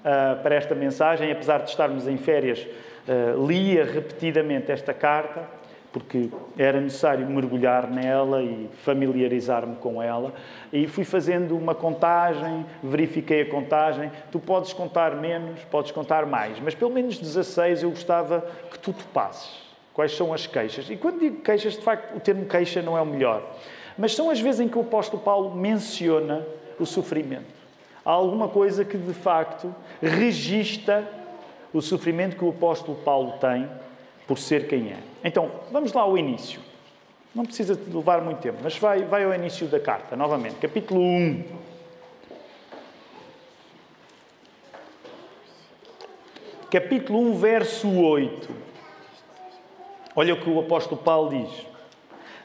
uh, 0.00 0.42
para 0.42 0.54
esta 0.54 0.74
mensagem, 0.74 1.30
apesar 1.30 1.58
de 1.58 1.70
estarmos 1.70 2.08
em 2.08 2.16
férias, 2.16 2.66
uh, 3.06 3.46
lia 3.46 3.84
repetidamente 3.84 4.72
esta 4.72 4.94
carta 4.94 5.56
porque 5.96 6.28
era 6.58 6.78
necessário 6.78 7.26
mergulhar 7.26 7.90
nela 7.90 8.42
e 8.42 8.68
familiarizar-me 8.82 9.76
com 9.76 10.02
ela. 10.02 10.34
E 10.70 10.86
fui 10.86 11.04
fazendo 11.04 11.56
uma 11.56 11.74
contagem, 11.74 12.66
verifiquei 12.82 13.40
a 13.40 13.46
contagem. 13.48 14.12
Tu 14.30 14.38
podes 14.38 14.74
contar 14.74 15.16
menos, 15.16 15.64
podes 15.70 15.90
contar 15.92 16.26
mais, 16.26 16.60
mas 16.60 16.74
pelo 16.74 16.90
menos 16.90 17.18
16 17.18 17.82
eu 17.82 17.88
gostava 17.88 18.46
que 18.70 18.78
tu 18.78 18.92
te 18.92 19.04
passes. 19.04 19.64
Quais 19.94 20.14
são 20.14 20.34
as 20.34 20.46
queixas? 20.46 20.90
E 20.90 20.96
quando 20.96 21.20
digo 21.20 21.40
queixas, 21.40 21.72
de 21.72 21.80
facto, 21.80 22.14
o 22.14 22.20
termo 22.20 22.44
queixa 22.44 22.82
não 22.82 22.98
é 22.98 23.00
o 23.00 23.06
melhor. 23.06 23.42
Mas 23.98 24.14
são 24.14 24.30
as 24.30 24.40
vezes 24.40 24.60
em 24.60 24.68
que 24.68 24.78
o 24.78 24.82
apóstolo 24.82 25.22
Paulo 25.22 25.54
menciona 25.54 26.46
o 26.78 26.84
sofrimento. 26.84 27.54
Há 28.04 28.10
alguma 28.10 28.48
coisa 28.48 28.84
que, 28.84 28.96
de 28.96 29.14
facto, 29.14 29.74
registra 30.00 31.08
o 31.72 31.80
sofrimento 31.80 32.36
que 32.36 32.44
o 32.44 32.50
apóstolo 32.50 32.98
Paulo 32.98 33.32
tem 33.38 33.68
por 34.26 34.38
ser 34.38 34.68
quem 34.68 34.92
é. 34.92 34.98
Então, 35.24 35.50
vamos 35.72 35.92
lá 35.92 36.02
ao 36.02 36.16
início. 36.16 36.60
Não 37.34 37.44
precisa 37.44 37.78
levar 37.92 38.22
muito 38.22 38.38
tempo, 38.40 38.58
mas 38.62 38.78
vai, 38.78 39.02
vai 39.02 39.24
ao 39.24 39.34
início 39.34 39.66
da 39.66 39.78
carta, 39.78 40.16
novamente. 40.16 40.56
Capítulo 40.56 41.00
1. 41.00 41.44
Capítulo 46.70 47.20
1, 47.30 47.38
verso 47.38 47.90
8. 47.90 48.48
Olha 50.14 50.34
o 50.34 50.40
que 50.40 50.48
o 50.48 50.58
apóstolo 50.58 51.00
Paulo 51.00 51.30
diz. 51.30 51.75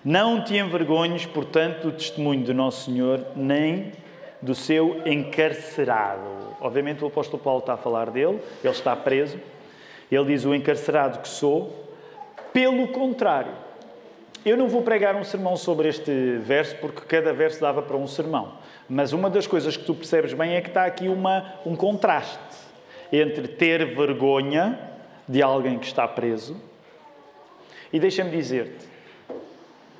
Não 0.04 0.44
te 0.44 0.58
envergonhes, 0.58 1.26
portanto, 1.26 1.84
do 1.84 1.92
testemunho 1.92 2.44
do 2.44 2.54
nosso 2.54 2.86
Senhor, 2.86 3.24
nem 3.36 3.92
do 4.42 4.56
seu 4.56 5.02
encarcerado. 5.06 6.28
Obviamente, 6.60 7.04
o 7.04 7.08
apóstolo 7.08 7.42
Paulo 7.42 7.60
está 7.60 7.74
a 7.74 7.78
falar 7.78 8.10
dele, 8.10 8.40
ele 8.64 8.74
está 8.74 8.96
preso. 8.96 9.40
Ele 10.12 10.26
diz: 10.26 10.44
O 10.44 10.56
encarcerado 10.56 11.20
que 11.20 11.28
sou, 11.28 11.88
pelo 12.52 12.88
contrário. 12.88 13.54
Eu 14.44 14.58
não 14.58 14.68
vou 14.68 14.82
pregar 14.82 15.16
um 15.16 15.24
sermão 15.24 15.56
sobre 15.56 15.88
este 15.88 16.38
verso, 16.38 16.76
porque 16.78 17.02
cada 17.02 17.32
verso 17.32 17.62
dava 17.62 17.80
para 17.84 17.96
um 17.96 18.08
sermão. 18.08 18.54
Mas 18.90 19.14
uma 19.14 19.30
das 19.30 19.46
coisas 19.46 19.78
que 19.78 19.84
tu 19.84 19.94
percebes 19.94 20.34
bem 20.34 20.56
é 20.56 20.62
que 20.62 20.70
está 20.70 20.86
aqui 20.86 21.08
uma, 21.08 21.54
um 21.64 21.76
contraste 21.76 22.40
entre 23.14 23.48
ter 23.48 23.96
vergonha 23.96 24.80
de 25.28 25.44
alguém 25.44 25.78
que 25.78 25.86
está 25.86 26.08
preso 26.08 26.60
e 27.94 28.00
deixa-me 28.00 28.32
dizer-te: 28.32 28.90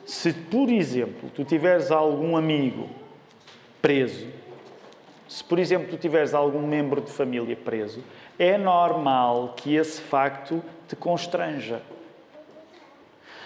se 0.06 0.34
por 0.34 0.70
exemplo 0.70 1.30
tu 1.34 1.44
tiveres 1.44 1.92
algum 1.92 2.36
amigo 2.36 2.90
preso, 3.82 4.28
se 5.28 5.44
por 5.44 5.60
exemplo 5.60 5.90
tu 5.90 5.98
tiveres 5.98 6.34
algum 6.34 6.66
membro 6.66 7.02
de 7.02 7.12
família 7.12 7.56
preso, 7.56 8.04
é 8.38 8.58
normal 8.58 9.54
que 9.56 9.76
esse 9.76 10.02
facto 10.02 10.62
te 10.88 10.96
constranja. 10.96 11.82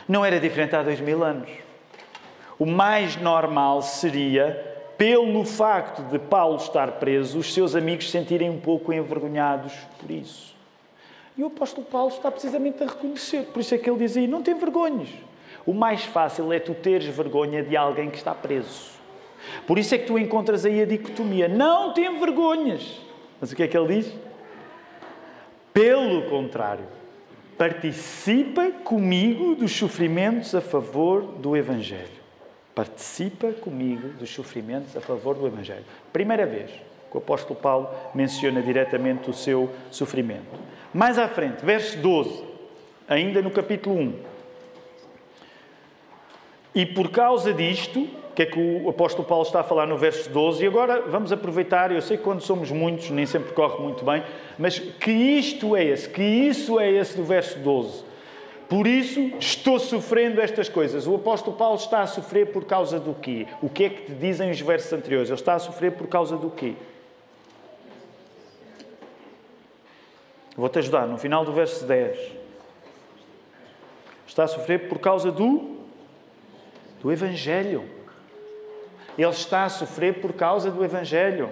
Não 0.07 0.23
era 0.23 0.39
diferente 0.39 0.75
há 0.75 0.83
dois 0.83 0.99
mil 0.99 1.23
anos. 1.23 1.49
O 2.57 2.65
mais 2.65 3.17
normal 3.17 3.81
seria, 3.81 4.75
pelo 4.97 5.43
facto 5.43 6.01
de 6.03 6.17
Paulo 6.17 6.57
estar 6.57 6.93
preso, 6.93 7.39
os 7.39 7.53
seus 7.53 7.75
amigos 7.75 8.05
se 8.05 8.11
sentirem 8.11 8.49
um 8.49 8.59
pouco 8.59 8.93
envergonhados 8.93 9.73
por 9.99 10.09
isso. 10.09 10.55
E 11.37 11.43
o 11.43 11.47
apóstolo 11.47 11.85
Paulo 11.85 12.09
está 12.09 12.31
precisamente 12.31 12.81
a 12.81 12.87
reconhecer. 12.87 13.43
Por 13.47 13.59
isso 13.59 13.75
é 13.75 13.77
que 13.77 13.89
ele 13.89 13.99
diz 13.99 14.15
aí: 14.15 14.25
não 14.25 14.41
tem 14.41 14.55
vergonhas. 14.55 15.09
O 15.65 15.73
mais 15.73 16.05
fácil 16.05 16.53
é 16.53 16.59
tu 16.59 16.73
teres 16.73 17.07
vergonha 17.07 17.63
de 17.63 17.75
alguém 17.75 18.09
que 18.09 18.17
está 18.17 18.33
preso. 18.33 18.91
Por 19.65 19.79
isso 19.79 19.95
é 19.95 19.97
que 19.97 20.05
tu 20.05 20.17
encontras 20.17 20.65
aí 20.65 20.81
a 20.81 20.85
dicotomia: 20.85 21.47
não 21.47 21.93
tem 21.93 22.19
vergonhas. 22.19 23.01
Mas 23.39 23.51
o 23.51 23.55
que 23.55 23.63
é 23.63 23.67
que 23.67 23.77
ele 23.77 24.01
diz? 24.01 24.13
Pelo 25.73 26.23
contrário, 26.29 26.85
participa 27.57 28.71
comigo 28.71 29.55
dos 29.55 29.75
sofrimentos 29.75 30.55
a 30.55 30.61
favor 30.61 31.21
do 31.21 31.57
Evangelho. 31.57 32.23
Participa 32.73 33.51
comigo 33.53 34.09
dos 34.09 34.29
sofrimentos 34.29 34.95
a 34.95 35.01
favor 35.01 35.35
do 35.35 35.47
Evangelho. 35.47 35.85
Primeira 36.13 36.45
vez 36.45 36.71
que 37.09 37.15
o 37.15 37.17
apóstolo 37.17 37.59
Paulo 37.59 37.89
menciona 38.13 38.61
diretamente 38.61 39.29
o 39.29 39.33
seu 39.33 39.69
sofrimento. 39.89 40.59
Mais 40.93 41.17
à 41.17 41.27
frente, 41.27 41.65
verso 41.65 41.97
12, 41.97 42.43
ainda 43.07 43.41
no 43.41 43.51
capítulo 43.51 43.95
1. 43.97 44.34
E 46.75 46.85
por 46.85 47.09
causa 47.09 47.53
disto, 47.53 48.07
que 48.35 48.41
é 48.41 48.45
que 48.45 48.59
o 48.59 48.89
apóstolo 48.89 49.25
Paulo 49.25 49.45
está 49.45 49.61
a 49.61 49.63
falar 49.63 49.87
no 49.87 49.97
verso 49.97 50.29
12. 50.29 50.61
E 50.61 50.67
agora 50.67 51.03
vamos 51.07 51.31
aproveitar, 51.31 51.91
eu 51.91 52.01
sei 52.01 52.17
que 52.17 52.23
quando 52.23 52.41
somos 52.41 52.69
muitos 52.69 53.09
nem 53.09 53.25
sempre 53.25 53.53
corre 53.53 53.81
muito 53.81 54.03
bem, 54.03 54.21
mas 54.59 54.77
que 54.77 55.11
isto 55.11 55.75
é 55.75 55.85
esse, 55.85 56.09
que 56.09 56.21
isso 56.21 56.77
é 56.77 56.91
esse 56.91 57.15
do 57.15 57.23
verso 57.23 57.57
12. 57.59 58.03
Por 58.67 58.87
isso 58.87 59.31
estou 59.39 59.79
sofrendo 59.79 60.41
estas 60.41 60.67
coisas. 60.67 61.07
O 61.07 61.15
apóstolo 61.15 61.55
Paulo 61.55 61.77
está 61.77 62.01
a 62.01 62.07
sofrer 62.07 62.47
por 62.47 62.65
causa 62.65 62.99
do 62.99 63.13
quê? 63.13 63.47
O 63.61 63.69
que 63.69 63.85
é 63.85 63.89
que 63.89 64.01
te 64.07 64.11
dizem 64.11 64.51
os 64.51 64.59
versos 64.59 64.91
anteriores? 64.91 65.29
Ele 65.29 65.39
está 65.39 65.53
a 65.53 65.59
sofrer 65.59 65.93
por 65.93 66.07
causa 66.07 66.35
do 66.35 66.49
quê? 66.49 66.73
Vou-te 70.57 70.79
ajudar, 70.79 71.07
no 71.07 71.17
final 71.17 71.45
do 71.45 71.53
verso 71.53 71.85
10. 71.85 72.17
Está 74.27 74.43
a 74.45 74.47
sofrer 74.47 74.89
por 74.89 74.99
causa 74.99 75.31
do, 75.31 75.74
do 77.05 77.11
Evangelho. 77.11 77.83
Ele 79.15 79.29
está 79.29 79.65
a 79.65 79.69
sofrer 79.69 80.15
por 80.15 80.33
causa 80.33 80.71
do 80.71 80.83
Evangelho, 80.83 81.51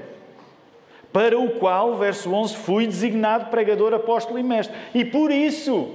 para 1.13 1.38
o 1.38 1.52
qual, 1.60 1.96
verso 1.96 2.34
11, 2.34 2.56
fui 2.56 2.88
designado 2.88 3.52
pregador, 3.52 3.94
apóstolo 3.94 4.39
e 4.39 4.44
mestre. 4.44 4.76
E 4.96 5.06
por 5.06 5.30
isso, 5.30 5.92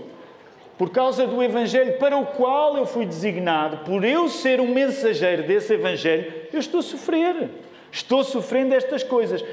por 0.78 0.90
causa 0.90 1.26
do 1.26 1.42
Evangelho 1.42 1.98
para 1.98 2.16
o 2.16 2.26
qual 2.26 2.76
eu 2.76 2.86
fui 2.86 3.04
designado, 3.04 3.78
por 3.78 4.04
eu 4.04 4.28
ser 4.28 4.60
um 4.60 4.72
mensageiro 4.72 5.42
desse 5.42 5.74
Evangelho, 5.74 6.32
eu 6.52 6.60
estou 6.60 6.78
a 6.78 6.82
sofrer. 6.84 7.50
Estou 7.90 8.22
sofrendo 8.22 8.76
estas 8.76 9.02
coisas. 9.02 9.44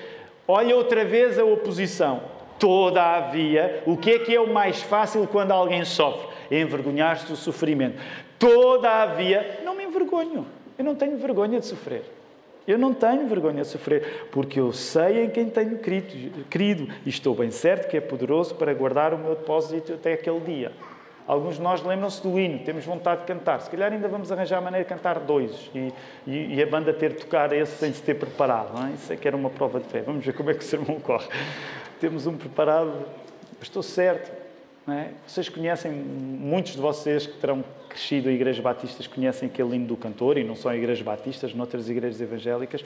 Olha 0.47 0.75
outra 0.75 1.03
vez 1.03 1.39
a 1.39 1.43
oposição. 1.43 2.21
Todavia, 2.59 3.83
o 3.85 3.97
que 3.97 4.11
é 4.11 4.19
que 4.19 4.35
é 4.35 4.39
o 4.39 4.51
mais 4.51 4.81
fácil 4.81 5.27
quando 5.27 5.51
alguém 5.51 5.83
sofre? 5.83 6.27
Envergonhar-se 6.49 7.27
do 7.27 7.35
sofrimento. 7.35 8.01
Todavia, 8.39 9.61
não 9.63 9.75
me 9.75 9.83
envergonho. 9.83 10.45
Eu 10.77 10.85
não 10.85 10.95
tenho 10.95 11.17
vergonha 11.17 11.59
de 11.59 11.65
sofrer. 11.65 12.03
Eu 12.67 12.79
não 12.79 12.93
tenho 12.93 13.27
vergonha 13.27 13.61
de 13.61 13.67
sofrer, 13.67 14.27
porque 14.31 14.59
eu 14.59 14.71
sei 14.71 15.25
em 15.25 15.29
quem 15.29 15.49
tenho 15.49 15.77
querido 15.77 16.87
e 17.05 17.09
estou 17.09 17.35
bem 17.35 17.51
certo 17.51 17.87
que 17.87 17.95
é 17.95 18.01
poderoso 18.01 18.55
para 18.55 18.73
guardar 18.73 19.13
o 19.13 19.19
meu 19.19 19.35
depósito 19.35 19.93
até 19.93 20.13
aquele 20.13 20.39
dia. 20.39 20.71
Alguns 21.27 21.55
de 21.55 21.61
nós 21.61 21.81
lembram-se 21.83 22.21
do 22.21 22.39
hino, 22.39 22.59
temos 22.59 22.85
vontade 22.85 23.21
de 23.21 23.27
cantar. 23.27 23.59
Se 23.59 23.69
calhar 23.69 23.91
ainda 23.91 24.07
vamos 24.07 24.31
arranjar 24.31 24.59
a 24.59 24.61
maneira 24.61 24.83
de 24.83 24.89
cantar 24.89 25.19
dois 25.19 25.71
e, 25.73 25.91
e, 26.27 26.55
e 26.55 26.61
a 26.61 26.67
banda 26.67 26.93
ter 26.93 27.13
de 27.13 27.21
tocar 27.21 27.51
esse 27.51 27.77
sem 27.77 27.91
se 27.91 28.01
ter 28.01 28.15
preparado. 28.15 28.77
Não 28.77 28.87
é? 28.87 28.91
Isso 28.91 29.11
é 29.11 29.15
que 29.15 29.27
era 29.27 29.35
uma 29.35 29.49
prova 29.49 29.79
de 29.79 29.87
fé. 29.87 30.01
Vamos 30.01 30.23
ver 30.23 30.33
como 30.33 30.51
é 30.51 30.53
que 30.53 30.59
o 30.59 30.63
sermão 30.63 30.99
corre. 30.99 31.27
Temos 31.99 32.27
um 32.27 32.37
preparado, 32.37 33.05
estou 33.61 33.83
certo. 33.83 34.45
É? 34.87 35.09
Vocês 35.25 35.49
conhecem, 35.49 35.91
muitos 35.91 36.73
de 36.73 36.79
vocês 36.79 37.25
que 37.25 37.33
terão 37.37 37.63
crescido 37.89 38.29
em 38.29 38.35
igrejas 38.35 38.61
batistas 38.61 39.07
conhecem 39.07 39.49
aquele 39.49 39.75
hino 39.77 39.87
do 39.87 39.97
cantor, 39.97 40.37
e 40.37 40.43
não 40.43 40.55
só 40.55 40.71
em 40.71 40.77
igrejas 40.77 41.01
batistas, 41.01 41.55
noutras 41.55 41.89
igrejas 41.89 42.21
evangélicas. 42.21 42.85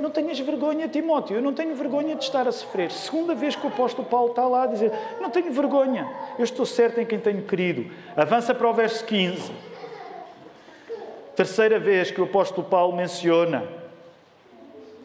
Não 0.00 0.10
tenhas 0.10 0.38
vergonha, 0.38 0.88
Timóteo, 0.88 1.36
eu 1.36 1.42
não 1.42 1.52
tenho 1.52 1.74
vergonha 1.74 2.14
de 2.14 2.24
estar 2.24 2.48
a 2.48 2.52
sofrer. 2.52 2.90
Segunda 2.90 3.34
vez 3.34 3.54
que 3.54 3.66
o 3.66 3.68
apóstolo 3.68 4.08
Paulo 4.08 4.30
está 4.30 4.46
lá 4.48 4.62
a 4.62 4.66
dizer: 4.66 4.90
Não 5.20 5.28
tenho 5.28 5.52
vergonha, 5.52 6.08
eu 6.38 6.44
estou 6.44 6.64
certo 6.64 6.98
em 6.98 7.04
quem 7.04 7.18
tenho 7.18 7.42
querido. 7.42 7.90
Avança 8.16 8.54
para 8.54 8.70
o 8.70 8.72
verso 8.72 9.04
15. 9.04 9.52
Terceira 11.36 11.78
vez 11.78 12.10
que 12.10 12.20
o 12.22 12.24
apóstolo 12.24 12.66
Paulo 12.66 12.96
menciona 12.96 13.68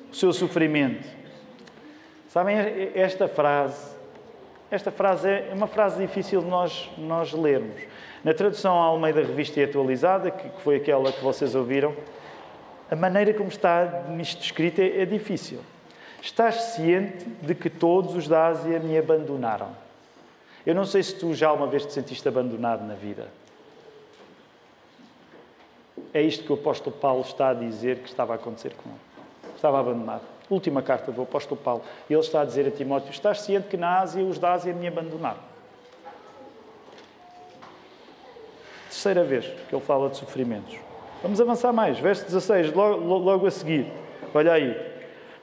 o 0.10 0.16
seu 0.16 0.32
sofrimento. 0.32 1.19
Sabem, 2.30 2.56
esta 2.96 3.28
frase 3.28 4.00
esta 4.72 4.92
frase 4.92 5.28
é 5.28 5.52
uma 5.52 5.66
frase 5.66 6.06
difícil 6.06 6.42
de 6.42 6.48
nós, 6.48 6.90
nós 6.96 7.34
lermos. 7.34 7.82
Na 8.24 8.36
tradução 8.36 8.80
à 8.80 8.84
Almeida 8.84 9.22
Revista 9.22 9.60
e 9.60 9.64
Atualizada, 9.64 10.30
que 10.30 10.48
foi 10.62 10.76
aquela 10.76 11.12
que 11.12 11.24
vocês 11.24 11.56
ouviram, 11.56 11.96
a 12.92 12.96
maneira 12.96 13.34
como 13.34 13.50
está 13.50 14.04
isto 14.20 14.44
escrito 14.44 14.80
é, 14.80 15.02
é 15.02 15.06
difícil. 15.06 15.60
Estás 16.22 16.56
ciente 16.76 17.26
de 17.42 17.56
que 17.56 17.70
todos 17.70 18.14
os 18.14 18.28
da 18.28 18.46
Ásia 18.46 18.80
me 18.80 18.96
abandonaram. 18.96 19.70
Eu 20.66 20.76
não 20.76 20.86
sei 20.86 21.02
se 21.02 21.16
tu 21.16 21.34
já 21.34 21.52
uma 21.52 21.66
vez 21.66 21.84
te 21.86 21.94
sentiste 21.94 22.28
abandonado 22.28 22.86
na 22.86 22.94
vida. 22.94 23.28
É 26.14 26.22
isto 26.22 26.44
que 26.44 26.52
o 26.52 26.56
apóstolo 26.56 26.96
Paulo 26.96 27.22
está 27.22 27.50
a 27.50 27.54
dizer 27.56 28.00
que 28.00 28.10
estava 28.10 28.34
a 28.34 28.36
acontecer 28.36 28.74
com 28.76 28.90
ele. 28.90 29.56
Estava 29.56 29.80
abandonado 29.80 30.39
última 30.50 30.82
carta 30.82 31.12
do 31.12 31.22
apóstolo 31.22 31.60
Paulo, 31.60 31.84
ele 32.10 32.20
está 32.20 32.42
a 32.42 32.46
dizer 32.46 32.68
a 32.68 32.72
Timóteo: 32.72 33.12
Estás 33.12 33.42
ciente 33.42 33.68
que 33.68 33.78
na 33.78 34.00
Ásia 34.00 34.24
os 34.24 34.40
da 34.40 34.54
Ásia 34.54 34.74
me 34.74 34.88
abandonaram? 34.88 35.50
Terceira 38.90 39.24
vez 39.24 39.46
que 39.68 39.76
ele 39.76 39.84
fala 39.84 40.10
de 40.10 40.18
sofrimentos. 40.18 40.78
Vamos 41.22 41.40
avançar 41.40 41.72
mais. 41.72 42.00
Verso 42.00 42.26
16, 42.26 42.74
logo, 42.74 43.18
logo 43.18 43.46
a 43.46 43.52
seguir. 43.52 43.86
Olha 44.34 44.54
aí. 44.54 44.90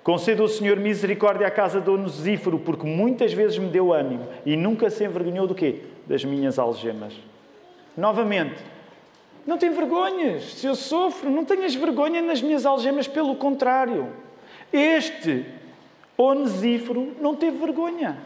Conceda 0.02 0.42
o 0.42 0.48
Senhor 0.48 0.76
misericórdia 0.78 1.46
à 1.46 1.50
casa 1.50 1.80
do 1.80 1.94
Onesíforo, 1.94 2.58
porque 2.58 2.86
muitas 2.86 3.32
vezes 3.32 3.58
me 3.58 3.68
deu 3.68 3.92
ânimo 3.92 4.28
e 4.44 4.56
nunca 4.56 4.88
se 4.88 5.04
envergonhou 5.04 5.46
do 5.46 5.54
quê? 5.54 5.82
Das 6.06 6.24
minhas 6.24 6.58
algemas. 6.58 7.12
Novamente, 7.96 8.54
não 9.46 9.58
tem 9.58 9.70
vergonhas. 9.70 10.54
Se 10.54 10.66
eu 10.66 10.74
sofro, 10.74 11.30
não 11.30 11.44
tenhas 11.44 11.74
vergonha 11.74 12.20
nas 12.20 12.42
minhas 12.42 12.66
algemas, 12.66 13.08
pelo 13.08 13.34
contrário. 13.36 14.12
Este 14.72 15.46
Onesíforo 16.16 17.14
não 17.20 17.34
teve 17.34 17.58
vergonha. 17.58 18.16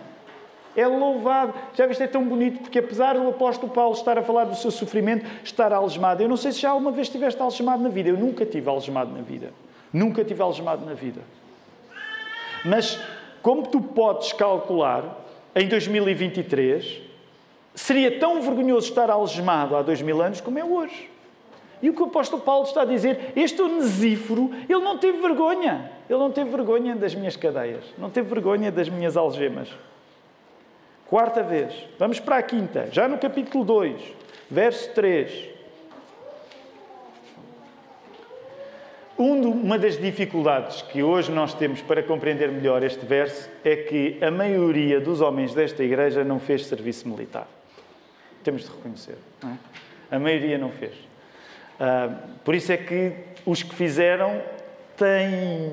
É 0.77 0.87
louvado. 0.87 1.53
Já 1.75 1.87
viste, 1.87 2.03
é 2.03 2.07
tão 2.07 2.25
bonito, 2.25 2.61
porque 2.61 2.79
apesar 2.79 3.15
do 3.15 3.29
apóstolo 3.29 3.73
Paulo 3.73 3.95
estar 3.95 4.17
a 4.17 4.23
falar 4.23 4.45
do 4.45 4.55
seu 4.55 4.71
sofrimento, 4.71 5.27
estar 5.43 5.73
algemado. 5.73 6.23
Eu 6.23 6.29
não 6.29 6.37
sei 6.37 6.53
se 6.53 6.61
já 6.61 6.71
alguma 6.71 6.93
vez 6.93 7.09
estiveste 7.09 7.41
algemado 7.43 7.83
na 7.83 7.89
vida. 7.89 8.09
Eu 8.09 8.17
nunca 8.17 8.47
tive 8.47 8.69
algemado 8.69 9.11
na 9.11 9.23
vida. 9.23 9.53
Nunca 9.93 10.25
tive 10.25 10.41
algemado 10.41 10.87
na 10.87 10.95
vida. 10.95 11.21
Mas, 12.65 13.01
como 13.43 13.67
tu 13.67 13.81
podes 13.81 14.33
calcular, 14.33 15.03
em 15.55 15.67
2023, 15.67 17.01
seria 17.75 18.21
tão 18.21 18.41
vergonhoso 18.41 18.89
estar 18.89 19.11
algemado 19.11 19.75
há 19.75 19.83
dois 19.83 20.01
mil 20.01 20.23
anos 20.23 20.41
como 20.41 20.59
é 20.59 20.65
hoje. 20.65 21.11
E 21.83 21.89
o 21.89 21.95
que 21.95 22.03
o 22.03 22.07
apóstolo 22.07 22.43
Paulo 22.43 22.65
está 22.65 22.83
a 22.83 22.85
dizer, 22.85 23.33
este 23.35 23.61
onesíforo, 23.63 24.51
ele 24.69 24.81
não 24.81 24.99
teve 24.99 25.19
vergonha. 25.19 25.91
Ele 26.09 26.19
não 26.19 26.31
teve 26.31 26.51
vergonha 26.51 26.95
das 26.95 27.15
minhas 27.15 27.37
cadeias, 27.37 27.85
não 27.97 28.11
teve 28.11 28.29
vergonha 28.29 28.71
das 28.71 28.89
minhas 28.89 29.17
algemas. 29.17 29.69
Quarta 31.07 31.43
vez, 31.43 31.75
vamos 31.99 32.21
para 32.21 32.37
a 32.37 32.43
quinta, 32.43 32.89
já 32.93 33.09
no 33.09 33.19
capítulo 33.19 33.65
2, 33.65 34.01
verso 34.51 34.93
3. 34.95 35.51
Uma 39.17 39.79
das 39.79 39.99
dificuldades 39.99 40.81
que 40.83 41.03
hoje 41.03 41.31
nós 41.31 41.53
temos 41.53 41.83
para 41.83 42.03
compreender 42.03 42.51
melhor 42.51 42.83
este 42.83 43.05
verso 43.05 43.51
é 43.63 43.77
que 43.77 44.19
a 44.23 44.31
maioria 44.31 44.99
dos 44.99 45.21
homens 45.21 45.53
desta 45.53 45.85
igreja 45.85 46.25
não 46.25 46.41
fez 46.41 46.65
serviço 46.67 47.07
militar. 47.07 47.47
Temos 48.43 48.63
de 48.63 48.71
reconhecer. 48.71 49.19
É? 49.45 50.17
A 50.17 50.19
maioria 50.19 50.57
não 50.57 50.71
fez. 50.71 51.10
Uh, 51.81 52.15
por 52.45 52.55
isso 52.55 52.71
é 52.71 52.77
que 52.77 53.13
os 53.47 53.63
que 53.63 53.75
fizeram 53.75 54.43
têm, 54.97 55.73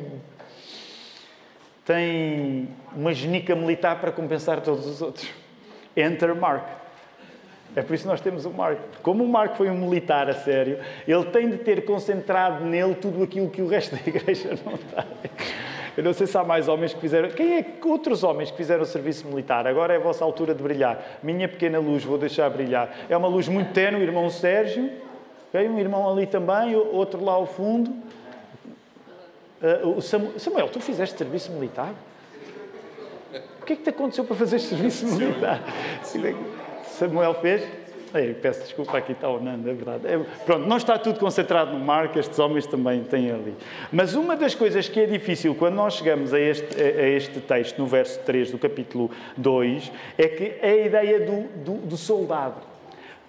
têm 1.86 2.70
uma 2.96 3.14
genica 3.14 3.54
militar 3.54 4.00
para 4.00 4.12
compensar 4.12 4.62
todos 4.62 4.88
os 4.88 5.02
outros. 5.02 5.30
Enter 5.98 6.34
Mark. 6.34 6.66
É 7.76 7.82
por 7.82 7.94
isso 7.94 8.06
que 8.06 8.10
nós 8.10 8.22
temos 8.22 8.46
o 8.46 8.50
Mark. 8.50 8.80
Como 9.04 9.24
o 9.24 9.28
Mark 9.28 9.56
foi 9.58 9.70
um 9.70 9.78
militar 9.78 10.30
a 10.30 10.34
sério, 10.34 10.80
ele 11.08 11.26
tem 11.26 11.50
de 11.50 11.58
ter 11.58 11.84
concentrado 11.84 12.64
nele 12.64 12.96
tudo 12.96 13.22
aquilo 13.22 13.50
que 13.50 13.62
o 13.62 13.68
resto 13.68 13.96
da 13.96 14.02
igreja 14.08 14.58
não 14.66 14.78
tem. 14.78 15.32
Eu 15.98 16.04
não 16.04 16.14
sei 16.14 16.28
se 16.28 16.38
há 16.38 16.44
mais 16.44 16.68
homens 16.68 16.94
que 16.94 17.02
fizeram. 17.02 17.30
Quem 17.30 17.56
é 17.56 17.64
que 17.64 17.88
outros 17.88 18.24
homens 18.24 18.52
que 18.52 18.58
fizeram 18.58 18.86
serviço 18.86 19.28
militar? 19.28 19.66
Agora 19.68 19.94
é 19.94 19.98
a 19.98 20.00
vossa 20.00 20.24
altura 20.24 20.54
de 20.54 20.62
brilhar. 20.62 21.04
Minha 21.22 21.50
pequena 21.50 21.80
luz, 21.80 22.04
vou 22.04 22.20
deixar 22.20 22.50
brilhar. 22.50 22.96
É 23.10 23.18
uma 23.18 23.28
luz 23.28 23.48
muito 23.48 23.74
tenue, 23.74 24.04
irmão 24.04 24.30
Sérgio. 24.30 24.92
Okay? 25.58 25.68
Um 25.68 25.80
irmão 25.80 26.08
ali 26.08 26.28
também, 26.28 26.76
outro 26.76 27.24
lá 27.24 27.34
ao 27.34 27.48
fundo. 27.48 27.92
Uh, 29.60 30.00
Samuel, 30.40 30.70
tu 30.70 30.80
fizeste 30.80 31.18
serviço 31.18 31.52
militar? 31.52 31.94
O 33.60 33.66
que 33.66 33.74
é 33.74 33.76
que 33.76 33.82
te 33.82 33.90
aconteceu 33.90 34.24
para 34.24 34.36
fazer 34.36 34.60
serviço 34.60 35.08
militar? 35.08 35.62
Samuel 36.84 37.34
fez? 37.36 37.68
Ei, 38.14 38.34
peço 38.34 38.62
desculpa, 38.62 38.98
aqui 38.98 39.12
está 39.12 39.28
o 39.28 39.40
Nando, 39.40 39.70
é 39.70 39.74
verdade. 39.74 40.08
É, 40.08 40.18
pronto, 40.46 40.66
não 40.66 40.78
está 40.78 40.98
tudo 40.98 41.20
concentrado 41.20 41.74
no 41.74 41.80
mar, 41.80 42.10
que 42.10 42.20
estes 42.20 42.40
homens 42.40 42.66
também 42.66 43.04
têm 43.04 43.32
ali. 43.32 43.54
Mas 43.92 44.14
uma 44.14 44.36
das 44.36 44.56
coisas 44.56 44.88
que 44.88 45.00
é 45.02 45.06
difícil 45.06 45.54
quando 45.56 45.76
nós 45.76 45.96
chegamos 45.96 46.34
a 46.34 46.40
este, 46.40 46.82
a 46.82 47.10
este 47.10 47.42
texto, 47.42 47.78
no 47.78 47.86
verso 47.86 48.20
3 48.22 48.52
do 48.52 48.58
capítulo 48.58 49.12
2, 49.36 49.92
é 50.18 50.28
que 50.28 50.56
é 50.62 50.70
a 50.70 50.86
ideia 50.86 51.20
do, 51.20 51.42
do, 51.64 51.74
do 51.88 51.98
soldado 51.98 52.77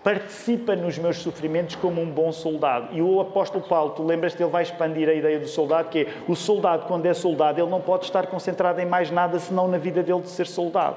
participa 0.08 0.74
nos 0.74 0.96
meus 0.96 1.18
sofrimentos 1.18 1.76
como 1.76 2.00
um 2.00 2.10
bom 2.10 2.32
soldado. 2.32 2.96
E 2.96 3.02
o 3.02 3.20
apóstolo 3.20 3.62
Paulo, 3.62 3.90
tu 3.90 4.02
lembras-te, 4.02 4.42
ele 4.42 4.50
vai 4.50 4.62
expandir 4.62 5.06
a 5.06 5.12
ideia 5.12 5.38
do 5.38 5.46
soldado, 5.46 5.90
que 5.90 5.98
é 5.98 6.06
o 6.26 6.34
soldado, 6.34 6.86
quando 6.86 7.04
é 7.04 7.12
soldado, 7.12 7.60
ele 7.60 7.68
não 7.68 7.82
pode 7.82 8.06
estar 8.06 8.26
concentrado 8.26 8.80
em 8.80 8.86
mais 8.86 9.10
nada 9.10 9.38
senão 9.38 9.68
na 9.68 9.76
vida 9.76 10.02
dele 10.02 10.22
de 10.22 10.30
ser 10.30 10.46
soldado. 10.46 10.96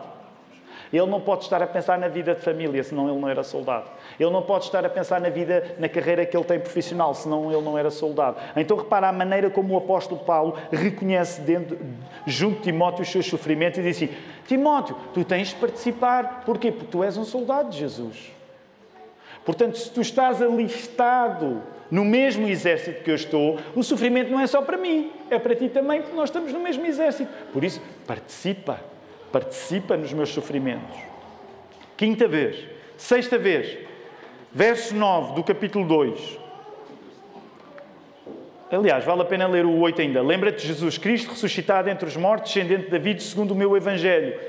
Ele 0.94 1.06
não 1.08 1.20
pode 1.20 1.44
estar 1.44 1.62
a 1.62 1.68
pensar 1.68 2.00
na 2.00 2.08
vida 2.08 2.34
de 2.34 2.40
família, 2.40 2.82
senão 2.86 3.10
ele 3.10 3.20
não 3.20 3.28
era 3.28 3.44
soldado. 3.44 3.84
Ele 4.18 4.30
não 4.30 4.44
pode 4.44 4.66
estar 4.66 4.86
a 4.86 4.90
pensar 4.90 5.20
na 5.20 5.30
vida, 5.30 5.76
na 5.78 5.90
carreira 5.90 6.26
que 6.26 6.36
ele 6.38 6.46
tem 6.46 6.60
profissional, 6.60 7.14
senão 7.14 7.52
ele 7.52 7.62
não 7.62 7.78
era 7.78 7.92
soldado. 7.92 8.38
Então 8.56 8.78
repara 8.78 9.10
a 9.10 9.12
maneira 9.12 9.50
como 9.50 9.74
o 9.74 9.78
apóstolo 9.78 10.22
Paulo 10.22 10.58
reconhece 10.72 11.42
dentro, 11.42 11.78
junto 12.26 12.58
de 12.58 12.64
Timóteo 12.64 13.02
os 13.02 13.12
seus 13.12 13.26
sofrimentos 13.26 13.80
e 13.80 13.82
diz 13.82 13.98
assim: 13.98 14.10
Timóteo, 14.48 14.96
tu 15.14 15.26
tens 15.26 15.50
de 15.50 15.56
participar. 15.56 16.44
Porquê? 16.46 16.72
Porque 16.72 16.90
tu 16.90 17.04
és 17.04 17.18
um 17.18 17.26
soldado 17.26 17.72
de 17.72 17.78
Jesus. 17.78 18.41
Portanto, 19.46 19.78
se 19.78 19.90
tu 19.92 20.02
estás 20.02 20.42
alistado 20.42 21.62
no 21.90 22.06
mesmo 22.06 22.48
exército 22.48 23.04
que 23.04 23.12
eu 23.12 23.16
estou, 23.16 23.60
o 23.76 23.84
sofrimento 23.84 24.32
não 24.32 24.40
é 24.40 24.48
só 24.48 24.62
para 24.62 24.78
mim, 24.78 25.12
é 25.30 25.38
para 25.38 25.56
ti 25.56 25.68
também, 25.68 26.02
porque 26.02 26.16
nós 26.16 26.30
estamos 26.30 26.54
no 26.54 26.60
mesmo 26.60 26.86
exército. 26.86 27.32
Por 27.52 27.64
isso, 27.64 27.82
participa, 28.08 28.80
participa 29.32 29.98
nos 29.98 30.14
meus 30.14 30.30
sofrimentos. 30.30 30.96
Quinta 31.98 32.28
vez, 32.28 32.58
sexta 32.98 33.38
vez, 33.38 33.78
verso 34.52 34.96
9 34.96 35.34
do 35.36 35.44
capítulo 35.44 35.86
2. 35.86 36.40
Aliás, 38.72 39.04
vale 39.04 39.24
a 39.24 39.26
pena 39.26 39.48
ler 39.48 39.66
o 39.66 39.80
8 39.80 40.02
ainda. 40.02 40.22
Lembra-te 40.22 40.62
de 40.62 40.68
Jesus 40.68 40.98
Cristo 40.98 41.32
ressuscitado 41.32 41.90
entre 41.90 42.08
os 42.08 42.16
mortos, 42.16 42.54
descendente 42.54 42.86
de 42.86 42.90
David, 42.90 43.22
segundo 43.22 43.52
o 43.52 43.56
meu 43.56 43.76
Evangelho. 43.76 44.40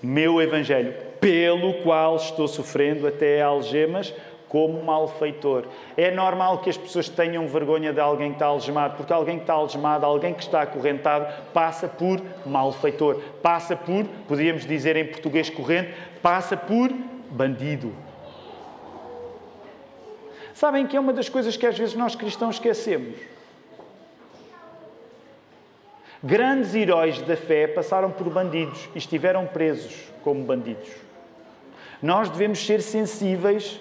Meu 0.00 0.40
Evangelho, 0.40 0.94
pelo 1.20 1.74
qual 1.82 2.14
estou 2.14 2.46
sofrendo 2.46 3.04
até 3.04 3.42
algemas 3.42 4.14
como 4.48 4.82
malfeitor. 4.82 5.64
É 5.96 6.10
normal 6.10 6.58
que 6.58 6.70
as 6.70 6.76
pessoas 6.76 7.08
tenham 7.08 7.46
vergonha 7.46 7.92
de 7.92 8.00
alguém 8.00 8.30
que 8.30 8.36
está 8.36 8.46
algemado, 8.46 8.96
porque 8.96 9.12
alguém 9.12 9.36
que 9.36 9.42
está 9.42 9.54
algemado, 9.54 10.06
alguém 10.06 10.32
que 10.32 10.42
está 10.42 10.62
acorrentado, 10.62 11.26
passa 11.52 11.88
por 11.88 12.20
malfeitor, 12.46 13.20
passa 13.42 13.74
por, 13.74 14.04
podíamos 14.28 14.64
dizer 14.64 14.96
em 14.96 15.06
português 15.06 15.50
corrente, 15.50 15.92
passa 16.22 16.56
por 16.56 16.92
bandido. 17.30 17.92
Sabem 20.54 20.86
que 20.86 20.96
é 20.96 21.00
uma 21.00 21.12
das 21.12 21.28
coisas 21.28 21.56
que 21.56 21.66
às 21.66 21.76
vezes 21.76 21.96
nós 21.96 22.14
cristãos 22.14 22.54
esquecemos. 22.56 23.16
Grandes 26.22 26.74
heróis 26.74 27.20
da 27.20 27.36
fé 27.36 27.66
passaram 27.66 28.10
por 28.10 28.30
bandidos 28.30 28.88
e 28.94 28.98
estiveram 28.98 29.46
presos 29.46 30.10
como 30.22 30.42
bandidos. 30.44 30.88
Nós 32.00 32.30
devemos 32.30 32.64
ser 32.64 32.80
sensíveis 32.80 33.80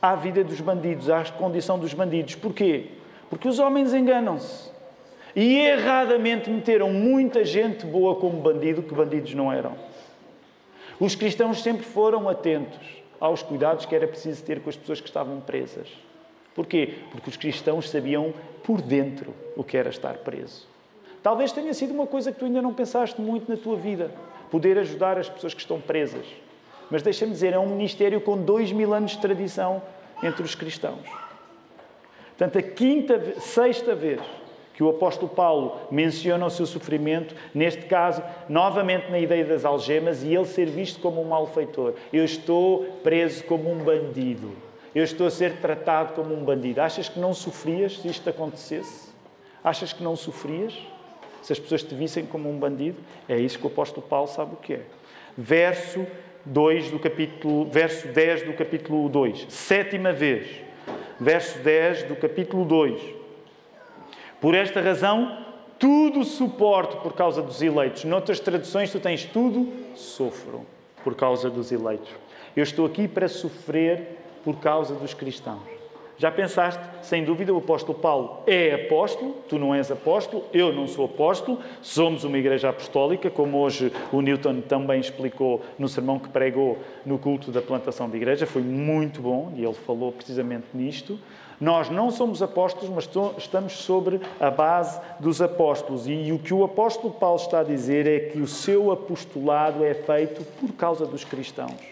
à 0.00 0.14
vida 0.14 0.42
dos 0.42 0.60
bandidos, 0.60 1.10
à 1.10 1.24
condição 1.24 1.78
dos 1.78 1.94
bandidos. 1.94 2.34
Porquê? 2.34 2.86
Porque 3.28 3.48
os 3.48 3.58
homens 3.58 3.94
enganam-se. 3.94 4.70
E 5.34 5.58
erradamente 5.58 6.50
meteram 6.50 6.92
muita 6.92 7.44
gente 7.44 7.86
boa 7.86 8.16
como 8.16 8.40
bandido 8.40 8.82
que 8.82 8.94
bandidos 8.94 9.34
não 9.34 9.52
eram. 9.52 9.74
Os 10.98 11.14
cristãos 11.14 11.62
sempre 11.62 11.84
foram 11.84 12.28
atentos 12.28 13.00
aos 13.20 13.42
cuidados 13.42 13.86
que 13.86 13.94
era 13.94 14.08
preciso 14.08 14.42
ter 14.42 14.60
com 14.60 14.68
as 14.70 14.76
pessoas 14.76 15.00
que 15.00 15.08
estavam 15.08 15.40
presas. 15.40 15.88
Porquê? 16.54 16.94
Porque 17.12 17.30
os 17.30 17.36
cristãos 17.36 17.88
sabiam 17.88 18.34
por 18.64 18.82
dentro 18.82 19.32
o 19.56 19.62
que 19.62 19.76
era 19.76 19.88
estar 19.88 20.14
preso. 20.18 20.66
Talvez 21.22 21.52
tenha 21.52 21.72
sido 21.74 21.92
uma 21.92 22.06
coisa 22.06 22.32
que 22.32 22.38
tu 22.38 22.46
ainda 22.46 22.62
não 22.62 22.74
pensaste 22.74 23.20
muito 23.20 23.50
na 23.50 23.56
tua 23.56 23.76
vida, 23.76 24.10
poder 24.50 24.78
ajudar 24.78 25.18
as 25.18 25.28
pessoas 25.28 25.54
que 25.54 25.60
estão 25.60 25.80
presas. 25.80 26.26
Mas 26.90 27.02
deixa-me 27.02 27.32
dizer, 27.32 27.52
é 27.52 27.58
um 27.58 27.68
ministério 27.68 28.20
com 28.20 28.36
dois 28.36 28.72
mil 28.72 28.92
anos 28.92 29.12
de 29.12 29.18
tradição 29.18 29.82
entre 30.22 30.42
os 30.42 30.54
cristãos. 30.54 31.06
Portanto, 32.36 32.58
a 32.58 32.62
quinta, 32.62 33.40
sexta 33.40 33.94
vez 33.94 34.20
que 34.74 34.82
o 34.82 34.88
apóstolo 34.88 35.28
Paulo 35.28 35.78
menciona 35.90 36.46
o 36.46 36.50
seu 36.50 36.64
sofrimento, 36.64 37.34
neste 37.54 37.82
caso, 37.82 38.22
novamente 38.48 39.10
na 39.10 39.18
ideia 39.18 39.44
das 39.44 39.62
algemas, 39.64 40.22
e 40.22 40.34
ele 40.34 40.46
ser 40.46 40.64
visto 40.64 41.00
como 41.00 41.20
um 41.20 41.28
malfeitor. 41.28 41.92
Eu 42.10 42.24
estou 42.24 42.84
preso 43.02 43.44
como 43.44 43.70
um 43.70 43.76
bandido. 43.84 44.50
Eu 44.94 45.04
estou 45.04 45.26
a 45.26 45.30
ser 45.30 45.56
tratado 45.56 46.14
como 46.14 46.34
um 46.34 46.42
bandido. 46.42 46.80
Achas 46.80 47.10
que 47.10 47.20
não 47.20 47.34
sofrias 47.34 48.00
se 48.00 48.08
isto 48.08 48.28
acontecesse? 48.30 49.10
Achas 49.62 49.92
que 49.92 50.02
não 50.02 50.16
sofrias? 50.16 50.74
Se 51.42 51.52
as 51.52 51.58
pessoas 51.58 51.82
te 51.82 51.94
vissem 51.94 52.24
como 52.24 52.48
um 52.48 52.58
bandido? 52.58 52.96
É 53.28 53.36
isso 53.36 53.58
que 53.58 53.66
o 53.66 53.68
apóstolo 53.68 54.06
Paulo 54.06 54.28
sabe 54.28 54.54
o 54.54 54.56
que 54.56 54.72
é. 54.72 54.82
Verso 55.36 56.06
2 56.44 56.90
do 56.90 56.98
capítulo, 56.98 57.66
verso 57.66 58.08
10 58.08 58.42
do 58.44 58.52
capítulo 58.52 59.08
2. 59.08 59.46
Sétima 59.48 60.12
vez. 60.12 60.46
Verso 61.18 61.58
10 61.58 62.04
do 62.04 62.16
capítulo 62.16 62.64
2. 62.64 63.00
Por 64.40 64.54
esta 64.54 64.80
razão, 64.80 65.44
tudo 65.78 66.24
suporto 66.24 66.98
por 66.98 67.14
causa 67.14 67.42
dos 67.42 67.60
eleitos. 67.62 68.04
Noutras 68.04 68.40
traduções, 68.40 68.90
tu 68.90 69.00
tens 69.00 69.24
tudo 69.24 69.68
sofro 69.94 70.66
por 71.02 71.14
causa 71.14 71.50
dos 71.50 71.72
eleitos. 71.72 72.10
Eu 72.56 72.62
estou 72.62 72.86
aqui 72.86 73.06
para 73.06 73.28
sofrer 73.28 74.18
por 74.44 74.58
causa 74.58 74.94
dos 74.94 75.14
cristãos. 75.14 75.79
Já 76.20 76.30
pensaste? 76.30 76.82
Sem 77.00 77.24
dúvida, 77.24 77.50
o 77.50 77.56
apóstolo 77.56 77.98
Paulo 77.98 78.40
é 78.46 78.74
apóstolo, 78.74 79.36
tu 79.48 79.58
não 79.58 79.74
és 79.74 79.90
apóstolo, 79.90 80.44
eu 80.52 80.70
não 80.70 80.86
sou 80.86 81.06
apóstolo, 81.06 81.58
somos 81.80 82.24
uma 82.24 82.36
igreja 82.36 82.68
apostólica, 82.68 83.30
como 83.30 83.56
hoje 83.56 83.90
o 84.12 84.20
Newton 84.20 84.60
também 84.60 85.00
explicou 85.00 85.62
no 85.78 85.88
sermão 85.88 86.18
que 86.18 86.28
pregou 86.28 86.76
no 87.06 87.18
culto 87.18 87.50
da 87.50 87.62
plantação 87.62 88.06
de 88.06 88.18
igreja, 88.18 88.44
foi 88.44 88.60
muito 88.60 89.22
bom 89.22 89.50
e 89.56 89.64
ele 89.64 89.72
falou 89.72 90.12
precisamente 90.12 90.66
nisto. 90.74 91.18
Nós 91.58 91.88
não 91.88 92.10
somos 92.10 92.42
apóstolos, 92.42 92.90
mas 92.90 93.08
estamos 93.38 93.72
sobre 93.78 94.20
a 94.38 94.50
base 94.50 95.00
dos 95.20 95.40
apóstolos. 95.40 96.06
E 96.06 96.32
o 96.32 96.38
que 96.38 96.52
o 96.52 96.62
apóstolo 96.62 97.14
Paulo 97.14 97.40
está 97.40 97.60
a 97.60 97.64
dizer 97.64 98.06
é 98.06 98.20
que 98.28 98.38
o 98.38 98.46
seu 98.46 98.92
apostolado 98.92 99.82
é 99.82 99.94
feito 99.94 100.44
por 100.60 100.70
causa 100.74 101.06
dos 101.06 101.24
cristãos. 101.24 101.89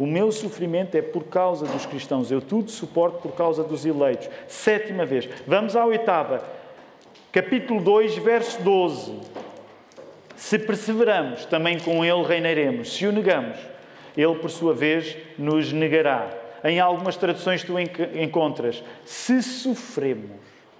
O 0.00 0.06
meu 0.06 0.32
sofrimento 0.32 0.94
é 0.94 1.02
por 1.02 1.24
causa 1.24 1.66
dos 1.66 1.84
cristãos. 1.84 2.30
Eu 2.30 2.40
tudo 2.40 2.70
suporto 2.70 3.18
por 3.18 3.32
causa 3.32 3.62
dos 3.62 3.84
eleitos. 3.84 4.30
Sétima 4.48 5.04
vez. 5.04 5.28
Vamos 5.46 5.76
à 5.76 5.84
oitava. 5.84 6.42
Capítulo 7.30 7.82
2, 7.82 8.16
verso 8.16 8.62
12. 8.62 9.20
Se 10.34 10.58
perseveramos, 10.58 11.44
também 11.44 11.78
com 11.78 12.02
ele 12.02 12.22
reinaremos. 12.22 12.94
Se 12.94 13.06
o 13.06 13.12
negamos, 13.12 13.58
ele, 14.16 14.36
por 14.36 14.48
sua 14.48 14.72
vez, 14.72 15.18
nos 15.36 15.70
negará. 15.70 16.30
Em 16.64 16.80
algumas 16.80 17.18
traduções 17.18 17.62
tu 17.62 17.74
encontras, 17.78 18.82
se 19.04 19.42
sofremos, 19.42 20.30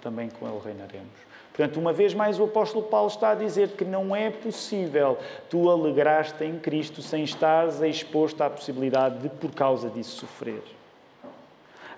também 0.01 0.29
com 0.29 0.47
ele 0.47 0.59
reinaremos. 0.65 1.30
Portanto, 1.53 1.79
uma 1.79 1.91
vez 1.91 2.13
mais, 2.13 2.39
o 2.39 2.45
apóstolo 2.45 2.85
Paulo 2.85 3.07
está 3.07 3.31
a 3.31 3.35
dizer 3.35 3.69
que 3.69 3.83
não 3.83 4.15
é 4.15 4.29
possível 4.29 5.17
tu 5.49 5.69
alegraste 5.69 6.43
em 6.43 6.57
Cristo 6.57 7.01
sem 7.01 7.23
estares 7.23 7.81
exposto 7.81 8.41
à 8.41 8.49
possibilidade 8.49 9.19
de, 9.19 9.29
por 9.29 9.51
causa 9.51 9.89
disso, 9.89 10.21
sofrer. 10.21 10.63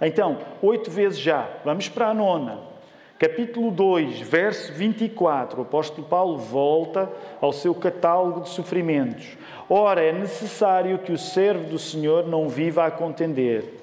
Então, 0.02 0.40
oito 0.62 0.90
vezes 0.90 1.20
já, 1.20 1.48
vamos 1.64 1.88
para 1.88 2.08
a 2.08 2.14
nona. 2.14 2.74
Capítulo 3.20 3.72
2, 3.72 4.20
verso 4.22 4.74
24, 4.74 5.60
o 5.60 5.62
apóstolo 5.62 6.06
Paulo 6.08 6.38
volta 6.38 7.10
ao 7.40 7.54
seu 7.54 7.74
catálogo 7.74 8.42
de 8.42 8.50
sofrimentos. 8.50 9.38
Ora, 9.70 10.04
é 10.04 10.12
necessário 10.12 10.98
que 10.98 11.12
o 11.12 11.18
servo 11.18 11.70
do 11.70 11.80
Senhor 11.80 12.28
não 12.28 12.50
viva 12.50 12.86
a 12.86 12.92
contender, 12.92 13.83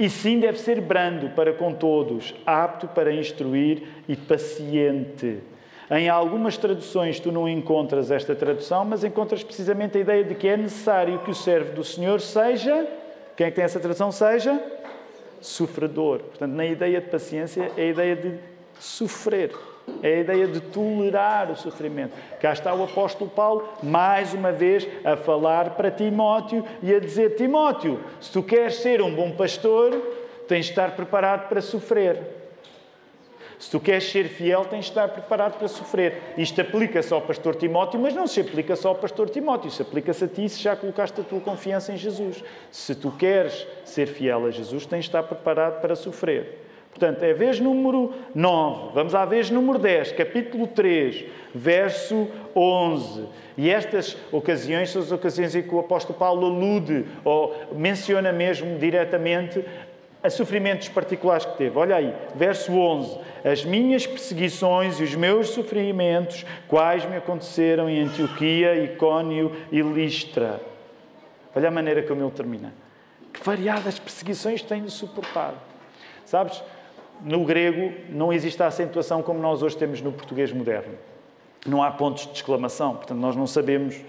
e 0.00 0.08
sim 0.08 0.40
deve 0.40 0.58
ser 0.58 0.80
brando 0.80 1.28
para 1.28 1.52
com 1.52 1.74
todos, 1.74 2.34
apto 2.46 2.88
para 2.88 3.12
instruir 3.12 3.82
e 4.08 4.16
paciente. 4.16 5.40
Em 5.90 6.08
algumas 6.08 6.56
traduções 6.56 7.20
tu 7.20 7.30
não 7.30 7.46
encontras 7.46 8.10
esta 8.10 8.34
tradução, 8.34 8.82
mas 8.82 9.04
encontras 9.04 9.42
precisamente 9.42 9.98
a 9.98 10.00
ideia 10.00 10.24
de 10.24 10.34
que 10.34 10.48
é 10.48 10.56
necessário 10.56 11.18
que 11.18 11.30
o 11.30 11.34
servo 11.34 11.74
do 11.74 11.84
Senhor 11.84 12.18
seja, 12.18 12.88
quem 13.36 13.46
é 13.46 13.50
que 13.50 13.56
tem 13.56 13.64
essa 13.64 13.78
tradução? 13.78 14.10
Seja 14.10 14.58
sofredor. 15.38 16.20
Portanto, 16.20 16.52
na 16.52 16.64
ideia 16.64 16.98
de 16.98 17.08
paciência 17.08 17.70
é 17.76 17.82
a 17.82 17.86
ideia 17.86 18.16
de 18.16 18.38
sofrer. 18.78 19.52
É 20.02 20.14
a 20.14 20.20
ideia 20.20 20.46
de 20.46 20.60
tolerar 20.60 21.50
o 21.50 21.56
sofrimento. 21.56 22.12
Cá 22.40 22.52
está 22.52 22.74
o 22.74 22.84
apóstolo 22.84 23.30
Paulo, 23.30 23.68
mais 23.82 24.32
uma 24.34 24.52
vez, 24.52 24.86
a 25.04 25.16
falar 25.16 25.70
para 25.70 25.90
Timóteo 25.90 26.64
e 26.82 26.94
a 26.94 26.98
dizer: 26.98 27.36
Timóteo, 27.36 28.00
se 28.20 28.32
tu 28.32 28.42
queres 28.42 28.76
ser 28.76 29.02
um 29.02 29.14
bom 29.14 29.32
pastor, 29.32 29.92
tens 30.48 30.66
de 30.66 30.72
estar 30.72 30.96
preparado 30.96 31.48
para 31.48 31.60
sofrer. 31.60 32.40
Se 33.60 33.70
tu 33.70 33.78
queres 33.78 34.10
ser 34.10 34.24
fiel, 34.24 34.64
tens 34.64 34.86
de 34.86 34.90
estar 34.90 35.08
preparado 35.08 35.58
para 35.58 35.68
sofrer. 35.68 36.32
Isto 36.38 36.62
aplica-se 36.62 37.12
ao 37.12 37.20
pastor 37.20 37.54
Timóteo, 37.54 38.00
mas 38.00 38.14
não 38.14 38.26
se 38.26 38.40
aplica 38.40 38.74
só 38.74 38.88
ao 38.88 38.94
pastor 38.94 39.28
Timóteo. 39.28 39.68
Isso 39.68 39.82
aplica-se 39.82 40.24
a 40.24 40.28
ti 40.28 40.48
se 40.48 40.62
já 40.62 40.74
colocaste 40.74 41.20
a 41.20 41.24
tua 41.24 41.40
confiança 41.40 41.92
em 41.92 41.98
Jesus. 41.98 42.42
Se 42.70 42.94
tu 42.94 43.10
queres 43.10 43.66
ser 43.84 44.06
fiel 44.06 44.46
a 44.46 44.50
Jesus, 44.50 44.86
tens 44.86 45.00
de 45.00 45.08
estar 45.10 45.22
preparado 45.24 45.78
para 45.82 45.94
sofrer. 45.94 46.69
Portanto, 46.90 47.22
é 47.22 47.32
vez 47.32 47.60
número 47.60 48.12
9. 48.34 48.92
Vamos 48.92 49.14
à 49.14 49.24
vez 49.24 49.48
número 49.48 49.78
10, 49.78 50.12
capítulo 50.12 50.66
3, 50.66 51.24
verso 51.54 52.28
11. 52.54 53.26
E 53.56 53.70
estas 53.70 54.16
ocasiões 54.32 54.90
são 54.90 55.00
as 55.00 55.12
ocasiões 55.12 55.54
em 55.54 55.62
que 55.62 55.74
o 55.74 55.78
apóstolo 55.78 56.18
Paulo 56.18 56.46
alude 56.46 57.06
ou 57.24 57.54
menciona 57.72 58.32
mesmo 58.32 58.78
diretamente 58.78 59.64
a 60.22 60.28
sofrimentos 60.28 60.88
particulares 60.88 61.46
que 61.46 61.56
teve. 61.56 61.78
Olha 61.78 61.96
aí, 61.96 62.14
verso 62.34 62.72
11. 62.72 63.18
As 63.44 63.64
minhas 63.64 64.06
perseguições 64.06 65.00
e 65.00 65.04
os 65.04 65.14
meus 65.14 65.50
sofrimentos, 65.50 66.44
quais 66.68 67.06
me 67.06 67.16
aconteceram 67.16 67.88
em 67.88 68.02
Antioquia, 68.02 68.84
Icónio 68.84 69.56
e 69.72 69.80
Listra. 69.80 70.60
Olha 71.54 71.68
a 71.68 71.70
maneira 71.70 72.02
como 72.02 72.22
ele 72.22 72.30
termina. 72.30 72.72
Que 73.32 73.42
variadas 73.42 73.98
perseguições 73.98 74.60
tenho 74.60 74.90
suportado. 74.90 75.56
Sabes, 76.24 76.62
no 77.22 77.44
grego 77.44 77.92
não 78.08 78.32
existe 78.32 78.62
a 78.62 78.66
acentuação 78.66 79.22
como 79.22 79.40
nós 79.40 79.62
hoje 79.62 79.76
temos 79.76 80.00
no 80.00 80.12
português 80.12 80.52
moderno. 80.52 80.94
Não 81.66 81.82
há 81.82 81.90
pontos 81.90 82.26
de 82.26 82.32
exclamação, 82.32 82.96
portanto, 82.96 83.18
nós 83.18 83.36
não 83.36 83.46
sabemos. 83.46 84.00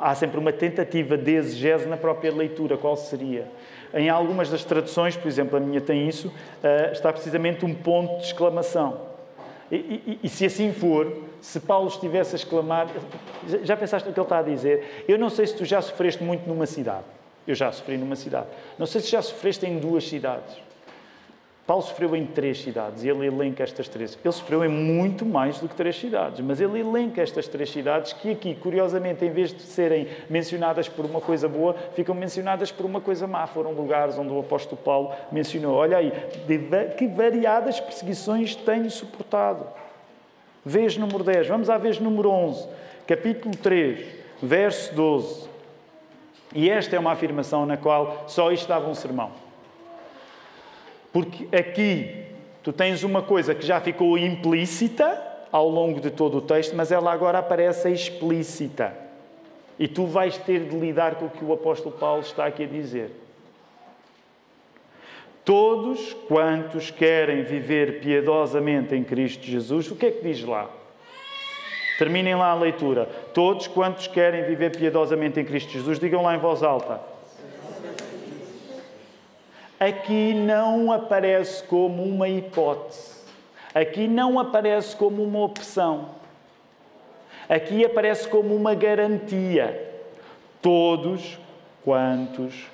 Há 0.00 0.14
sempre 0.14 0.38
uma 0.38 0.52
tentativa 0.52 1.16
de 1.16 1.32
exegese 1.32 1.86
na 1.86 1.96
própria 1.96 2.32
leitura, 2.32 2.76
qual 2.76 2.96
seria. 2.96 3.48
Em 3.92 4.08
algumas 4.08 4.48
das 4.48 4.64
traduções, 4.64 5.16
por 5.16 5.26
exemplo, 5.26 5.56
a 5.56 5.60
minha 5.60 5.80
tem 5.80 6.08
isso, 6.08 6.32
eh, 6.62 6.90
está 6.92 7.12
precisamente 7.12 7.64
um 7.64 7.74
ponto 7.74 8.18
de 8.18 8.26
exclamação. 8.26 9.00
E, 9.70 9.76
e, 9.76 10.20
e, 10.22 10.28
se 10.28 10.44
assim 10.44 10.72
for, 10.72 11.24
se 11.40 11.58
Paulo 11.58 11.88
estivesse 11.88 12.34
a 12.34 12.36
exclamar, 12.36 12.88
já 13.64 13.76
pensaste 13.76 14.06
no 14.06 14.14
que 14.14 14.20
ele 14.20 14.26
está 14.26 14.38
a 14.38 14.42
dizer? 14.42 15.04
Eu 15.08 15.18
não 15.18 15.28
sei 15.28 15.46
se 15.46 15.56
tu 15.56 15.64
já 15.64 15.80
sofreste 15.80 16.22
muito 16.22 16.46
numa 16.46 16.66
cidade. 16.66 17.04
Eu 17.46 17.54
já 17.54 17.72
sofri 17.72 17.96
numa 17.96 18.14
cidade. 18.14 18.46
Não 18.78 18.86
sei 18.86 19.00
se 19.00 19.10
já 19.10 19.20
sofreste 19.20 19.66
em 19.66 19.78
duas 19.78 20.06
cidades. 20.06 20.56
Paulo 21.64 21.82
sofreu 21.84 22.16
em 22.16 22.26
três 22.26 22.60
cidades 22.60 23.04
e 23.04 23.08
ele 23.08 23.24
elenca 23.24 23.62
estas 23.62 23.88
três. 23.88 24.18
Ele 24.22 24.32
sofreu 24.32 24.64
em 24.64 24.68
muito 24.68 25.24
mais 25.24 25.60
do 25.60 25.68
que 25.68 25.76
três 25.76 25.96
cidades, 25.96 26.40
mas 26.40 26.60
ele 26.60 26.80
elenca 26.80 27.22
estas 27.22 27.46
três 27.46 27.70
cidades 27.70 28.12
que 28.12 28.32
aqui, 28.32 28.54
curiosamente, 28.56 29.24
em 29.24 29.30
vez 29.30 29.54
de 29.54 29.62
serem 29.62 30.08
mencionadas 30.28 30.88
por 30.88 31.04
uma 31.04 31.20
coisa 31.20 31.48
boa, 31.48 31.74
ficam 31.94 32.16
mencionadas 32.16 32.72
por 32.72 32.84
uma 32.84 33.00
coisa 33.00 33.28
má. 33.28 33.46
Foram 33.46 33.72
lugares 33.72 34.18
onde 34.18 34.32
o 34.32 34.40
apóstolo 34.40 34.76
Paulo 34.82 35.12
mencionou: 35.30 35.76
olha 35.76 35.98
aí, 35.98 36.12
que 36.98 37.06
variadas 37.06 37.78
perseguições 37.78 38.56
tenho 38.56 38.90
suportado. 38.90 39.64
Vez 40.64 40.96
número 40.96 41.22
10, 41.22 41.46
vamos 41.46 41.70
à 41.70 41.78
vez 41.78 41.98
número 42.00 42.28
11, 42.28 42.68
capítulo 43.06 43.56
3, 43.56 44.04
verso 44.42 44.92
12. 44.94 45.48
E 46.54 46.68
esta 46.68 46.96
é 46.96 46.98
uma 46.98 47.12
afirmação 47.12 47.64
na 47.64 47.76
qual 47.76 48.24
só 48.26 48.50
isto 48.50 48.68
dava 48.68 48.88
um 48.88 48.94
sermão. 48.94 49.41
Porque 51.12 51.54
aqui 51.54 52.24
tu 52.62 52.72
tens 52.72 53.02
uma 53.02 53.22
coisa 53.22 53.54
que 53.54 53.66
já 53.66 53.80
ficou 53.80 54.16
implícita 54.16 55.20
ao 55.52 55.68
longo 55.68 56.00
de 56.00 56.10
todo 56.10 56.38
o 56.38 56.40
texto, 56.40 56.74
mas 56.74 56.90
ela 56.90 57.12
agora 57.12 57.38
aparece 57.38 57.90
explícita. 57.90 58.96
E 59.78 59.86
tu 59.86 60.06
vais 60.06 60.38
ter 60.38 60.60
de 60.60 60.76
lidar 60.76 61.16
com 61.16 61.26
o 61.26 61.30
que 61.30 61.44
o 61.44 61.52
apóstolo 61.52 61.94
Paulo 61.94 62.22
está 62.22 62.46
aqui 62.46 62.64
a 62.64 62.66
dizer. 62.66 63.10
Todos 65.44 66.14
quantos 66.28 66.90
querem 66.90 67.42
viver 67.42 68.00
piedosamente 68.00 68.94
em 68.94 69.02
Cristo 69.02 69.44
Jesus, 69.44 69.90
o 69.90 69.96
que 69.96 70.06
é 70.06 70.10
que 70.10 70.22
diz 70.22 70.42
lá? 70.44 70.70
Terminem 71.98 72.36
lá 72.36 72.52
a 72.52 72.54
leitura. 72.54 73.06
Todos 73.34 73.66
quantos 73.66 74.06
querem 74.06 74.44
viver 74.44 74.76
piedosamente 74.76 75.40
em 75.40 75.44
Cristo 75.44 75.72
Jesus, 75.72 75.98
digam 75.98 76.22
lá 76.22 76.34
em 76.34 76.38
voz 76.38 76.62
alta. 76.62 77.11
Aqui 79.82 80.32
não 80.32 80.92
aparece 80.92 81.64
como 81.64 82.04
uma 82.04 82.28
hipótese. 82.28 83.16
Aqui 83.74 84.06
não 84.06 84.38
aparece 84.38 84.94
como 84.94 85.24
uma 85.24 85.40
opção. 85.40 86.10
Aqui 87.48 87.84
aparece 87.84 88.28
como 88.28 88.54
uma 88.54 88.76
garantia. 88.76 89.92
Todos 90.60 91.36
quantos 91.84 92.70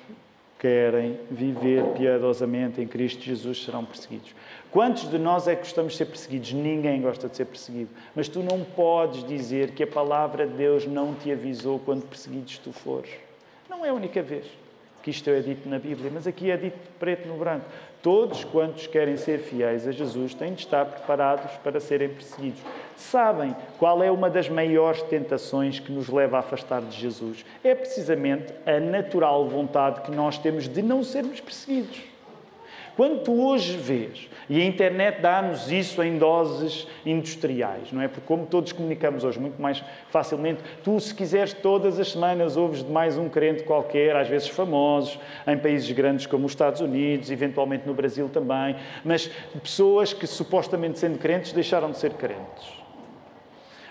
querem 0.59 1.19
viver 1.31 1.83
piedosamente 1.97 2.79
em 2.79 2.85
Cristo 2.85 3.23
Jesus 3.23 3.63
serão 3.63 3.83
perseguidos. 3.83 4.35
Quantos 4.71 5.09
de 5.09 5.17
nós 5.17 5.47
é 5.47 5.55
que 5.55 5.63
gostamos 5.63 5.93
de 5.93 5.97
ser 5.97 6.05
perseguidos? 6.05 6.53
Ninguém 6.53 7.01
gosta 7.01 7.27
de 7.27 7.35
ser 7.35 7.45
perseguido. 7.45 7.89
Mas 8.15 8.27
tu 8.27 8.43
não 8.43 8.63
podes 8.63 9.23
dizer 9.23 9.71
que 9.71 9.81
a 9.81 9.87
palavra 9.87 10.45
de 10.45 10.53
Deus 10.53 10.85
não 10.85 11.15
te 11.15 11.31
avisou 11.31 11.79
quando 11.79 12.03
perseguidos 12.03 12.59
tu 12.59 12.71
fores. 12.71 13.09
Não 13.67 13.83
é 13.83 13.89
a 13.89 13.93
única 13.95 14.21
vez 14.21 14.45
que 15.01 15.09
isto 15.09 15.29
é 15.29 15.39
dito 15.39 15.67
na 15.67 15.79
Bíblia, 15.79 16.11
mas 16.13 16.27
aqui 16.27 16.51
é 16.51 16.57
dito 16.57 16.77
preto 16.99 17.27
no 17.27 17.37
branco. 17.37 17.65
Todos 18.01 18.43
quantos 18.45 18.87
querem 18.87 19.17
ser 19.17 19.39
fiéis 19.39 19.87
a 19.87 19.91
Jesus 19.91 20.33
têm 20.33 20.53
de 20.53 20.61
estar 20.61 20.85
preparados 20.85 21.51
para 21.63 21.79
serem 21.79 22.09
perseguidos. 22.09 22.61
Sabem 22.95 23.55
qual 23.77 24.01
é 24.01 24.09
uma 24.09 24.29
das 24.29 24.47
maiores 24.47 25.01
tentações 25.03 25.79
que 25.79 25.91
nos 25.91 26.07
leva 26.07 26.37
a 26.37 26.39
afastar 26.39 26.81
de 26.81 26.97
Jesus? 26.97 27.45
É 27.63 27.75
precisamente 27.75 28.53
a 28.65 28.79
natural 28.79 29.47
vontade 29.47 30.01
que 30.01 30.11
nós 30.11 30.37
temos 30.37 30.69
de 30.69 30.81
não 30.81 31.03
sermos 31.03 31.41
perseguidos. 31.41 31.99
Quando 32.99 33.21
tu 33.21 33.47
hoje 33.47 33.77
vês, 33.77 34.27
e 34.49 34.59
a 34.59 34.65
internet 34.65 35.21
dá-nos 35.21 35.71
isso 35.71 36.03
em 36.03 36.17
doses 36.17 36.85
industriais, 37.05 37.93
não 37.93 38.01
é? 38.01 38.09
Porque 38.09 38.27
como 38.27 38.45
todos 38.45 38.73
comunicamos 38.73 39.23
hoje 39.23 39.39
muito 39.39 39.61
mais 39.61 39.81
facilmente, 40.09 40.61
tu 40.83 40.99
se 40.99 41.15
quiseres 41.15 41.53
todas 41.53 41.97
as 41.97 42.11
semanas 42.11 42.57
ouves 42.57 42.83
de 42.83 42.91
mais 42.91 43.17
um 43.17 43.29
crente 43.29 43.63
qualquer, 43.63 44.17
às 44.17 44.27
vezes 44.27 44.49
famosos, 44.49 45.17
em 45.47 45.57
países 45.57 45.89
grandes 45.91 46.25
como 46.25 46.45
os 46.45 46.51
Estados 46.51 46.81
Unidos, 46.81 47.31
eventualmente 47.31 47.87
no 47.87 47.93
Brasil 47.93 48.27
também, 48.27 48.75
mas 49.05 49.31
pessoas 49.63 50.11
que 50.11 50.27
supostamente 50.27 50.99
sendo 50.99 51.17
crentes 51.17 51.53
deixaram 51.53 51.91
de 51.91 51.97
ser 51.99 52.11
crentes. 52.15 52.67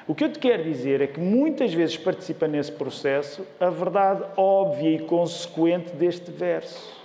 O 0.06 0.14
que 0.14 0.22
eu 0.22 0.30
te 0.30 0.38
quero 0.38 0.64
dizer 0.64 1.00
é 1.00 1.06
que 1.06 1.18
muitas 1.18 1.72
vezes 1.72 1.96
participa 1.96 2.46
nesse 2.46 2.72
processo 2.72 3.42
a 3.59 3.70
verdade 3.70 4.22
óbvia 4.36 4.96
e 4.96 4.98
consequente 4.98 5.96
deste 5.96 6.30
verso. 6.30 6.97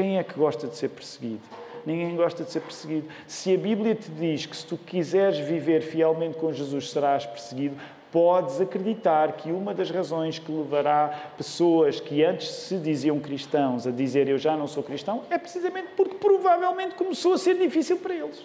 Quem 0.00 0.16
é 0.16 0.24
que 0.24 0.32
gosta 0.32 0.66
de 0.66 0.74
ser 0.76 0.88
perseguido? 0.88 1.42
Ninguém 1.84 2.16
gosta 2.16 2.42
de 2.42 2.50
ser 2.50 2.60
perseguido. 2.60 3.06
Se 3.26 3.54
a 3.54 3.58
Bíblia 3.58 3.94
te 3.94 4.10
diz 4.10 4.46
que 4.46 4.56
se 4.56 4.64
tu 4.64 4.78
quiseres 4.78 5.38
viver 5.40 5.82
fielmente 5.82 6.38
com 6.38 6.50
Jesus 6.50 6.90
serás 6.90 7.26
perseguido, 7.26 7.76
podes 8.10 8.62
acreditar 8.62 9.32
que 9.32 9.52
uma 9.52 9.74
das 9.74 9.90
razões 9.90 10.38
que 10.38 10.50
levará 10.50 11.32
pessoas 11.36 12.00
que 12.00 12.24
antes 12.24 12.48
se 12.48 12.78
diziam 12.78 13.20
cristãos 13.20 13.86
a 13.86 13.90
dizer 13.90 14.26
eu 14.26 14.38
já 14.38 14.56
não 14.56 14.66
sou 14.66 14.82
cristão 14.82 15.22
é 15.28 15.36
precisamente 15.36 15.88
porque 15.94 16.14
provavelmente 16.14 16.94
começou 16.94 17.34
a 17.34 17.38
ser 17.38 17.58
difícil 17.58 17.98
para 17.98 18.14
eles. 18.14 18.42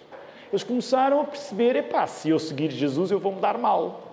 Eles 0.52 0.62
começaram 0.62 1.22
a 1.22 1.24
perceber, 1.24 1.78
epá, 1.78 2.06
se 2.06 2.28
eu 2.28 2.38
seguir 2.38 2.70
Jesus 2.70 3.12
eu 3.12 3.20
vou 3.20 3.34
me 3.34 3.40
dar 3.40 3.58
mal. 3.58 4.12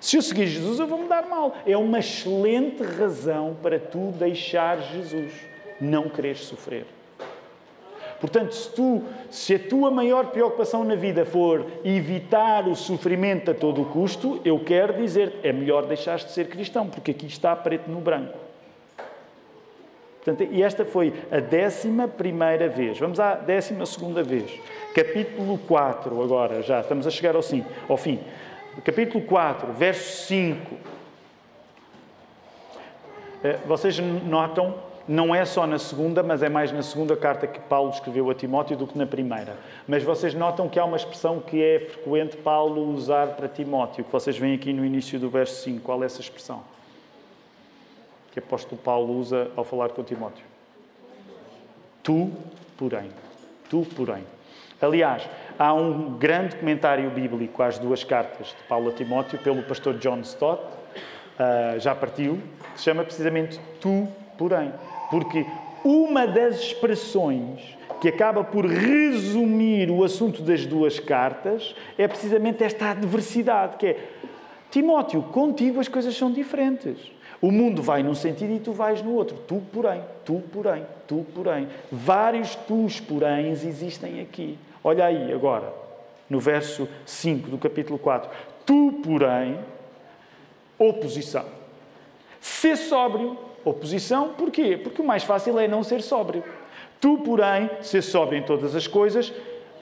Se 0.00 0.16
eu 0.16 0.22
seguir 0.22 0.46
Jesus 0.46 0.78
eu 0.78 0.86
vou 0.86 1.00
me 1.00 1.08
dar 1.08 1.26
mal. 1.26 1.56
É 1.66 1.76
uma 1.76 1.98
excelente 1.98 2.80
razão 2.80 3.56
para 3.60 3.80
tu 3.80 4.12
deixar 4.12 4.80
Jesus 4.80 5.32
não 5.80 6.08
quereres 6.08 6.40
sofrer. 6.40 6.86
Portanto, 8.20 8.54
se, 8.54 8.70
tu, 8.70 9.02
se 9.30 9.54
a 9.54 9.58
tua 9.58 9.90
maior 9.90 10.26
preocupação 10.26 10.82
na 10.82 10.94
vida 10.94 11.26
for 11.26 11.66
evitar 11.84 12.66
o 12.66 12.74
sofrimento 12.74 13.50
a 13.50 13.54
todo 13.54 13.82
o 13.82 13.84
custo, 13.84 14.40
eu 14.44 14.58
quero 14.60 14.94
dizer, 14.94 15.40
é 15.42 15.52
melhor 15.52 15.84
deixar 15.84 16.16
de 16.16 16.30
ser 16.30 16.48
cristão, 16.48 16.88
porque 16.88 17.10
aqui 17.10 17.26
está 17.26 17.54
preto 17.54 17.90
no 17.90 18.00
branco. 18.00 18.38
Portanto, 20.24 20.48
e 20.50 20.62
esta 20.62 20.86
foi 20.86 21.12
a 21.30 21.38
décima 21.38 22.08
primeira 22.08 22.66
vez. 22.66 22.98
Vamos 22.98 23.20
à 23.20 23.34
décima 23.34 23.84
segunda 23.84 24.22
vez. 24.22 24.50
Capítulo 24.94 25.58
4, 25.58 26.22
agora, 26.22 26.62
já 26.62 26.80
estamos 26.80 27.06
a 27.06 27.10
chegar 27.10 27.36
ao, 27.36 27.42
sim, 27.42 27.62
ao 27.86 27.98
fim. 27.98 28.18
Capítulo 28.82 29.22
4, 29.22 29.70
verso 29.74 30.26
5. 30.28 30.76
Eh, 33.44 33.58
vocês 33.66 33.98
notam 33.98 34.74
não 35.06 35.34
é 35.34 35.44
só 35.44 35.66
na 35.66 35.78
segunda, 35.78 36.22
mas 36.22 36.42
é 36.42 36.48
mais 36.48 36.72
na 36.72 36.82
segunda 36.82 37.16
carta 37.16 37.46
que 37.46 37.60
Paulo 37.60 37.90
escreveu 37.90 38.30
a 38.30 38.34
Timóteo 38.34 38.76
do 38.76 38.86
que 38.86 38.96
na 38.96 39.06
primeira. 39.06 39.56
Mas 39.86 40.02
vocês 40.02 40.32
notam 40.34 40.68
que 40.68 40.78
há 40.78 40.84
uma 40.84 40.96
expressão 40.96 41.40
que 41.40 41.62
é 41.62 41.80
frequente 41.80 42.36
Paulo 42.38 42.90
usar 42.94 43.28
para 43.28 43.46
Timóteo, 43.46 44.04
que 44.04 44.12
vocês 44.12 44.36
veem 44.38 44.54
aqui 44.54 44.72
no 44.72 44.84
início 44.84 45.18
do 45.18 45.28
verso 45.28 45.62
5. 45.62 45.82
Qual 45.82 46.02
é 46.02 46.06
essa 46.06 46.20
expressão? 46.20 46.62
Que 48.32 48.38
apóstolo 48.38 48.80
Paulo 48.80 49.18
usa 49.18 49.50
ao 49.54 49.64
falar 49.64 49.90
com 49.90 50.02
Timóteo. 50.02 50.44
Tu, 52.02 52.30
porém. 52.76 53.10
Tu, 53.68 53.86
porém. 53.94 54.24
Aliás, 54.80 55.28
há 55.58 55.72
um 55.72 56.18
grande 56.18 56.56
comentário 56.56 57.08
bíblico 57.10 57.62
às 57.62 57.78
duas 57.78 58.02
cartas 58.02 58.48
de 58.48 58.62
Paulo 58.68 58.90
a 58.90 58.92
Timóteo 58.92 59.38
pelo 59.38 59.62
pastor 59.62 59.98
John 59.98 60.20
Stott, 60.20 60.62
uh, 60.62 61.78
já 61.78 61.94
partiu, 61.94 62.40
que 62.72 62.78
se 62.78 62.84
chama 62.84 63.04
precisamente 63.04 63.60
Tu, 63.80 64.08
porém. 64.36 64.72
Porque 65.14 65.46
uma 65.84 66.26
das 66.26 66.56
expressões 66.56 67.60
que 68.00 68.08
acaba 68.08 68.42
por 68.42 68.66
resumir 68.66 69.88
o 69.88 70.02
assunto 70.02 70.42
das 70.42 70.66
duas 70.66 70.98
cartas 70.98 71.72
é 71.96 72.08
precisamente 72.08 72.64
esta 72.64 72.90
adversidade, 72.90 73.76
que 73.76 73.86
é 73.86 74.08
Timóteo, 74.72 75.22
contigo 75.22 75.78
as 75.78 75.86
coisas 75.86 76.16
são 76.16 76.32
diferentes. 76.32 76.98
O 77.40 77.52
mundo 77.52 77.80
vai 77.80 78.02
num 78.02 78.16
sentido 78.16 78.54
e 78.54 78.58
tu 78.58 78.72
vais 78.72 79.02
no 79.02 79.14
outro. 79.14 79.36
Tu, 79.46 79.62
porém, 79.72 80.02
tu, 80.24 80.42
porém, 80.52 80.84
tu, 81.06 81.24
porém. 81.32 81.68
Vários 81.92 82.56
tus, 82.56 82.98
porém, 82.98 83.52
existem 83.52 84.20
aqui. 84.20 84.58
Olha 84.82 85.04
aí 85.04 85.32
agora, 85.32 85.72
no 86.28 86.40
verso 86.40 86.88
5 87.06 87.50
do 87.50 87.58
capítulo 87.58 88.00
4. 88.00 88.28
Tu, 88.66 89.00
porém, 89.04 89.60
oposição. 90.76 91.44
Ser 92.40 92.76
sóbrio 92.76 93.53
Oposição, 93.64 94.30
porquê? 94.36 94.76
Porque 94.76 95.00
o 95.00 95.04
mais 95.04 95.22
fácil 95.22 95.58
é 95.58 95.66
não 95.66 95.82
ser 95.82 96.02
sóbrio. 96.02 96.44
Tu, 97.00 97.18
porém, 97.18 97.70
ser 97.80 98.02
sóbrio 98.02 98.38
em 98.38 98.42
todas 98.42 98.74
as 98.74 98.86
coisas, 98.86 99.32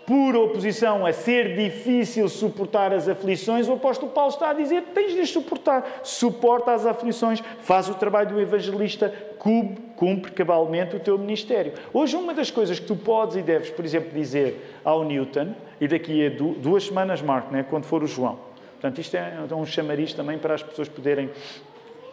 por 0.06 0.34
oposição 0.34 1.06
a 1.06 1.12
ser 1.12 1.54
difícil 1.54 2.28
suportar 2.28 2.92
as 2.92 3.08
aflições, 3.08 3.68
o 3.68 3.74
apóstolo 3.74 4.10
Paulo 4.10 4.30
está 4.30 4.50
a 4.50 4.52
dizer: 4.52 4.82
tens 4.94 5.14
de 5.14 5.26
suportar. 5.26 6.00
Suporta 6.02 6.72
as 6.72 6.84
aflições, 6.84 7.40
faz 7.60 7.88
o 7.88 7.94
trabalho 7.94 8.30
do 8.30 8.40
evangelista, 8.40 9.14
cumpre 9.38 10.32
cabalmente 10.32 10.96
o 10.96 11.00
teu 11.00 11.16
ministério. 11.16 11.74
Hoje, 11.92 12.16
uma 12.16 12.34
das 12.34 12.50
coisas 12.50 12.78
que 12.80 12.86
tu 12.86 12.96
podes 12.96 13.36
e 13.36 13.42
deves, 13.42 13.70
por 13.70 13.84
exemplo, 13.84 14.10
dizer 14.12 14.80
ao 14.84 15.04
Newton, 15.04 15.54
e 15.80 15.86
daqui 15.86 16.26
a 16.26 16.30
duas 16.30 16.86
semanas, 16.86 17.22
Marco, 17.22 17.52
né, 17.52 17.64
quando 17.68 17.84
for 17.84 18.02
o 18.02 18.06
João. 18.06 18.38
Portanto, 18.72 19.00
isto 19.00 19.16
é 19.16 19.54
um 19.54 19.64
chamariz 19.64 20.12
também 20.12 20.38
para 20.38 20.54
as 20.54 20.62
pessoas 20.62 20.88
poderem 20.88 21.30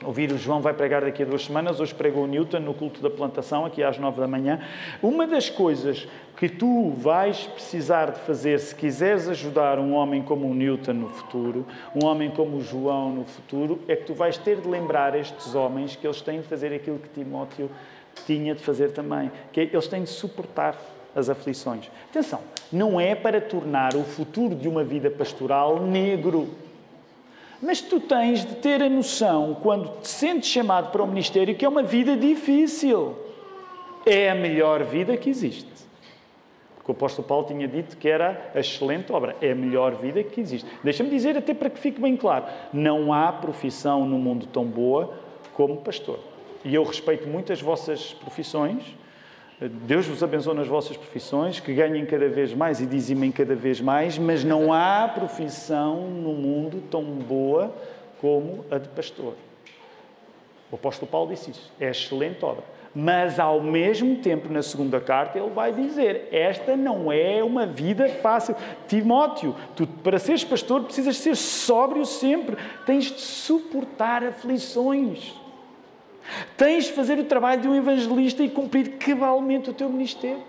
ouvir 0.04 0.32
o 0.32 0.38
João 0.38 0.62
vai 0.62 0.74
pregar 0.74 1.02
daqui 1.02 1.24
a 1.24 1.26
duas 1.26 1.46
semanas, 1.46 1.80
hoje 1.80 1.94
pregou 1.94 2.24
o 2.24 2.28
Newton 2.28 2.60
no 2.60 2.74
culto 2.74 3.02
da 3.02 3.10
plantação, 3.10 3.66
aqui 3.66 3.84
às 3.84 3.98
nove 3.98 4.20
da 4.20 4.28
manhã. 4.28 4.62
Uma 5.02 5.28
das 5.28 5.50
coisas 5.50 6.08
que 6.38 6.48
tu 6.48 6.92
vais 6.92 7.48
precisar 7.48 8.12
de 8.12 8.20
fazer 8.22 8.60
se 8.60 8.74
quiseres 8.74 9.28
ajudar 9.28 9.78
um 9.78 9.94
homem 9.94 10.22
como 10.24 10.48
o 10.48 10.54
Newton 10.54 10.94
no 10.94 11.10
futuro, 11.10 11.66
um 11.94 12.06
homem 12.06 12.32
como 12.32 12.58
o 12.58 12.62
João 12.62 13.12
no 13.12 13.26
futuro, 13.26 13.80
é 13.88 13.96
que 13.96 14.06
tu 14.06 14.14
vais 14.14 14.38
ter 14.38 14.62
de 14.62 14.68
lembrar 14.68 15.16
estes 15.16 15.54
homens 15.54 15.96
que 15.96 16.08
eles 16.08 16.22
têm 16.22 16.40
de 16.40 16.48
fazer 16.48 16.74
aquilo 16.74 16.98
que 16.98 17.10
Timóteo 17.10 17.70
tinha 18.26 18.56
de 18.56 18.62
fazer 18.62 18.92
também, 18.92 19.32
que 19.52 19.62
é, 19.62 19.64
eles 19.64 19.88
têm 19.88 20.04
de 20.04 20.10
suportar 20.10 20.76
as 21.16 21.30
aflições. 21.30 21.90
Atenção, 22.10 22.40
não 22.72 23.00
é 23.00 23.16
para 23.16 23.42
tornar 23.42 23.96
o 23.96 24.04
futuro 24.04 24.56
de 24.56 24.68
uma 24.68 24.84
vida 24.84 25.10
pastoral 25.10 25.82
negro. 25.82 26.50
Mas 27.62 27.82
tu 27.82 28.00
tens 28.00 28.46
de 28.46 28.56
ter 28.56 28.82
a 28.82 28.90
noção, 28.90 29.58
quando 29.62 30.02
te 30.02 30.08
sentes 30.08 30.50
chamado 30.50 30.92
para 30.92 31.04
o 31.04 31.08
ministério, 31.08 31.56
que 31.56 31.66
é 31.66 31.70
uma 31.70 31.84
vida 31.84 32.16
difícil. 32.16 33.16
É 34.06 34.30
a 34.30 34.36
melhor 34.36 34.84
vida 34.84 35.18
que 35.18 35.30
existe. 35.30 35.68
Porque 36.78 36.92
o 36.92 36.96
apóstolo 36.96 37.28
Paulo 37.28 37.46
tinha 37.46 37.68
dito 37.68 37.98
que 37.98 38.08
era 38.08 38.52
a 38.56 38.60
excelente 38.60 39.12
obra. 39.12 39.36
É 39.42 39.52
a 39.52 39.56
melhor 39.56 39.96
vida 39.96 40.24
que 40.24 40.40
existe. 40.40 40.68
Deixa-me 40.84 41.10
dizer, 41.10 41.38
até 41.38 41.54
para 41.54 41.70
que 41.70 41.80
fique 41.80 42.00
bem 42.00 42.16
claro: 42.16 42.46
não 42.72 43.12
há 43.12 43.32
profissão 43.32 44.06
no 44.06 44.18
mundo 44.18 44.48
tão 44.48 44.66
boa 44.66 45.14
como 45.54 45.78
pastor. 45.78 46.20
E 46.64 46.74
eu 46.74 46.84
respeito 46.84 47.28
muito 47.28 47.52
as 47.52 47.62
vossas 47.62 48.14
profissões, 48.14 48.84
Deus 49.62 50.08
vos 50.08 50.24
abençoe 50.24 50.56
nas 50.56 50.68
vossas 50.68 50.96
profissões, 50.96 51.60
que 51.60 51.74
ganhem 51.74 52.06
cada 52.06 52.30
vez 52.30 52.54
mais 52.54 52.80
e 52.80 52.86
dizimem 52.86 53.30
cada 53.30 53.56
vez 53.56 53.82
mais, 53.82 54.18
mas 54.18 54.42
não 54.42 54.72
há 54.72 55.06
profissão 55.14 56.10
no 56.10 56.32
mundo 56.32 56.82
tão 56.90 57.04
boa 57.04 57.74
como 58.22 58.64
a 58.72 58.78
de 58.78 58.88
pastor. 58.88 59.36
O 60.72 60.76
apóstolo 60.76 61.12
Paulo 61.12 61.32
disse 61.32 61.52
isso. 61.52 61.72
É 61.80 61.90
excelente 61.90 62.44
obra. 62.46 62.64
Mas, 62.96 63.40
ao 63.40 63.62
mesmo 63.62 64.16
tempo, 64.18 64.52
na 64.52 64.64
segunda 64.64 65.00
carta, 65.00 65.38
ele 65.38 65.50
vai 65.50 65.72
dizer: 65.72 66.28
Esta 66.32 66.76
não 66.76 67.12
é 67.12 67.44
uma 67.44 67.66
vida 67.66 68.08
fácil. 68.08 68.56
Timóteo, 68.88 69.56
tu, 69.76 69.86
para 69.86 70.18
seres 70.18 70.44
pastor, 70.44 70.84
precisas 70.84 71.18
ser 71.18 71.36
sóbrio 71.36 72.06
sempre. 72.06 72.58
Tens 72.86 73.06
de 73.06 73.22
suportar 73.22 74.24
aflições. 74.24 75.39
Tens 76.58 76.86
de 76.86 76.94
fazer 76.94 77.18
o 77.20 77.26
trabalho 77.26 77.62
de 77.62 77.68
um 77.68 77.76
evangelista 77.76 78.44
e 78.44 78.50
cumprir 78.50 78.98
cabalmente 78.98 79.70
o 79.70 79.74
teu 79.74 79.90
ministério. 79.90 80.44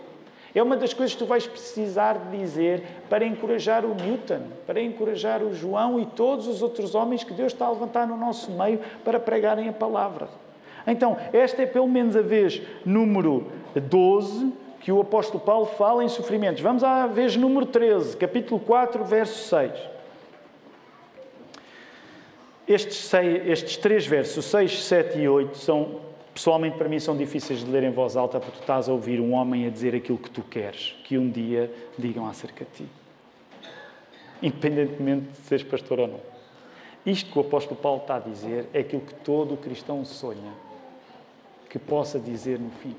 É 0.55 0.63
uma 0.63 0.77
das 0.77 0.93
coisas 0.93 1.15
que 1.15 1.19
tu 1.19 1.27
vais 1.27 1.47
precisar 1.47 2.15
de 2.15 2.37
dizer 2.37 2.83
para 3.09 3.25
encorajar 3.25 3.85
o 3.85 3.95
Newton, 3.95 4.41
para 4.67 4.83
encorajar 4.83 5.43
o 5.43 5.55
João 5.55 6.01
e 6.01 6.07
todos 6.07 6.49
os 6.49 6.61
outros 6.61 6.95
homens 6.95 7.23
que 7.23 7.33
Deus 7.33 7.53
está 7.53 7.67
a 7.67 7.71
levantar 7.71 8.07
no 8.07 8.17
nosso 8.17 8.51
meio 8.51 8.81
para 9.05 9.21
pregarem 9.21 9.69
a 9.69 9.73
palavra. 9.73 10.29
Então, 10.87 11.17
esta 11.33 11.63
é 11.63 11.67
pelo 11.67 11.87
menos 11.87 12.17
a 12.17 12.23
vez 12.23 12.61
número 12.85 13.47
12 13.77 14.53
que 14.81 14.91
o 14.91 15.01
apóstolo 15.01 15.39
Paulo 15.39 15.67
fala 15.67 16.03
em 16.03 16.09
sofrimentos. 16.09 16.63
Vamos 16.63 16.83
à 16.83 17.07
vez 17.07 17.37
número 17.37 17.67
13, 17.67 18.17
capítulo 18.17 18.59
4, 18.61 19.05
verso 19.05 19.49
6. 19.49 20.00
Estes, 22.71 22.99
seis, 22.99 23.49
estes 23.49 23.77
três 23.79 24.07
versos, 24.07 24.45
6, 24.45 24.85
7 24.85 25.19
e 25.19 25.29
8, 25.29 25.59
são, 25.59 26.03
pessoalmente 26.33 26.79
para 26.79 26.89
mim, 26.89 27.01
são 27.01 27.17
difíceis 27.17 27.65
de 27.65 27.69
ler 27.69 27.83
em 27.83 27.91
voz 27.91 28.17
alta 28.17 28.39
porque 28.39 28.59
tu 28.59 28.61
estás 28.61 28.89
a 28.89 28.93
ouvir 28.93 29.21
um 29.21 29.33
homem 29.33 29.67
a 29.67 29.71
dizer 29.71 29.93
aquilo 29.93 30.17
que 30.17 30.31
tu 30.31 30.41
queres 30.43 30.95
que 31.03 31.19
um 31.19 31.29
dia 31.29 31.69
digam 31.99 32.29
acerca 32.29 32.65
de 32.65 32.71
ti. 32.71 32.87
Independentemente 34.41 35.33
de 35.33 35.37
seres 35.39 35.65
pastor 35.65 35.99
ou 35.99 36.07
não. 36.07 36.21
Isto 37.05 37.33
que 37.33 37.39
o 37.41 37.41
apóstolo 37.41 37.75
Paulo 37.75 38.03
está 38.03 38.15
a 38.15 38.21
dizer 38.21 38.67
é 38.73 38.79
aquilo 38.79 39.03
que 39.03 39.15
todo 39.15 39.57
cristão 39.57 40.05
sonha 40.05 40.53
que 41.69 41.77
possa 41.77 42.21
dizer 42.21 42.61
no 42.61 42.71
fim. 42.71 42.95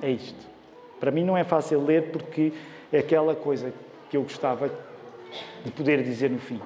É 0.00 0.10
isto. 0.10 0.46
Para 1.00 1.10
mim 1.10 1.24
não 1.24 1.36
é 1.36 1.42
fácil 1.42 1.84
ler 1.84 2.12
porque 2.12 2.52
é 2.92 3.00
aquela 3.00 3.34
coisa 3.34 3.74
que 4.08 4.16
eu 4.16 4.22
gostava 4.22 4.70
de 5.64 5.72
poder 5.72 6.04
dizer 6.04 6.30
no 6.30 6.38
fim. 6.38 6.60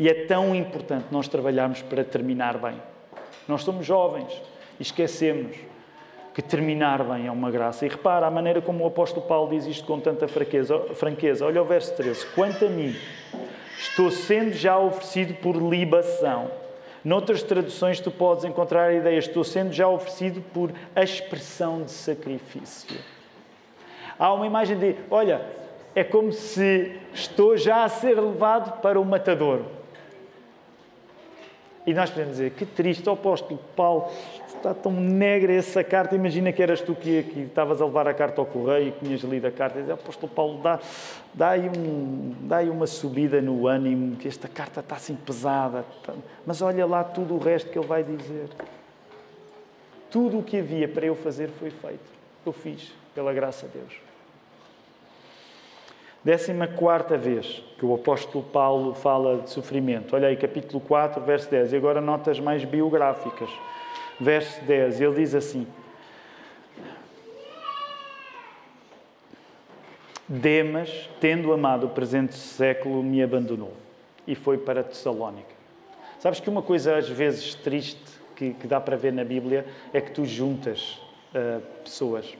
E 0.00 0.08
é 0.08 0.14
tão 0.14 0.54
importante 0.54 1.08
nós 1.10 1.28
trabalharmos 1.28 1.82
para 1.82 2.02
terminar 2.02 2.56
bem. 2.56 2.80
Nós 3.46 3.62
somos 3.62 3.84
jovens 3.84 4.32
e 4.78 4.82
esquecemos 4.82 5.54
que 6.32 6.40
terminar 6.40 7.04
bem 7.04 7.26
é 7.26 7.30
uma 7.30 7.50
graça. 7.50 7.84
E 7.84 7.88
repara 7.90 8.26
a 8.26 8.30
maneira 8.30 8.62
como 8.62 8.82
o 8.82 8.86
apóstolo 8.86 9.26
Paulo 9.26 9.50
diz 9.50 9.66
isto 9.66 9.84
com 9.84 10.00
tanta 10.00 10.26
franqueza. 10.26 11.44
Olha 11.44 11.60
o 11.60 11.66
verso 11.66 11.94
13. 11.96 12.28
Quanto 12.28 12.64
a 12.64 12.70
mim, 12.70 12.96
estou 13.78 14.10
sendo 14.10 14.54
já 14.54 14.78
oferecido 14.78 15.34
por 15.34 15.54
libação. 15.54 16.50
Noutras 17.04 17.42
traduções 17.42 18.00
tu 18.00 18.10
podes 18.10 18.46
encontrar 18.46 18.84
a 18.84 18.94
ideia, 18.94 19.18
estou 19.18 19.44
sendo 19.44 19.70
já 19.70 19.86
oferecido 19.86 20.40
por 20.54 20.72
expressão 20.96 21.82
de 21.82 21.90
sacrifício. 21.90 22.98
Há 24.18 24.32
uma 24.32 24.46
imagem 24.46 24.78
de, 24.78 24.96
olha, 25.10 25.42
é 25.94 26.02
como 26.02 26.32
se 26.32 26.98
estou 27.12 27.58
já 27.58 27.84
a 27.84 27.88
ser 27.90 28.18
levado 28.18 28.80
para 28.80 28.98
o 28.98 29.04
matadouro. 29.04 29.78
E 31.86 31.94
nós 31.94 32.10
podemos 32.10 32.32
dizer, 32.36 32.50
que 32.50 32.66
triste, 32.66 33.08
o 33.08 33.12
apóstolo 33.12 33.58
Paulo, 33.74 34.10
está 34.60 34.74
tão 34.74 34.92
negra 34.92 35.52
essa 35.52 35.82
carta. 35.82 36.14
Imagina 36.14 36.52
que 36.52 36.62
eras 36.62 36.80
tu 36.80 36.94
que, 36.94 37.22
que 37.22 37.40
estavas 37.40 37.80
a 37.80 37.86
levar 37.86 38.06
a 38.06 38.14
carta 38.14 38.40
ao 38.40 38.46
correio 38.46 38.88
e 38.88 38.92
que 38.92 39.04
tinhas 39.04 39.22
lido 39.22 39.46
a 39.46 39.50
carta. 39.50 39.78
E 39.78 39.82
diz, 39.82 39.90
apóstolo 39.90 40.30
Paulo, 40.32 40.60
dá, 40.62 40.78
dá, 41.32 41.50
aí 41.50 41.68
um, 41.68 42.34
dá 42.42 42.58
aí 42.58 42.68
uma 42.68 42.86
subida 42.86 43.40
no 43.40 43.66
ânimo, 43.66 44.16
que 44.16 44.28
esta 44.28 44.46
carta 44.46 44.80
está 44.80 44.96
assim 44.96 45.14
pesada. 45.14 45.84
Mas 46.46 46.60
olha 46.60 46.84
lá 46.86 47.02
tudo 47.02 47.34
o 47.34 47.38
resto 47.38 47.70
que 47.70 47.78
ele 47.78 47.86
vai 47.86 48.04
dizer. 48.04 48.48
Tudo 50.10 50.38
o 50.38 50.42
que 50.42 50.58
havia 50.58 50.88
para 50.88 51.06
eu 51.06 51.14
fazer 51.14 51.48
foi 51.48 51.70
feito. 51.70 52.10
Eu 52.44 52.52
fiz, 52.52 52.92
pela 53.14 53.32
graça 53.32 53.66
de 53.66 53.78
Deus. 53.78 54.09
Décima 56.22 56.66
quarta 56.66 57.16
vez 57.16 57.62
que 57.78 57.86
o 57.86 57.94
apóstolo 57.94 58.44
Paulo 58.44 58.94
fala 58.94 59.38
de 59.38 59.50
sofrimento. 59.50 60.14
Olha 60.14 60.28
aí, 60.28 60.36
capítulo 60.36 60.78
4, 60.80 61.22
verso 61.22 61.50
10. 61.50 61.72
E 61.72 61.76
agora 61.76 62.00
notas 62.00 62.38
mais 62.38 62.62
biográficas. 62.62 63.48
Verso 64.20 64.62
10, 64.64 65.00
ele 65.00 65.14
diz 65.14 65.34
assim: 65.34 65.66
Demas, 70.28 71.08
tendo 71.20 71.52
amado 71.54 71.86
o 71.86 71.90
presente 71.90 72.34
século, 72.34 73.02
me 73.02 73.22
abandonou 73.22 73.72
e 74.26 74.34
foi 74.34 74.58
para 74.58 74.84
Tessalónica. 74.84 75.54
Sabes 76.18 76.38
que 76.38 76.50
uma 76.50 76.60
coisa 76.60 76.98
às 76.98 77.08
vezes 77.08 77.54
triste 77.54 78.20
que, 78.36 78.52
que 78.52 78.66
dá 78.66 78.78
para 78.78 78.94
ver 78.94 79.12
na 79.12 79.24
Bíblia 79.24 79.66
é 79.92 80.00
que 80.02 80.10
tu 80.10 80.26
juntas 80.26 81.00
uh, 81.34 81.60
pessoas. 81.82 82.36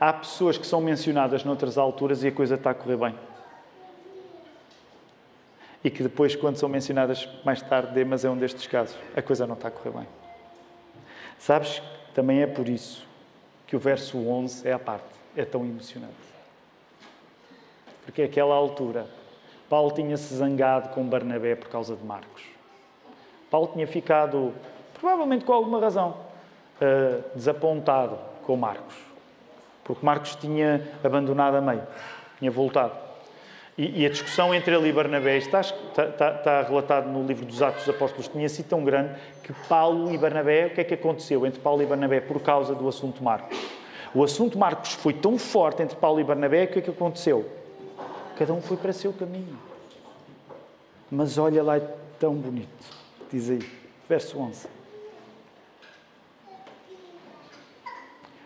Há 0.00 0.12
pessoas 0.12 0.56
que 0.56 0.66
são 0.66 0.80
mencionadas 0.80 1.42
noutras 1.42 1.76
alturas 1.76 2.22
e 2.22 2.28
a 2.28 2.32
coisa 2.32 2.54
está 2.54 2.70
a 2.70 2.74
correr 2.74 2.96
bem. 2.96 3.14
E 5.82 5.90
que 5.90 6.04
depois, 6.04 6.36
quando 6.36 6.56
são 6.56 6.68
mencionadas 6.68 7.28
mais 7.44 7.60
tarde, 7.62 8.04
mas 8.04 8.24
é 8.24 8.30
um 8.30 8.36
destes 8.36 8.66
casos, 8.68 8.96
a 9.16 9.22
coisa 9.22 9.46
não 9.46 9.54
está 9.54 9.68
a 9.68 9.70
correr 9.72 9.90
bem. 9.90 10.06
Sabes, 11.36 11.82
também 12.14 12.42
é 12.42 12.46
por 12.46 12.68
isso 12.68 13.06
que 13.66 13.74
o 13.74 13.78
verso 13.78 14.18
11 14.18 14.68
é 14.68 14.72
a 14.72 14.78
parte, 14.78 15.08
é 15.36 15.44
tão 15.44 15.64
emocionante. 15.64 16.14
Porque 18.04 18.22
àquela 18.22 18.54
altura, 18.54 19.06
Paulo 19.68 19.90
tinha-se 19.90 20.32
zangado 20.32 20.90
com 20.90 21.04
Barnabé 21.04 21.56
por 21.56 21.68
causa 21.68 21.96
de 21.96 22.04
Marcos. 22.04 22.44
Paulo 23.50 23.70
tinha 23.72 23.86
ficado, 23.86 24.54
provavelmente 24.94 25.44
com 25.44 25.52
alguma 25.52 25.80
razão, 25.80 26.16
uh, 26.80 27.22
desapontado 27.34 28.18
com 28.44 28.56
Marcos 28.56 29.07
porque 29.88 30.04
Marcos 30.04 30.36
tinha 30.36 30.86
abandonado 31.02 31.56
a 31.56 31.62
meio, 31.62 31.82
tinha 32.38 32.50
voltado. 32.50 32.92
E, 33.76 34.02
e 34.02 34.06
a 34.06 34.10
discussão 34.10 34.54
entre 34.54 34.76
ele 34.76 34.90
e 34.90 34.92
Barnabé, 34.92 35.38
está, 35.38 35.62
está, 35.62 36.04
está, 36.04 36.62
relatado 36.62 37.08
no 37.08 37.26
livro 37.26 37.46
dos 37.46 37.62
Atos 37.62 37.86
dos 37.86 37.94
Apóstolos, 37.94 38.28
tinha 38.28 38.48
sido 38.50 38.68
tão 38.68 38.84
grande 38.84 39.14
que 39.42 39.50
Paulo 39.66 40.12
e 40.12 40.18
Barnabé, 40.18 40.66
o 40.66 40.70
que 40.70 40.82
é 40.82 40.84
que 40.84 40.92
aconteceu 40.92 41.46
entre 41.46 41.58
Paulo 41.58 41.82
e 41.82 41.86
Barnabé 41.86 42.20
por 42.20 42.38
causa 42.42 42.74
do 42.74 42.86
assunto 42.86 43.24
Marcos? 43.24 43.58
O 44.14 44.22
assunto 44.22 44.58
Marcos 44.58 44.92
foi 44.92 45.14
tão 45.14 45.38
forte 45.38 45.82
entre 45.82 45.96
Paulo 45.96 46.20
e 46.20 46.24
Barnabé, 46.24 46.64
o 46.64 46.68
que 46.68 46.80
é 46.80 46.82
que 46.82 46.90
aconteceu? 46.90 47.48
Cada 48.36 48.52
um 48.52 48.60
foi 48.60 48.76
para 48.76 48.92
seu 48.92 49.12
caminho. 49.12 49.58
Mas 51.10 51.38
olha 51.38 51.62
lá, 51.62 51.78
é 51.78 51.88
tão 52.20 52.34
bonito. 52.34 52.68
Diz 53.32 53.48
aí, 53.48 53.66
verso 54.06 54.38
11. 54.38 54.77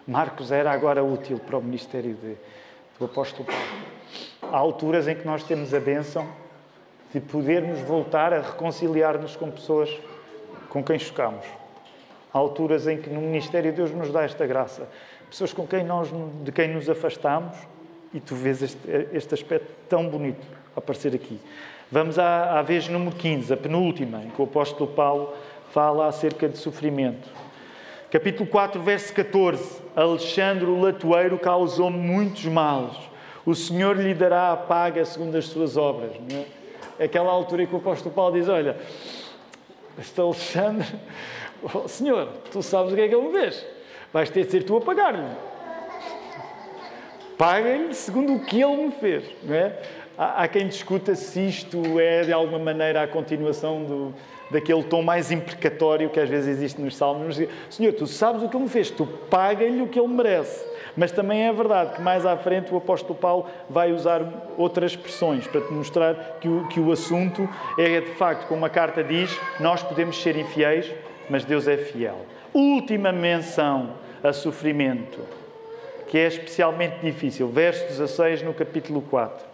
Marcos 0.07 0.51
era 0.51 0.71
agora 0.73 1.03
útil 1.05 1.39
para 1.39 1.57
o 1.57 1.63
ministério 1.63 2.15
de, 2.15 2.35
do 2.99 3.05
apóstolo 3.05 3.45
Paulo. 3.45 4.53
Há 4.53 4.57
alturas 4.57 5.07
em 5.07 5.15
que 5.15 5.25
nós 5.25 5.45
temos 5.45 5.73
a 5.73 5.81
bênção 5.81 6.27
de 7.13 7.21
podermos 7.21 7.81
voltar 7.81 8.33
a 8.33 8.41
reconciliar-nos 8.41 9.37
com 9.37 9.51
pessoas 9.51 9.91
com 10.69 10.83
quem 10.83 10.99
chocamos. 10.99 11.45
Há 12.33 12.39
alturas 12.39 12.87
em 12.87 12.97
que 12.97 13.11
no 13.11 13.21
ministério 13.21 13.73
Deus 13.73 13.93
nos 13.93 14.11
dá 14.11 14.23
esta 14.23 14.47
graça. 14.47 14.89
Pessoas 15.29 15.53
com 15.53 15.67
quem 15.67 15.85
nós, 15.85 16.09
de 16.43 16.51
quem 16.51 16.69
nos 16.69 16.89
afastamos 16.89 17.57
e 18.13 18.21
tu 18.21 18.35
vês 18.35 18.63
este, 18.63 18.79
este 19.13 19.35
aspecto 19.35 19.71
tão 19.89 20.09
bonito 20.09 20.45
aparecer 20.75 21.15
aqui. 21.15 21.39
Vamos 21.91 22.19
à, 22.19 22.59
à 22.59 22.63
vez 22.63 22.89
número 22.89 23.15
15, 23.15 23.53
a 23.53 23.57
penúltima, 23.57 24.23
em 24.25 24.31
que 24.31 24.41
o 24.41 24.45
apóstolo 24.45 24.91
Paulo 24.91 25.35
fala 25.71 26.07
acerca 26.07 26.49
de 26.49 26.59
sofrimento. 26.59 27.29
Capítulo 28.13 28.47
4, 28.47 28.79
verso 28.83 29.11
14. 29.15 29.81
Alexandre 29.97 30.67
o 30.67 30.79
latoeiro 30.79 31.39
causou 31.39 31.91
muitos 31.91 32.45
males. 32.45 32.95
O 33.47 33.55
Senhor 33.55 33.97
lhe 33.97 34.13
dará 34.13 34.53
a 34.53 34.57
paga 34.59 35.03
segundo 35.07 35.35
as 35.35 35.47
suas 35.47 35.79
obras. 35.79 36.13
Não 36.31 36.45
é? 36.99 37.05
Aquela 37.07 37.33
altura 37.33 37.63
em 37.63 37.67
que 37.67 37.75
o 37.75 37.79
apóstolo 37.79 38.15
Paulo 38.15 38.35
diz: 38.35 38.51
Olha, 38.51 38.77
este 39.99 40.21
Alexandre, 40.21 40.87
oh, 41.73 41.89
Senhor, 41.89 42.29
tu 42.51 42.63
sabes 42.63 42.93
o 42.93 42.95
que 42.95 43.01
é 43.01 43.09
que 43.09 43.15
ele 43.15 43.29
me 43.29 43.33
fez. 43.33 43.67
Vais 44.13 44.29
ter 44.29 44.45
de 44.45 44.51
ser 44.51 44.63
tu 44.65 44.77
a 44.77 44.81
pagar-lhe. 44.83 45.35
Paga-lhe 47.39 47.95
segundo 47.95 48.35
o 48.35 48.41
que 48.41 48.61
ele 48.61 48.77
me 48.77 48.93
fez. 48.93 49.25
Não 49.43 49.55
é? 49.55 49.75
há, 50.17 50.43
há 50.43 50.49
quem 50.49 50.69
discuta 50.69 51.15
se 51.15 51.41
isto 51.47 51.99
é 51.99 52.23
de 52.23 52.33
alguma 52.33 52.59
maneira 52.59 53.03
a 53.03 53.09
continuação 53.09 53.85
do, 53.85 54.15
daquele 54.53 54.83
tom 54.85 55.03
mais 55.03 55.33
imprecatório 55.33 56.11
que 56.11 56.21
às 56.21 56.29
vezes 56.29 56.49
existe 56.49 56.81
nos 56.81 56.97
salmos. 56.97 57.41
Senhor, 57.71 57.93
tu 57.95 58.07
sabes 58.07 58.43
o 58.43 58.49
que 58.49 58.57
ele 58.57 58.65
me 58.65 58.71
fez, 58.71 58.91
tu 58.91 59.07
paga-lhe 59.07 59.83
o 59.83 59.89
que 59.89 59.99
ele 59.99 60.09
merece. 60.09 60.65
Mas 60.97 61.11
também 61.11 61.47
é 61.47 61.53
verdade 61.53 61.95
que 61.95 62.03
mais 62.03 62.27
à 62.27 62.37
frente 62.37 62.73
o 62.73 62.77
apóstolo 62.77 63.15
Paulo 63.15 63.47
vai 63.69 63.93
usar 63.93 64.23
outras 64.59 64.93
expressões 64.93 65.47
para 65.47 65.63
te 65.63 65.73
mostrar 65.73 66.37
que 66.41 66.49
o, 66.49 66.69
que 66.69 66.79
o 66.79 66.93
assunto 66.93 67.49
é 67.79 68.01
de 68.01 68.13
facto, 68.13 68.47
como 68.47 68.65
a 68.67 68.71
carta 68.71 69.03
diz, 69.03 69.37
nós 69.59 69.83
podemos 69.83 70.21
ser 70.23 70.37
infiéis, 70.37 70.93
mas 71.31 71.45
Deus 71.45 71.67
é 71.67 71.79
fiel. 71.79 72.27
Última 72.53 73.11
menção 73.11 73.95
a 74.23 74.33
sofrimento 74.33 75.21
que 76.13 76.19
é 76.19 76.27
especialmente 76.27 77.01
difícil, 77.01 77.49
verso 77.49 77.87
16 77.87 78.43
no 78.43 78.53
capítulo 78.53 79.01
4. 79.01 79.52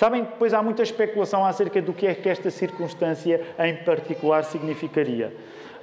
Sabem 0.00 0.24
que 0.24 0.30
depois 0.30 0.54
há 0.54 0.62
muita 0.62 0.82
especulação 0.82 1.44
acerca 1.44 1.82
do 1.82 1.92
que 1.92 2.06
é 2.06 2.14
que 2.14 2.26
esta 2.26 2.50
circunstância 2.50 3.38
em 3.58 3.76
particular 3.84 4.44
significaria. 4.44 5.30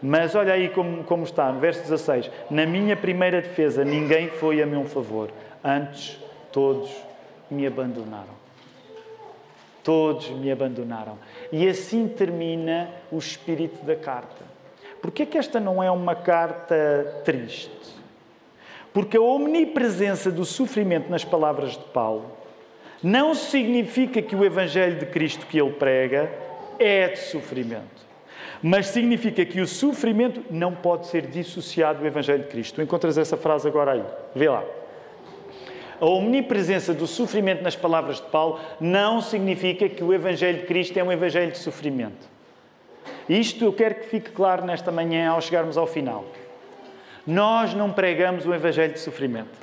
Mas 0.02 0.34
olha 0.34 0.54
aí 0.54 0.70
como, 0.70 1.04
como 1.04 1.24
está, 1.24 1.52
no 1.52 1.60
verso 1.60 1.84
16: 1.84 2.32
Na 2.50 2.66
minha 2.66 2.98
primeira 2.98 3.40
defesa, 3.40 3.86
ninguém 3.86 4.28
foi 4.30 4.60
a 4.60 4.66
meu 4.66 4.86
favor, 4.86 5.30
antes 5.64 6.20
todos 6.52 6.90
me 7.52 7.68
abandonaram. 7.68 8.34
Todos 9.84 10.32
me 10.32 10.52
abandonaram. 10.52 11.20
E 11.52 11.68
assim 11.68 12.08
termina 12.08 12.90
o 13.12 13.20
espírito 13.20 13.86
da 13.86 13.96
carta. 13.96 14.44
Porquê 15.00 15.22
é 15.22 15.26
que 15.28 15.38
esta 15.38 15.60
não 15.60 15.84
é 15.84 15.92
uma 15.92 16.16
carta 16.16 17.22
triste? 17.24 17.70
Porque 18.92 19.16
a 19.16 19.22
omnipresença 19.22 20.32
do 20.32 20.44
sofrimento 20.44 21.08
nas 21.08 21.24
palavras 21.24 21.74
de 21.74 21.84
Paulo 21.94 22.37
não 23.02 23.34
significa 23.34 24.22
que 24.22 24.36
o 24.36 24.44
Evangelho 24.44 25.00
de 25.00 25.06
Cristo 25.06 25.46
que 25.46 25.60
ele 25.60 25.72
prega 25.72 26.32
é 26.80 27.10
de 27.10 27.20
sofrimento. 27.20 28.08
Mas 28.62 28.88
significa 28.88 29.46
que 29.46 29.62
o 29.62 29.68
sofrimento 29.68 30.44
não 30.50 30.74
pode 30.74 31.08
ser 31.08 31.28
dissociado 31.28 32.00
do 32.00 32.08
Evangelho 32.08 32.44
de 32.44 32.50
Cristo. 32.50 32.76
Tu 32.76 32.82
encontras 32.82 33.18
essa 33.18 33.38
frase 33.38 33.68
agora 33.68 33.92
aí. 33.92 34.04
Vê 34.36 34.50
lá. 34.50 34.64
A 36.00 36.06
omnipresença 36.06 36.94
do 36.94 37.08
sofrimento 37.08 37.64
nas 37.64 37.76
palavras 37.76 38.18
de 38.18 38.28
Paulo 38.28 38.60
não 38.80 39.22
significa 39.22 39.90
que 39.90 40.04
o 40.04 40.14
Evangelho 40.14 40.60
de 40.60 40.66
Cristo 40.66 40.98
é 40.98 41.04
um 41.04 41.12
Evangelho 41.12 41.52
de 41.52 41.58
sofrimento. 41.58 42.28
Isto 43.28 43.66
eu 43.66 43.74
quero 43.74 43.96
que 43.96 44.08
fique 44.08 44.32
claro 44.32 44.66
nesta 44.66 44.92
manhã 44.92 45.32
ao 45.32 45.42
chegarmos 45.42 45.78
ao 45.78 45.88
final. 45.88 46.26
Nós 47.26 47.74
não 47.74 47.92
pregamos 47.92 48.46
o 48.46 48.54
Evangelho 48.54 48.94
de 48.94 49.00
sofrimento. 49.00 49.58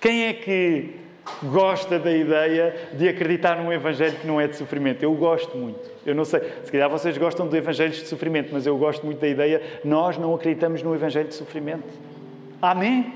Quem 0.00 0.26
é 0.26 0.32
que 0.32 1.03
gosta 1.42 1.98
da 1.98 2.12
ideia 2.12 2.74
de 2.92 3.08
acreditar 3.08 3.56
num 3.56 3.72
Evangelho 3.72 4.16
que 4.16 4.26
não 4.26 4.40
é 4.40 4.46
de 4.46 4.56
sofrimento. 4.56 5.02
Eu 5.02 5.14
gosto 5.14 5.56
muito. 5.56 5.90
Eu 6.04 6.14
não 6.14 6.24
sei, 6.24 6.40
se 6.62 6.70
calhar 6.70 6.88
vocês 6.88 7.16
gostam 7.16 7.48
de 7.48 7.56
Evangelhos 7.56 7.96
de 7.96 8.06
sofrimento, 8.06 8.50
mas 8.52 8.66
eu 8.66 8.76
gosto 8.76 9.04
muito 9.04 9.20
da 9.20 9.28
ideia, 9.28 9.62
nós 9.84 10.18
não 10.18 10.34
acreditamos 10.34 10.82
no 10.82 10.94
Evangelho 10.94 11.28
de 11.28 11.34
sofrimento. 11.34 11.88
Amém? 12.60 13.14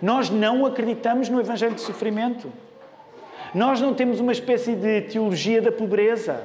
Nós 0.00 0.30
não 0.30 0.66
acreditamos 0.66 1.28
no 1.28 1.40
Evangelho 1.40 1.74
de 1.74 1.80
sofrimento. 1.80 2.52
Nós 3.54 3.80
não 3.80 3.94
temos 3.94 4.18
uma 4.18 4.32
espécie 4.32 4.74
de 4.74 5.02
teologia 5.02 5.62
da 5.62 5.70
pobreza. 5.70 6.42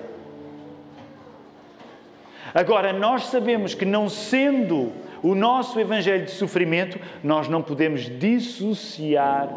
Agora, 2.53 2.93
nós 2.93 3.27
sabemos 3.27 3.73
que, 3.73 3.85
não 3.85 4.09
sendo 4.09 4.91
o 5.23 5.33
nosso 5.33 5.79
Evangelho 5.79 6.25
de 6.25 6.31
sofrimento, 6.31 6.99
nós 7.23 7.47
não 7.47 7.61
podemos 7.61 8.01
dissociar 8.19 9.49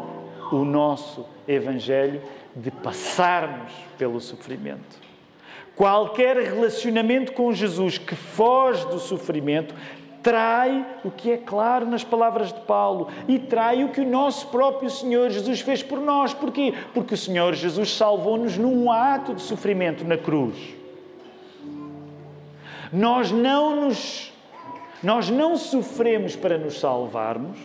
o 0.51 0.65
nosso 0.65 1.25
Evangelho 1.47 2.21
de 2.55 2.69
passarmos 2.71 3.71
pelo 3.97 4.19
sofrimento. 4.19 4.99
Qualquer 5.75 6.37
relacionamento 6.37 7.31
com 7.33 7.51
Jesus 7.53 7.97
que 7.97 8.15
foge 8.15 8.85
do 8.87 8.99
sofrimento 8.99 9.73
trai 10.21 10.85
o 11.03 11.09
que 11.09 11.31
é 11.31 11.37
claro 11.37 11.85
nas 11.85 12.03
palavras 12.03 12.53
de 12.53 12.59
Paulo 12.61 13.07
e 13.27 13.39
trai 13.39 13.83
o 13.83 13.89
que 13.89 14.01
o 14.01 14.07
nosso 14.07 14.47
próprio 14.47 14.89
Senhor 14.89 15.29
Jesus 15.29 15.61
fez 15.61 15.81
por 15.81 15.99
nós. 15.99 16.33
Porquê? 16.33 16.73
Porque 16.93 17.15
o 17.15 17.17
Senhor 17.17 17.53
Jesus 17.53 17.95
salvou-nos 17.95 18.57
num 18.57 18.91
ato 18.91 19.33
de 19.33 19.41
sofrimento 19.41 20.03
na 20.03 20.17
cruz. 20.17 20.55
Nós 22.91 23.31
não 23.31 23.87
nos 23.87 24.31
nós 25.01 25.31
não 25.31 25.57
sofremos 25.57 26.35
para 26.35 26.59
nos 26.59 26.79
salvarmos, 26.79 27.57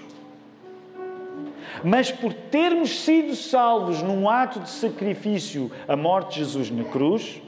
mas 1.83 2.11
por 2.11 2.33
termos 2.33 3.01
sido 3.01 3.35
salvos 3.35 4.03
num 4.03 4.29
ato 4.29 4.61
de 4.61 4.71
sacrifício, 4.71 5.71
a 5.87 5.97
morte 5.97 6.35
de 6.35 6.39
Jesus 6.41 6.71
na 6.71 6.85
cruz, 6.85 7.41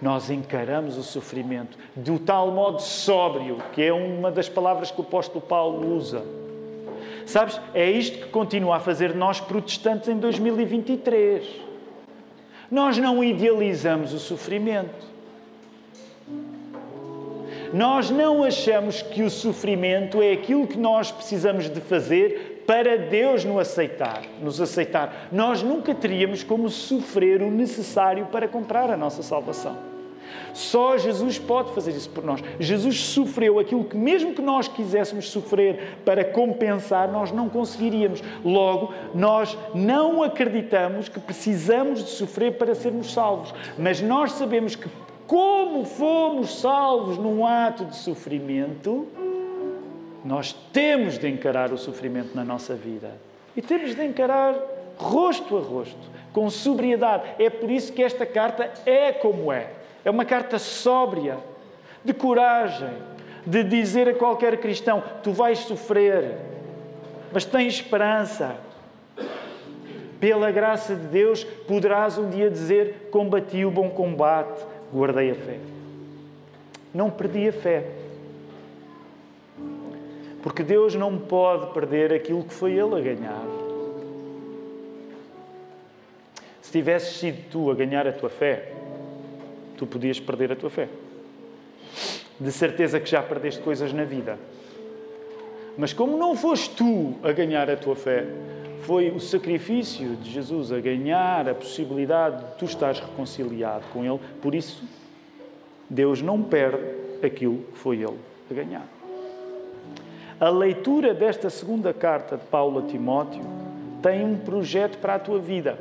nós 0.00 0.30
encaramos 0.30 0.98
o 0.98 1.02
sofrimento 1.02 1.78
do 1.94 2.18
tal 2.18 2.50
modo 2.50 2.82
sóbrio, 2.82 3.58
que 3.72 3.82
é 3.82 3.92
uma 3.92 4.32
das 4.32 4.48
palavras 4.48 4.90
que 4.90 5.00
o 5.00 5.04
apóstolo 5.04 5.40
Paulo 5.40 5.96
usa. 5.96 6.24
Sabes, 7.24 7.60
é 7.72 7.88
isto 7.88 8.18
que 8.18 8.28
continua 8.30 8.76
a 8.76 8.80
fazer 8.80 9.14
nós 9.14 9.40
protestantes 9.40 10.08
em 10.08 10.18
2023. 10.18 11.46
Nós 12.68 12.98
não 12.98 13.22
idealizamos 13.22 14.12
o 14.12 14.18
sofrimento. 14.18 15.12
Nós 17.72 18.10
não 18.10 18.42
achamos 18.42 19.02
que 19.02 19.22
o 19.22 19.30
sofrimento 19.30 20.20
é 20.20 20.32
aquilo 20.32 20.66
que 20.66 20.76
nós 20.76 21.10
precisamos 21.10 21.70
de 21.70 21.80
fazer 21.80 22.51
para 22.66 22.96
Deus 22.96 23.44
nos 23.44 23.58
aceitar, 23.58 24.22
nos 24.40 24.60
aceitar. 24.60 25.28
Nós 25.32 25.62
nunca 25.62 25.94
teríamos 25.94 26.42
como 26.42 26.68
sofrer 26.68 27.42
o 27.42 27.50
necessário 27.50 28.26
para 28.26 28.48
comprar 28.48 28.90
a 28.90 28.96
nossa 28.96 29.22
salvação. 29.22 29.92
Só 30.52 30.98
Jesus 30.98 31.38
pode 31.38 31.72
fazer 31.72 31.92
isso 31.92 32.10
por 32.10 32.24
nós. 32.24 32.42
Jesus 32.60 33.00
sofreu 33.00 33.58
aquilo 33.58 33.84
que, 33.84 33.96
mesmo 33.96 34.34
que 34.34 34.42
nós 34.42 34.68
quiséssemos 34.68 35.30
sofrer 35.30 35.98
para 36.04 36.24
compensar, 36.24 37.10
nós 37.10 37.32
não 37.32 37.48
conseguiríamos. 37.48 38.22
Logo, 38.44 38.92
nós 39.14 39.56
não 39.74 40.22
acreditamos 40.22 41.08
que 41.08 41.20
precisamos 41.20 42.04
de 42.04 42.10
sofrer 42.10 42.58
para 42.58 42.74
sermos 42.74 43.12
salvos, 43.12 43.54
mas 43.78 44.00
nós 44.00 44.32
sabemos 44.32 44.76
que, 44.76 44.88
como 45.26 45.84
fomos 45.84 46.60
salvos 46.60 47.16
num 47.16 47.46
ato 47.46 47.86
de 47.86 47.96
sofrimento, 47.96 49.06
nós 50.24 50.52
temos 50.72 51.18
de 51.18 51.28
encarar 51.28 51.72
o 51.72 51.78
sofrimento 51.78 52.34
na 52.34 52.44
nossa 52.44 52.74
vida. 52.74 53.10
E 53.56 53.62
temos 53.62 53.94
de 53.94 54.04
encarar 54.04 54.54
rosto 54.96 55.56
a 55.56 55.60
rosto, 55.60 56.10
com 56.32 56.48
sobriedade. 56.48 57.24
É 57.38 57.50
por 57.50 57.70
isso 57.70 57.92
que 57.92 58.02
esta 58.02 58.24
carta 58.24 58.70
é 58.86 59.12
como 59.12 59.52
é. 59.52 59.70
É 60.04 60.10
uma 60.10 60.24
carta 60.24 60.58
sóbria, 60.58 61.38
de 62.04 62.12
coragem, 62.12 62.90
de 63.46 63.62
dizer 63.62 64.08
a 64.08 64.14
qualquer 64.14 64.56
cristão: 64.58 65.02
tu 65.22 65.32
vais 65.32 65.58
sofrer, 65.60 66.36
mas 67.32 67.44
tens 67.44 67.74
esperança. 67.74 68.56
Pela 70.18 70.52
graça 70.52 70.94
de 70.94 71.08
Deus, 71.08 71.42
poderás 71.42 72.16
um 72.16 72.30
dia 72.30 72.48
dizer: 72.48 73.08
combati 73.10 73.64
o 73.64 73.70
bom 73.70 73.90
combate, 73.90 74.64
guardei 74.92 75.32
a 75.32 75.34
fé. 75.34 75.58
Não 76.94 77.10
perdi 77.10 77.48
a 77.48 77.52
fé. 77.52 77.84
Porque 80.42 80.62
Deus 80.62 80.94
não 80.94 81.16
pode 81.16 81.72
perder 81.72 82.12
aquilo 82.12 82.42
que 82.42 82.52
foi 82.52 82.72
Ele 82.72 82.96
a 82.96 83.00
ganhar. 83.00 83.46
Se 86.60 86.72
tivesses 86.72 87.16
sido 87.16 87.48
tu 87.50 87.70
a 87.70 87.74
ganhar 87.74 88.06
a 88.06 88.12
tua 88.12 88.28
fé, 88.28 88.72
tu 89.76 89.86
podias 89.86 90.18
perder 90.18 90.52
a 90.52 90.56
tua 90.56 90.70
fé. 90.70 90.88
De 92.40 92.50
certeza 92.50 92.98
que 92.98 93.08
já 93.08 93.22
perdeste 93.22 93.60
coisas 93.62 93.92
na 93.92 94.04
vida. 94.04 94.38
Mas 95.78 95.92
como 95.92 96.16
não 96.16 96.34
foste 96.34 96.70
tu 96.74 97.14
a 97.22 97.30
ganhar 97.30 97.70
a 97.70 97.76
tua 97.76 97.94
fé, 97.94 98.26
foi 98.82 99.10
o 99.10 99.20
sacrifício 99.20 100.16
de 100.16 100.30
Jesus 100.30 100.72
a 100.72 100.80
ganhar 100.80 101.48
a 101.48 101.54
possibilidade 101.54 102.44
de 102.44 102.54
tu 102.56 102.64
estares 102.64 102.98
reconciliado 102.98 103.84
com 103.92 104.04
Ele. 104.04 104.20
Por 104.40 104.54
isso, 104.54 104.82
Deus 105.88 106.20
não 106.20 106.42
perde 106.42 106.82
aquilo 107.22 107.58
que 107.72 107.78
foi 107.78 107.98
Ele 107.98 108.18
a 108.50 108.54
ganhar. 108.54 109.01
A 110.42 110.48
leitura 110.48 111.14
desta 111.14 111.48
segunda 111.48 111.94
carta 111.94 112.36
de 112.36 112.42
Paulo 112.46 112.80
a 112.80 112.82
Timóteo 112.82 113.40
tem 114.02 114.24
um 114.24 114.36
projeto 114.36 114.98
para 114.98 115.14
a 115.14 115.18
tua 115.20 115.38
vida, 115.38 115.78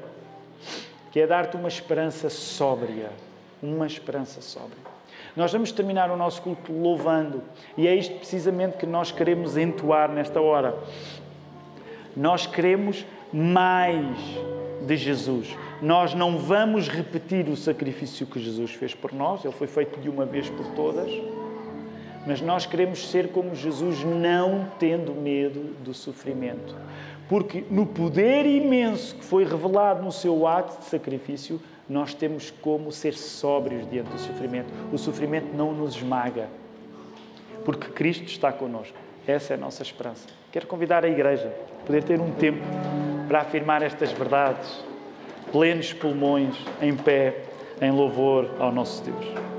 que 1.12 1.20
é 1.20 1.26
dar-te 1.26 1.58
uma 1.58 1.68
esperança 1.68 2.30
sóbria. 2.30 3.10
Uma 3.60 3.88
esperança 3.88 4.40
sóbria. 4.40 4.78
Nós 5.36 5.52
vamos 5.52 5.72
terminar 5.72 6.12
o 6.12 6.16
nosso 6.16 6.44
culto 6.44 6.72
louvando, 6.72 7.42
e 7.76 7.88
é 7.88 7.96
isto 7.96 8.16
precisamente 8.18 8.78
que 8.78 8.86
nós 8.86 9.12
queremos 9.12 9.58
entoar 9.58 10.12
nesta 10.12 10.40
hora. 10.40 10.78
Nós 12.16 12.46
queremos 12.46 13.04
mais 13.34 14.16
de 14.86 14.96
Jesus. 14.96 15.58
Nós 15.82 16.14
não 16.14 16.38
vamos 16.38 16.88
repetir 16.88 17.50
o 17.50 17.58
sacrifício 17.58 18.28
que 18.28 18.40
Jesus 18.40 18.70
fez 18.70 18.94
por 18.94 19.12
nós, 19.12 19.44
ele 19.44 19.56
foi 19.56 19.66
feito 19.66 20.00
de 20.00 20.08
uma 20.08 20.24
vez 20.24 20.52
por 20.52 20.68
todas 20.76 21.41
mas 22.26 22.42
nós 22.42 22.66
queremos 22.66 23.10
ser 23.10 23.30
como 23.30 23.56
Jesus, 23.56 24.04
não 24.04 24.68
tendo 24.78 25.14
medo 25.14 25.76
do 25.84 25.94
sofrimento. 25.94 26.76
Porque 27.28 27.64
no 27.70 27.86
poder 27.86 28.46
imenso 28.46 29.16
que 29.16 29.24
foi 29.24 29.44
revelado 29.46 30.04
no 30.04 30.12
seu 30.12 30.46
ato 30.46 30.80
de 30.80 30.86
sacrifício, 30.86 31.62
nós 31.90 32.14
temos 32.14 32.52
como 32.52 32.92
ser 32.92 33.14
sóbrios 33.14 33.90
diante 33.90 34.10
do 34.10 34.20
sofrimento. 34.20 34.70
O 34.92 34.98
sofrimento 34.98 35.56
não 35.56 35.74
nos 35.74 35.96
esmaga, 35.96 36.48
porque 37.66 37.88
Cristo 37.88 38.26
está 38.26 38.52
connosco. 38.52 38.98
Essa 39.26 39.54
é 39.54 39.56
a 39.56 39.60
nossa 39.60 39.84
esperança. 39.84 40.28
Quero 40.52 40.68
convidar 40.68 41.06
a 41.06 41.10
igreja 41.10 41.54
a 41.82 41.86
poder 41.86 42.04
ter 42.04 42.20
um 42.20 42.32
tempo 42.32 42.62
para 43.28 43.42
afirmar 43.42 43.82
estas 43.82 44.12
verdades, 44.12 44.84
plenos 45.52 45.94
pulmões, 45.94 46.56
em 46.82 46.96
pé, 46.96 47.44
em 47.82 47.92
louvor 47.92 48.50
ao 48.60 48.72
nosso 48.72 49.04
Deus. 49.04 49.51